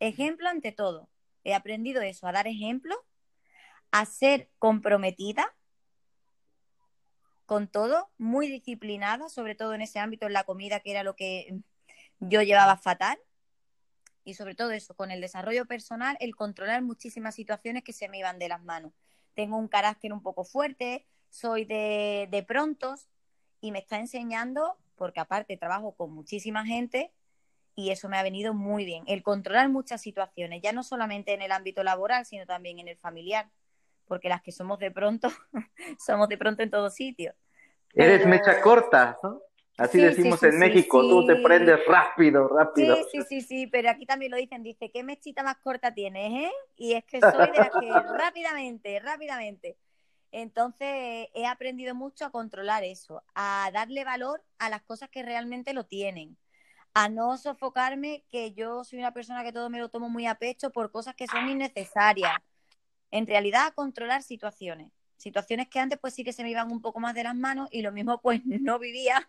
Ejemplo 0.00 0.48
ante 0.48 0.72
todo. 0.72 1.08
He 1.44 1.54
aprendido 1.54 2.02
eso, 2.02 2.26
a 2.26 2.32
dar 2.32 2.48
ejemplo, 2.48 2.96
a 3.92 4.04
ser 4.04 4.50
comprometida 4.58 5.54
con 7.48 7.66
todo, 7.66 8.10
muy 8.18 8.46
disciplinada, 8.46 9.30
sobre 9.30 9.54
todo 9.54 9.72
en 9.72 9.80
ese 9.80 9.98
ámbito, 9.98 10.26
en 10.26 10.34
la 10.34 10.44
comida, 10.44 10.80
que 10.80 10.90
era 10.90 11.02
lo 11.02 11.16
que 11.16 11.58
yo 12.20 12.42
llevaba 12.42 12.76
fatal. 12.76 13.18
Y 14.22 14.34
sobre 14.34 14.54
todo 14.54 14.70
eso, 14.72 14.94
con 14.94 15.10
el 15.10 15.22
desarrollo 15.22 15.64
personal, 15.64 16.18
el 16.20 16.36
controlar 16.36 16.82
muchísimas 16.82 17.34
situaciones 17.34 17.84
que 17.84 17.94
se 17.94 18.10
me 18.10 18.18
iban 18.18 18.38
de 18.38 18.50
las 18.50 18.62
manos. 18.62 18.92
Tengo 19.32 19.56
un 19.56 19.66
carácter 19.66 20.12
un 20.12 20.20
poco 20.20 20.44
fuerte, 20.44 21.06
soy 21.30 21.64
de, 21.64 22.28
de 22.30 22.42
prontos 22.42 23.08
y 23.62 23.72
me 23.72 23.78
está 23.78 23.98
enseñando, 23.98 24.76
porque 24.94 25.20
aparte 25.20 25.56
trabajo 25.56 25.92
con 25.92 26.12
muchísima 26.12 26.66
gente, 26.66 27.14
y 27.74 27.92
eso 27.92 28.10
me 28.10 28.18
ha 28.18 28.22
venido 28.22 28.52
muy 28.52 28.84
bien. 28.84 29.04
El 29.06 29.22
controlar 29.22 29.70
muchas 29.70 30.02
situaciones, 30.02 30.60
ya 30.60 30.74
no 30.74 30.82
solamente 30.82 31.32
en 31.32 31.40
el 31.40 31.52
ámbito 31.52 31.82
laboral, 31.82 32.26
sino 32.26 32.44
también 32.44 32.78
en 32.78 32.88
el 32.88 32.98
familiar, 32.98 33.48
porque 34.08 34.28
las 34.28 34.42
que 34.42 34.52
somos 34.52 34.78
de 34.78 34.90
pronto, 34.90 35.28
somos 35.98 36.28
de 36.28 36.38
pronto 36.38 36.62
en 36.62 36.70
todo 36.70 36.90
sitio. 36.90 37.34
Eres 37.94 38.26
mecha 38.26 38.60
corta, 38.60 39.16
¿no? 39.22 39.42
Así 39.76 40.00
decimos 40.00 40.42
en 40.42 40.58
México, 40.58 41.00
tú 41.02 41.24
te 41.24 41.36
prendes 41.36 41.78
rápido, 41.86 42.48
rápido. 42.48 42.96
Sí, 42.96 43.04
sí, 43.12 43.22
sí, 43.28 43.40
sí, 43.42 43.66
pero 43.68 43.88
aquí 43.90 44.06
también 44.06 44.32
lo 44.32 44.36
dicen, 44.36 44.64
dice, 44.64 44.90
¿qué 44.90 45.04
mechita 45.04 45.44
más 45.44 45.58
corta 45.58 45.94
tienes, 45.94 46.46
eh? 46.46 46.52
Y 46.76 46.94
es 46.94 47.04
que 47.04 47.20
soy 47.20 47.50
de 47.52 47.58
las 47.58 47.70
que 47.70 47.92
rápidamente, 48.18 48.98
rápidamente. 48.98 49.76
Entonces 50.32 51.28
he 51.32 51.46
aprendido 51.46 51.94
mucho 51.94 52.24
a 52.24 52.30
controlar 52.30 52.82
eso, 52.82 53.22
a 53.34 53.70
darle 53.72 54.04
valor 54.04 54.42
a 54.58 54.68
las 54.68 54.82
cosas 54.82 55.08
que 55.10 55.22
realmente 55.22 55.72
lo 55.72 55.84
tienen 55.84 56.36
a 56.94 57.08
no 57.08 57.36
sofocarme 57.36 58.24
que 58.28 58.54
yo 58.54 58.82
soy 58.82 58.98
una 58.98 59.12
persona 59.12 59.44
que 59.44 59.52
todo 59.52 59.70
me 59.70 59.78
lo 59.78 59.88
tomo 59.88 60.08
muy 60.08 60.26
a 60.26 60.34
pecho 60.34 60.70
por 60.70 60.90
cosas 60.90 61.14
que 61.14 61.26
son 61.26 61.48
innecesarias. 61.48 62.32
En 63.10 63.26
realidad, 63.26 63.66
a 63.66 63.70
controlar 63.72 64.22
situaciones. 64.22 64.92
Situaciones 65.16 65.68
que 65.68 65.80
antes 65.80 65.98
pues 65.98 66.14
sí 66.14 66.22
que 66.24 66.32
se 66.32 66.42
me 66.42 66.50
iban 66.50 66.70
un 66.70 66.80
poco 66.80 67.00
más 67.00 67.14
de 67.14 67.24
las 67.24 67.34
manos 67.34 67.68
y 67.72 67.82
lo 67.82 67.90
mismo 67.92 68.20
pues 68.20 68.40
no 68.46 68.78
vivía 68.78 69.28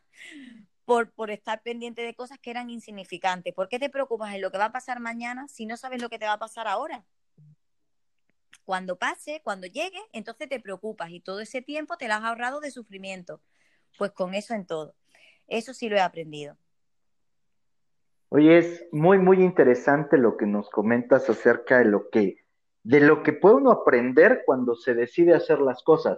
por, 0.86 1.12
por 1.12 1.32
estar 1.32 1.62
pendiente 1.62 2.02
de 2.02 2.14
cosas 2.14 2.40
que 2.40 2.52
eran 2.52 2.70
insignificantes. 2.70 3.54
¿Por 3.54 3.70
qué 3.70 3.80
te 3.80 3.90
preocupas 3.90 4.34
en 4.36 4.42
lo 4.42 4.52
que 4.52 4.58
va 4.58 4.66
a 4.66 4.72
pasar 4.72 5.00
mañana 5.00 5.48
si 5.48 5.66
no 5.66 5.78
sabes 5.78 6.02
lo 6.02 6.10
que 6.10 6.20
te 6.20 6.26
va 6.26 6.34
a 6.34 6.40
pasar 6.40 6.68
ahora? 6.68 7.06
Cuando 8.66 8.98
pase, 8.98 9.42
cuando 9.44 9.66
llegue, 9.66 10.00
entonces 10.12 10.48
te 10.48 10.60
preocupas 10.60 11.10
y 11.10 11.22
todo 11.22 11.40
ese 11.40 11.62
tiempo 11.64 11.98
te 11.98 12.08
lo 12.08 12.14
has 12.14 12.24
ahorrado 12.24 12.60
de 12.60 12.70
sufrimiento. 12.70 13.42
Pues 13.98 14.12
con 14.12 14.36
eso 14.36 14.54
en 14.54 14.66
todo. 14.66 14.94
Eso 15.48 15.74
sí 15.74 15.90
lo 15.90 15.96
he 15.96 16.02
aprendido. 16.02 16.56
Oye, 18.30 18.60
es 18.60 18.86
muy, 18.92 19.18
muy 19.18 19.42
interesante 19.44 20.20
lo 20.20 20.38
que 20.38 20.46
nos 20.46 20.70
comentas 20.70 21.28
acerca 21.32 21.80
de 21.80 21.86
lo 21.86 22.12
que, 22.12 22.46
de 22.90 23.02
lo 23.02 23.22
que 23.22 23.34
puede 23.34 23.58
uno 23.58 23.70
aprender 23.70 24.42
cuando 24.48 24.74
se 24.74 24.96
decide 24.96 25.36
hacer 25.36 25.60
las 25.60 25.84
cosas. 25.84 26.18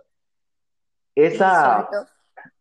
Esa, 1.16 1.90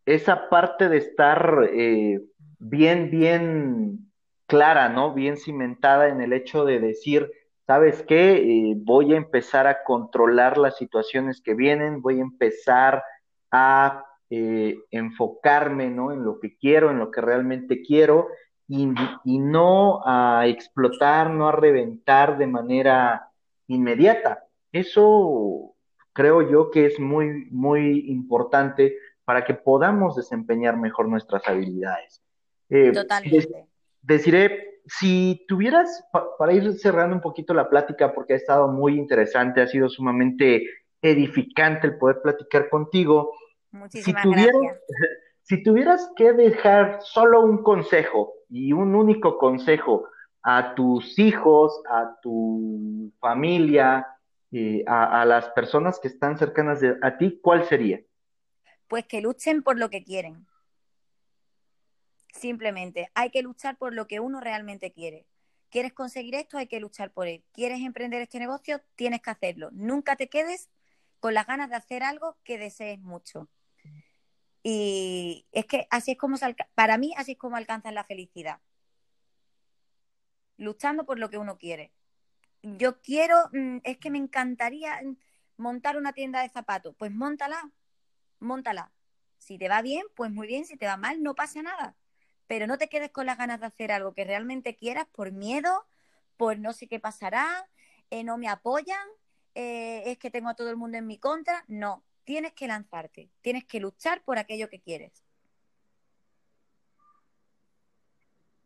esa 0.05 0.49
parte 0.49 0.89
de 0.89 0.97
estar 0.97 1.71
eh, 1.73 2.21
bien, 2.59 3.09
bien 3.13 4.11
clara, 4.49 4.89
¿no? 4.89 5.15
Bien 5.15 5.37
cimentada 5.37 6.09
en 6.09 6.21
el 6.21 6.33
hecho 6.33 6.65
de 6.65 6.81
decir, 6.81 7.31
¿sabes 7.69 8.03
qué? 8.03 8.39
Eh, 8.39 8.75
voy 8.79 9.15
a 9.15 9.17
empezar 9.17 9.69
a 9.69 9.85
controlar 9.85 10.59
las 10.59 10.77
situaciones 10.77 11.41
que 11.41 11.55
vienen, 11.55 12.03
voy 12.03 12.19
a 12.19 12.23
empezar 12.23 13.05
a 13.53 14.05
eh, 14.29 14.77
enfocarme, 14.91 15.89
¿no? 15.89 16.11
En 16.11 16.25
lo 16.25 16.41
que 16.41 16.57
quiero, 16.57 16.91
en 16.91 16.99
lo 16.99 17.13
que 17.13 17.21
realmente 17.21 17.81
quiero 17.81 18.27
y, 18.67 19.39
no 19.39 20.03
a 20.05 20.49
explotar, 20.49 21.31
no 21.31 21.49
a 21.49 21.53
reventar 21.53 22.39
de 22.39 22.49
manera 22.49 23.30
inmediata. 23.71 24.45
Eso 24.73 25.75
creo 26.13 26.49
yo 26.51 26.71
que 26.71 26.87
es 26.87 26.99
muy, 27.01 27.47
muy 27.51 28.11
importante 28.11 28.97
para 29.25 29.45
que 29.45 29.55
podamos 29.55 30.17
desempeñar 30.17 30.77
mejor 30.77 31.09
nuestras 31.09 31.47
habilidades. 31.47 32.23
Eh, 32.69 32.93
Totalmente. 32.93 33.67
deciré, 34.03 34.81
si 34.87 35.45
tuvieras, 35.47 36.05
para 36.39 36.53
ir 36.53 36.73
cerrando 36.75 37.17
un 37.17 37.23
poquito 37.23 37.55
la 37.55 37.69
plática, 37.69 38.13
porque 38.13 38.35
ha 38.35 38.37
estado 38.37 38.69
muy 38.69 38.99
interesante, 38.99 39.61
ha 39.61 39.67
sido 39.67 39.89
sumamente 39.89 40.65
edificante 41.03 41.87
el 41.87 41.99
poder 41.99 42.21
platicar 42.23 42.69
contigo. 42.69 43.33
Muchísimas 43.73 44.25
gracias. 44.27 44.55
Si 45.43 45.65
tuvieras 45.65 46.13
que 46.15 46.33
dejar 46.33 46.99
solo 47.01 47.41
un 47.41 47.65
consejo 47.65 48.35
y 48.49 48.73
un 48.73 48.95
único 48.95 49.37
consejo 49.37 50.05
a 50.43 50.75
tus 50.75 51.19
hijos, 51.19 51.81
a 51.91 52.19
tu 52.23 53.13
familia, 53.21 54.07
eh, 54.53 54.83
a, 54.87 55.25
las 55.25 55.49
personas 55.51 56.01
que 56.01 56.09
están 56.09 56.39
cercanas 56.39 56.81
a 57.03 57.19
ti, 57.19 57.39
¿cuál 57.43 57.69
sería? 57.69 58.01
Pues 58.89 59.07
que 59.07 59.21
luchen 59.21 59.63
por 59.63 59.79
lo 59.79 59.91
que 59.91 60.03
quieren. 60.03 60.47
Simplemente, 62.33 63.11
hay 63.15 63.31
que 63.31 63.43
luchar 63.43 63.77
por 63.77 63.95
lo 63.95 64.07
que 64.07 64.21
uno 64.21 64.41
realmente 64.41 64.93
quiere. 64.93 65.27
¿Quieres 65.71 65.93
conseguir 65.93 66.35
esto? 66.35 66.59
Hay 66.59 66.67
que 66.67 66.81
luchar 66.81 67.13
por 67.13 67.29
él. 67.29 67.45
¿Quieres 67.53 67.81
emprender 67.81 68.23
este 68.23 68.41
negocio? 68.41 68.81
Tienes 68.97 69.21
que 69.21 69.31
hacerlo. 69.31 69.69
Nunca 69.73 70.17
te 70.17 70.29
quedes 70.29 70.69
con 71.21 71.35
las 71.35 71.47
ganas 71.47 71.71
de 71.71 71.77
hacer 71.77 72.03
algo 72.03 72.37
que 72.43 72.59
desees 72.59 72.99
mucho. 72.99 73.49
Y 74.63 75.47
es 75.53 75.65
que 75.67 75.87
así 75.91 76.13
es 76.13 76.19
como, 76.19 76.37
para 76.75 76.99
mí, 76.99 77.15
así 77.17 77.33
es 77.33 77.39
como 77.39 77.57
alcanzan 77.57 77.95
la 77.95 78.05
felicidad. 78.05 78.59
Luchando 80.61 81.07
por 81.07 81.19
lo 81.19 81.31
que 81.31 81.39
uno 81.39 81.57
quiere. 81.57 81.91
Yo 82.63 83.01
quiero, 83.01 83.49
mm, 83.53 83.79
es 83.83 83.97
que 83.97 84.11
me 84.11 84.19
encantaría 84.19 85.01
montar 85.57 85.97
una 85.97 86.13
tienda 86.13 86.43
de 86.43 86.51
zapatos. 86.51 86.95
Pues 86.99 87.11
montala, 87.11 87.73
montala. 88.41 88.93
Si 89.39 89.57
te 89.57 89.71
va 89.71 89.81
bien, 89.81 90.05
pues 90.15 90.31
muy 90.31 90.47
bien. 90.47 90.67
Si 90.67 90.77
te 90.77 90.87
va 90.87 90.99
mal, 90.99 91.23
no 91.23 91.35
pasa 91.35 91.63
nada. 91.63 91.97
Pero 92.47 92.67
no 92.67 92.77
te 92.77 92.89
quedes 92.89 93.11
con 93.11 93.25
las 93.25 93.39
ganas 93.39 93.61
de 93.61 93.67
hacer 93.67 93.91
algo 93.91 94.13
que 94.13 94.25
realmente 94.25 94.77
quieras 94.77 95.07
por 95.11 95.33
miedo, 95.33 95.87
por 96.37 96.59
no 96.59 96.75
sé 96.75 96.89
qué 96.89 97.01
pasará, 97.01 97.67
eh, 98.11 98.23
no 98.23 98.37
me 98.37 98.49
apoyan, 98.49 99.09
eh, 99.55 100.03
es 100.07 100.19
que 100.19 100.31
tengo 100.31 100.51
a 100.51 100.57
todo 100.57 100.69
el 100.69 100.77
mundo 100.77 100.99
en 100.99 101.07
mi 101.07 101.19
contra. 101.19 101.65
No, 101.69 102.05
tienes 102.25 102.53
que 102.53 102.69
lanzarte, 102.69 103.31
tienes 103.41 103.65
que 103.65 103.81
luchar 103.81 104.23
por 104.25 104.39
aquello 104.39 104.69
que 104.69 104.81
quieres. 104.81 105.25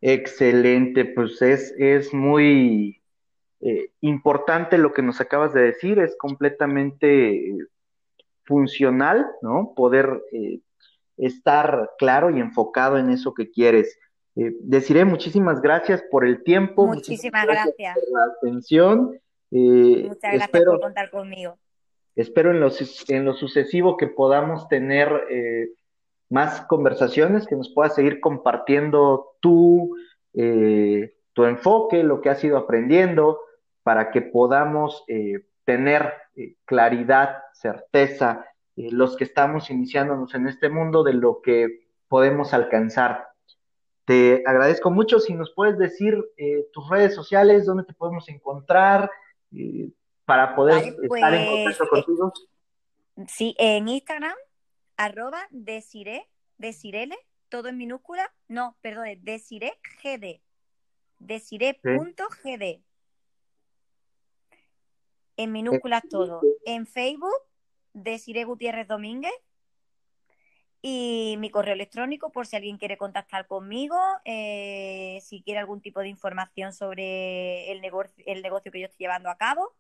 Excelente, 0.06 1.06
pues 1.06 1.40
es, 1.40 1.74
es 1.78 2.12
muy 2.12 3.00
eh, 3.62 3.90
importante 4.02 4.76
lo 4.76 4.92
que 4.92 5.00
nos 5.00 5.18
acabas 5.22 5.54
de 5.54 5.62
decir, 5.62 5.98
es 5.98 6.14
completamente 6.18 7.56
funcional, 8.42 9.26
¿no? 9.40 9.72
Poder 9.74 10.22
eh, 10.30 10.60
estar 11.16 11.92
claro 11.96 12.28
y 12.28 12.38
enfocado 12.38 12.98
en 12.98 13.08
eso 13.08 13.32
que 13.32 13.50
quieres. 13.50 13.98
Eh, 14.36 14.54
deciré 14.60 15.06
muchísimas 15.06 15.62
gracias 15.62 16.04
por 16.10 16.26
el 16.26 16.44
tiempo. 16.44 16.86
Muchísimas, 16.86 17.46
gracias, 17.46 17.94
por 17.94 18.04
la 18.12 18.34
atención. 18.34 19.18
Muchas 19.50 20.34
gracias 20.34 20.50
por 20.50 20.80
contar 20.80 21.10
conmigo. 21.10 21.56
Espero 22.14 22.50
en 22.50 22.60
lo, 22.60 22.68
en 23.08 23.24
lo 23.24 23.32
sucesivo 23.32 23.96
que 23.96 24.08
podamos 24.08 24.68
tener 24.68 25.08
más 26.30 26.62
conversaciones, 26.62 27.46
que 27.46 27.56
nos 27.56 27.72
puedas 27.72 27.94
seguir 27.94 28.20
compartiendo 28.20 29.36
tu, 29.40 29.96
tu 30.32 31.44
enfoque, 31.44 32.02
lo 32.02 32.20
que 32.20 32.30
has 32.30 32.42
ido 32.42 32.58
aprendiendo, 32.58 33.40
para 33.82 34.10
que 34.10 34.22
podamos 34.22 35.04
tener 35.64 36.12
claridad, 36.64 37.36
certeza, 37.52 38.46
los 38.76 39.16
que 39.16 39.24
estamos 39.24 39.70
iniciándonos 39.70 40.34
en 40.34 40.48
este 40.48 40.68
mundo 40.68 41.04
de 41.04 41.12
lo 41.12 41.40
que 41.42 41.84
podemos 42.08 42.54
alcanzar. 42.54 43.28
Te 44.04 44.42
agradezco 44.46 44.90
mucho 44.90 45.18
si 45.18 45.34
nos 45.34 45.52
puedes 45.54 45.78
decir 45.78 46.22
eh, 46.36 46.66
tus 46.72 46.88
redes 46.90 47.14
sociales, 47.14 47.64
dónde 47.64 47.84
te 47.84 47.94
podemos 47.94 48.28
encontrar 48.28 49.10
eh, 49.52 49.90
para 50.26 50.54
poder 50.54 50.94
estar 51.02 51.34
en 51.34 51.64
contacto 51.64 51.84
pues, 51.90 52.04
contigo. 52.04 52.32
Eh, 53.16 53.24
sí, 53.28 53.54
en 53.58 53.88
Instagram, 53.88 54.34
arroba 54.96 55.46
desire, 55.50 56.28
desirele, 56.58 57.16
todo 57.48 57.68
en 57.68 57.76
minúscula, 57.76 58.32
no, 58.48 58.76
perdón, 58.80 59.08
desire 59.22 59.78
gd, 60.02 60.40
desire.gd. 61.18 62.82
En 65.36 65.52
minúsculas 65.52 66.02
todo. 66.08 66.40
En 66.64 66.86
Facebook, 66.86 67.34
Desire 67.92 68.44
Gutiérrez 68.44 68.86
Domínguez 68.86 69.32
y 70.82 71.36
mi 71.38 71.48
correo 71.48 71.72
electrónico 71.72 72.30
por 72.30 72.46
si 72.46 72.56
alguien 72.56 72.76
quiere 72.76 72.98
contactar 72.98 73.46
conmigo, 73.46 73.98
eh, 74.26 75.18
si 75.22 75.42
quiere 75.42 75.60
algún 75.60 75.80
tipo 75.80 76.00
de 76.00 76.08
información 76.08 76.74
sobre 76.74 77.72
el, 77.72 77.80
negocio, 77.80 78.22
el 78.26 78.42
negocio 78.42 78.70
que 78.70 78.80
yo 78.80 78.86
estoy 78.86 79.04
llevando 79.04 79.30
a 79.30 79.38
cabo 79.38 79.74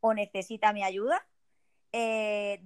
o 0.00 0.14
necesita 0.14 0.72
mi 0.72 0.82
ayuda, 0.82 1.24
eh, 1.92 2.58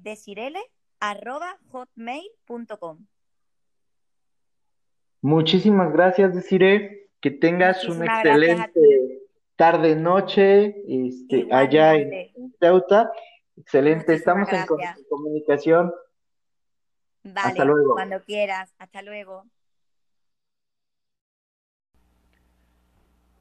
desirele.hotmail.com. 1.02 3.06
Muchísimas 5.20 5.92
gracias, 5.92 6.34
Desire. 6.34 7.10
Que 7.20 7.30
tengas 7.30 7.88
una 7.88 8.06
excelente 8.06 9.20
tarde, 9.56 9.94
noche 9.94 10.82
este, 10.88 11.48
allá 11.52 11.94
en 11.94 12.52
Ceuta. 12.58 13.12
Excelente, 13.56 14.14
estamos 14.14 14.48
en 14.52 14.64
comunicación. 15.08 15.92
Hasta 17.34 17.64
luego. 17.64 17.94
cuando 17.94 18.20
quieras. 18.22 18.74
Hasta 18.78 19.02
luego. 19.02 19.44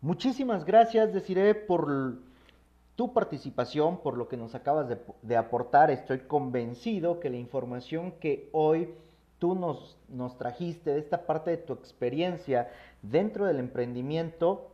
Muchísimas 0.01 0.66
gracias, 0.66 1.14
Desiree, 1.14 1.55
por 1.55 2.20
tu 3.02 3.14
participación, 3.14 3.97
por 3.97 4.16
lo 4.16 4.28
que 4.28 4.38
nos 4.38 4.54
acabas 4.54 4.88
de, 5.24 5.36
aportar. 5.36 5.89
Estoy 5.89 6.20
convencido 6.20 7.20
que 7.20 7.32
la 7.32 7.38
información 7.38 8.12
que 8.20 8.47
hoy 8.52 8.93
tú 9.39 9.56
nos, 9.56 9.97
nos 10.08 10.38
trajiste 10.38 10.91
de 10.91 10.99
esta 10.99 11.26
parte 11.26 11.49
de 11.49 11.58
tu 11.58 11.74
experiencia 11.74 12.70
dentro 13.02 13.47
del 13.47 13.58
emprendimiento 13.58 14.70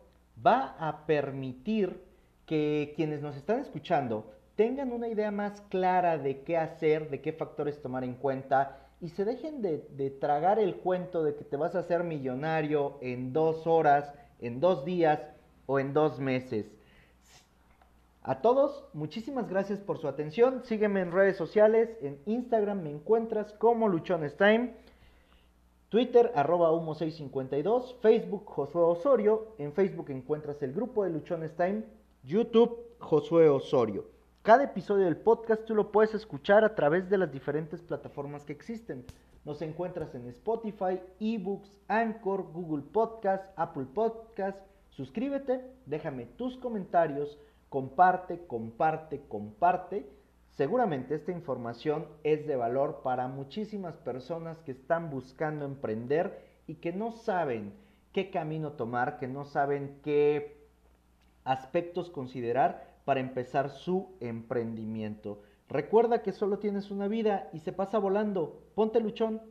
va 0.45 0.75
a 0.77 1.05
permitir 1.05 2.01
que 2.45 2.91
quienes 2.97 3.21
nos 3.21 3.37
están 3.37 3.61
escuchando 3.61 4.25
tengan 4.57 4.91
una 4.91 5.07
idea 5.07 5.31
más 5.31 5.61
clara 5.69 6.17
de 6.17 6.41
qué 6.41 6.57
hacer, 6.57 7.09
de 7.09 7.21
qué 7.21 7.31
factores 7.31 7.81
tomar 7.81 8.03
en 8.03 8.15
cuenta 8.15 8.89
y 8.99 9.07
se 9.07 9.23
dejen 9.23 9.61
de, 9.61 10.09
tragar 10.19 10.59
el 10.59 10.75
cuento 10.75 11.23
de 11.23 11.33
que 11.33 11.45
te 11.45 11.55
vas 11.55 11.75
a 11.75 11.79
hacer 11.79 12.03
millonario 12.03 12.97
en 12.99 13.31
dos 13.31 13.65
horas, 13.67 14.13
en 14.41 14.59
dos 14.59 14.83
días 14.83 15.21
o 15.65 15.79
en 15.79 15.93
dos 15.93 16.19
meses. 16.19 16.76
A 18.27 18.41
todos, 18.41 18.83
muchísimas 18.91 19.47
gracias 19.47 19.79
por 19.79 19.99
su 19.99 20.09
atención. 20.09 20.61
Sígueme 20.65 20.99
en 20.99 21.13
redes 21.13 21.37
sociales. 21.37 21.95
En 22.01 22.19
Instagram 22.25 22.81
me 22.81 22.91
encuentras 22.91 23.53
como 23.53 23.87
Luchones 23.87 24.35
Time. 24.35 24.75
Twitter, 25.87 26.33
arroba 26.35 26.73
humo652. 26.73 28.01
Facebook, 28.01 28.43
Josué 28.45 28.81
Osorio. 28.81 29.55
En 29.59 29.71
Facebook 29.71 30.09
encuentras 30.09 30.61
el 30.61 30.73
grupo 30.73 31.05
de 31.05 31.11
Luchones 31.11 31.55
Time. 31.55 31.83
YouTube, 32.23 32.77
Josué 32.99 33.47
Osorio. 33.47 34.09
Cada 34.41 34.65
episodio 34.65 35.05
del 35.05 35.15
podcast 35.15 35.63
tú 35.63 35.73
lo 35.73 35.93
puedes 35.93 36.13
escuchar 36.13 36.65
a 36.65 36.75
través 36.75 37.09
de 37.09 37.17
las 37.17 37.31
diferentes 37.31 37.81
plataformas 37.81 38.43
que 38.43 38.51
existen. 38.51 39.05
Nos 39.45 39.61
encuentras 39.61 40.13
en 40.15 40.27
Spotify, 40.27 40.99
eBooks, 41.21 41.77
Anchor, 41.87 42.43
Google 42.51 42.83
Podcast, 42.91 43.57
Apple 43.57 43.85
Podcast. 43.93 44.59
Suscríbete, 44.89 45.61
déjame 45.85 46.25
tus 46.25 46.57
comentarios, 46.57 47.37
comparte, 47.69 48.45
comparte, 48.47 49.21
comparte. 49.27 50.09
Seguramente 50.49 51.15
esta 51.15 51.31
información 51.31 52.07
es 52.23 52.47
de 52.47 52.55
valor 52.55 53.01
para 53.03 53.27
muchísimas 53.27 53.97
personas 53.97 54.59
que 54.61 54.71
están 54.71 55.09
buscando 55.09 55.65
emprender 55.65 56.45
y 56.65 56.75
que 56.75 56.93
no 56.93 57.11
saben 57.11 57.73
qué 58.11 58.31
camino 58.31 58.73
tomar, 58.73 59.19
que 59.19 59.27
no 59.27 59.45
saben 59.45 59.99
qué 60.03 60.57
aspectos 61.43 62.09
considerar 62.09 62.97
para 63.05 63.19
empezar 63.19 63.69
su 63.69 64.15
emprendimiento. 64.19 65.41
Recuerda 65.69 66.21
que 66.23 66.31
solo 66.31 66.59
tienes 66.59 66.91
una 66.91 67.07
vida 67.07 67.49
y 67.53 67.59
se 67.59 67.73
pasa 67.73 67.99
volando. 67.99 68.63
Ponte 68.73 68.99
luchón. 68.99 69.41